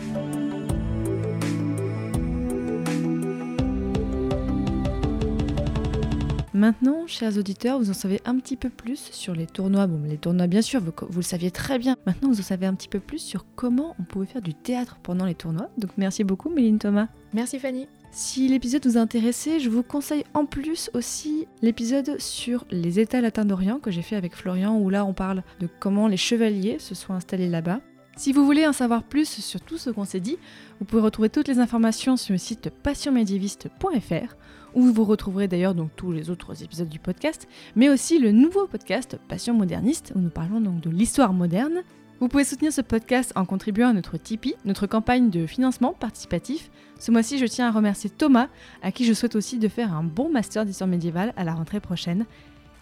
Maintenant, 6.53 7.07
chers 7.07 7.35
auditeurs, 7.39 7.79
vous 7.79 7.89
en 7.89 7.93
savez 7.93 8.21
un 8.25 8.37
petit 8.37 8.57
peu 8.57 8.69
plus 8.69 9.09
sur 9.11 9.33
les 9.33 9.47
tournois. 9.47 9.87
Bon, 9.87 9.99
les 10.07 10.17
tournois, 10.17 10.45
bien 10.45 10.61
sûr, 10.61 10.81
vous, 10.81 10.91
vous 11.09 11.19
le 11.19 11.25
saviez 11.25 11.49
très 11.49 11.79
bien. 11.79 11.95
Maintenant, 12.05 12.29
vous 12.29 12.39
en 12.39 12.43
savez 12.43 12.67
un 12.67 12.75
petit 12.75 12.87
peu 12.87 12.99
plus 12.99 13.17
sur 13.17 13.45
comment 13.55 13.95
on 13.99 14.03
pouvait 14.03 14.27
faire 14.27 14.41
du 14.41 14.53
théâtre 14.53 14.99
pendant 15.01 15.25
les 15.25 15.33
tournois. 15.33 15.71
Donc, 15.79 15.91
merci 15.97 16.23
beaucoup, 16.23 16.49
Méline 16.49 16.77
Thomas. 16.77 17.07
Merci 17.33 17.57
Fanny. 17.57 17.87
Si 18.11 18.47
l'épisode 18.47 18.85
vous 18.85 18.99
a 18.99 19.01
intéressé, 19.01 19.59
je 19.59 19.71
vous 19.71 19.81
conseille 19.81 20.25
en 20.35 20.45
plus 20.45 20.91
aussi 20.93 21.47
l'épisode 21.63 22.19
sur 22.19 22.65
les 22.69 22.99
États 22.99 23.21
latins 23.21 23.45
d'Orient 23.45 23.79
que 23.79 23.89
j'ai 23.89 24.03
fait 24.03 24.15
avec 24.15 24.35
Florian, 24.35 24.77
où 24.77 24.91
là 24.91 25.03
on 25.05 25.13
parle 25.13 25.41
de 25.59 25.67
comment 25.79 26.07
les 26.07 26.17
chevaliers 26.17 26.77
se 26.77 26.93
sont 26.93 27.13
installés 27.13 27.49
là-bas. 27.49 27.81
Si 28.15 28.31
vous 28.31 28.45
voulez 28.45 28.67
en 28.67 28.73
savoir 28.73 29.01
plus 29.01 29.27
sur 29.27 29.59
tout 29.59 29.79
ce 29.79 29.89
qu'on 29.89 30.05
s'est 30.05 30.19
dit, 30.19 30.37
vous 30.79 30.85
pouvez 30.85 31.01
retrouver 31.01 31.29
toutes 31.29 31.47
les 31.47 31.57
informations 31.57 32.15
sur 32.15 32.33
le 32.33 32.37
site 32.37 32.69
passionmédiéviste.fr, 32.69 34.35
où 34.73 34.81
vous 34.91 35.03
retrouverez 35.05 35.47
d'ailleurs 35.47 35.75
donc 35.75 35.89
tous 35.95 36.11
les 36.11 36.29
autres 36.29 36.63
épisodes 36.63 36.89
du 36.89 36.99
podcast, 36.99 37.47
mais 37.75 37.89
aussi 37.89 38.19
le 38.19 38.31
nouveau 38.31 38.67
podcast 38.67 39.19
Passion 39.27 39.53
moderniste, 39.53 40.13
où 40.15 40.19
nous 40.19 40.29
parlons 40.29 40.61
donc 40.61 40.81
de 40.81 40.89
l'histoire 40.89 41.33
moderne. 41.33 41.83
Vous 42.19 42.27
pouvez 42.27 42.43
soutenir 42.43 42.71
ce 42.71 42.81
podcast 42.81 43.33
en 43.35 43.45
contribuant 43.45 43.89
à 43.89 43.93
notre 43.93 44.17
Tipeee, 44.17 44.55
notre 44.65 44.87
campagne 44.87 45.29
de 45.29 45.45
financement 45.45 45.93
participatif. 45.93 46.71
Ce 46.99 47.11
mois-ci, 47.11 47.37
je 47.37 47.45
tiens 47.45 47.67
à 47.67 47.71
remercier 47.71 48.09
Thomas, 48.09 48.47
à 48.81 48.91
qui 48.91 49.05
je 49.05 49.13
souhaite 49.13 49.35
aussi 49.35 49.59
de 49.59 49.67
faire 49.67 49.93
un 49.93 50.03
bon 50.03 50.29
master 50.29 50.65
d'histoire 50.65 50.89
médiévale 50.89 51.33
à 51.35 51.43
la 51.43 51.53
rentrée 51.53 51.81
prochaine. 51.81 52.25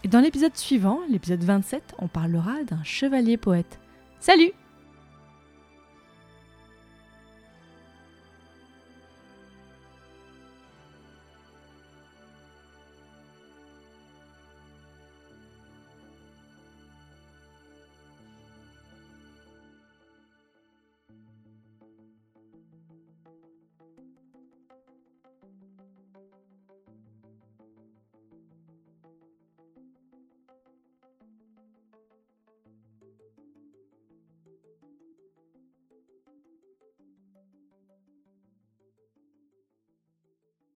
Et 0.04 0.08
dans 0.08 0.20
l'épisode 0.20 0.56
suivant, 0.56 1.00
l'épisode 1.10 1.44
27, 1.44 1.96
on 2.00 2.08
parlera 2.08 2.64
d'un 2.64 2.84
chevalier 2.84 3.38
poète. 3.38 3.80
Salut 4.20 4.52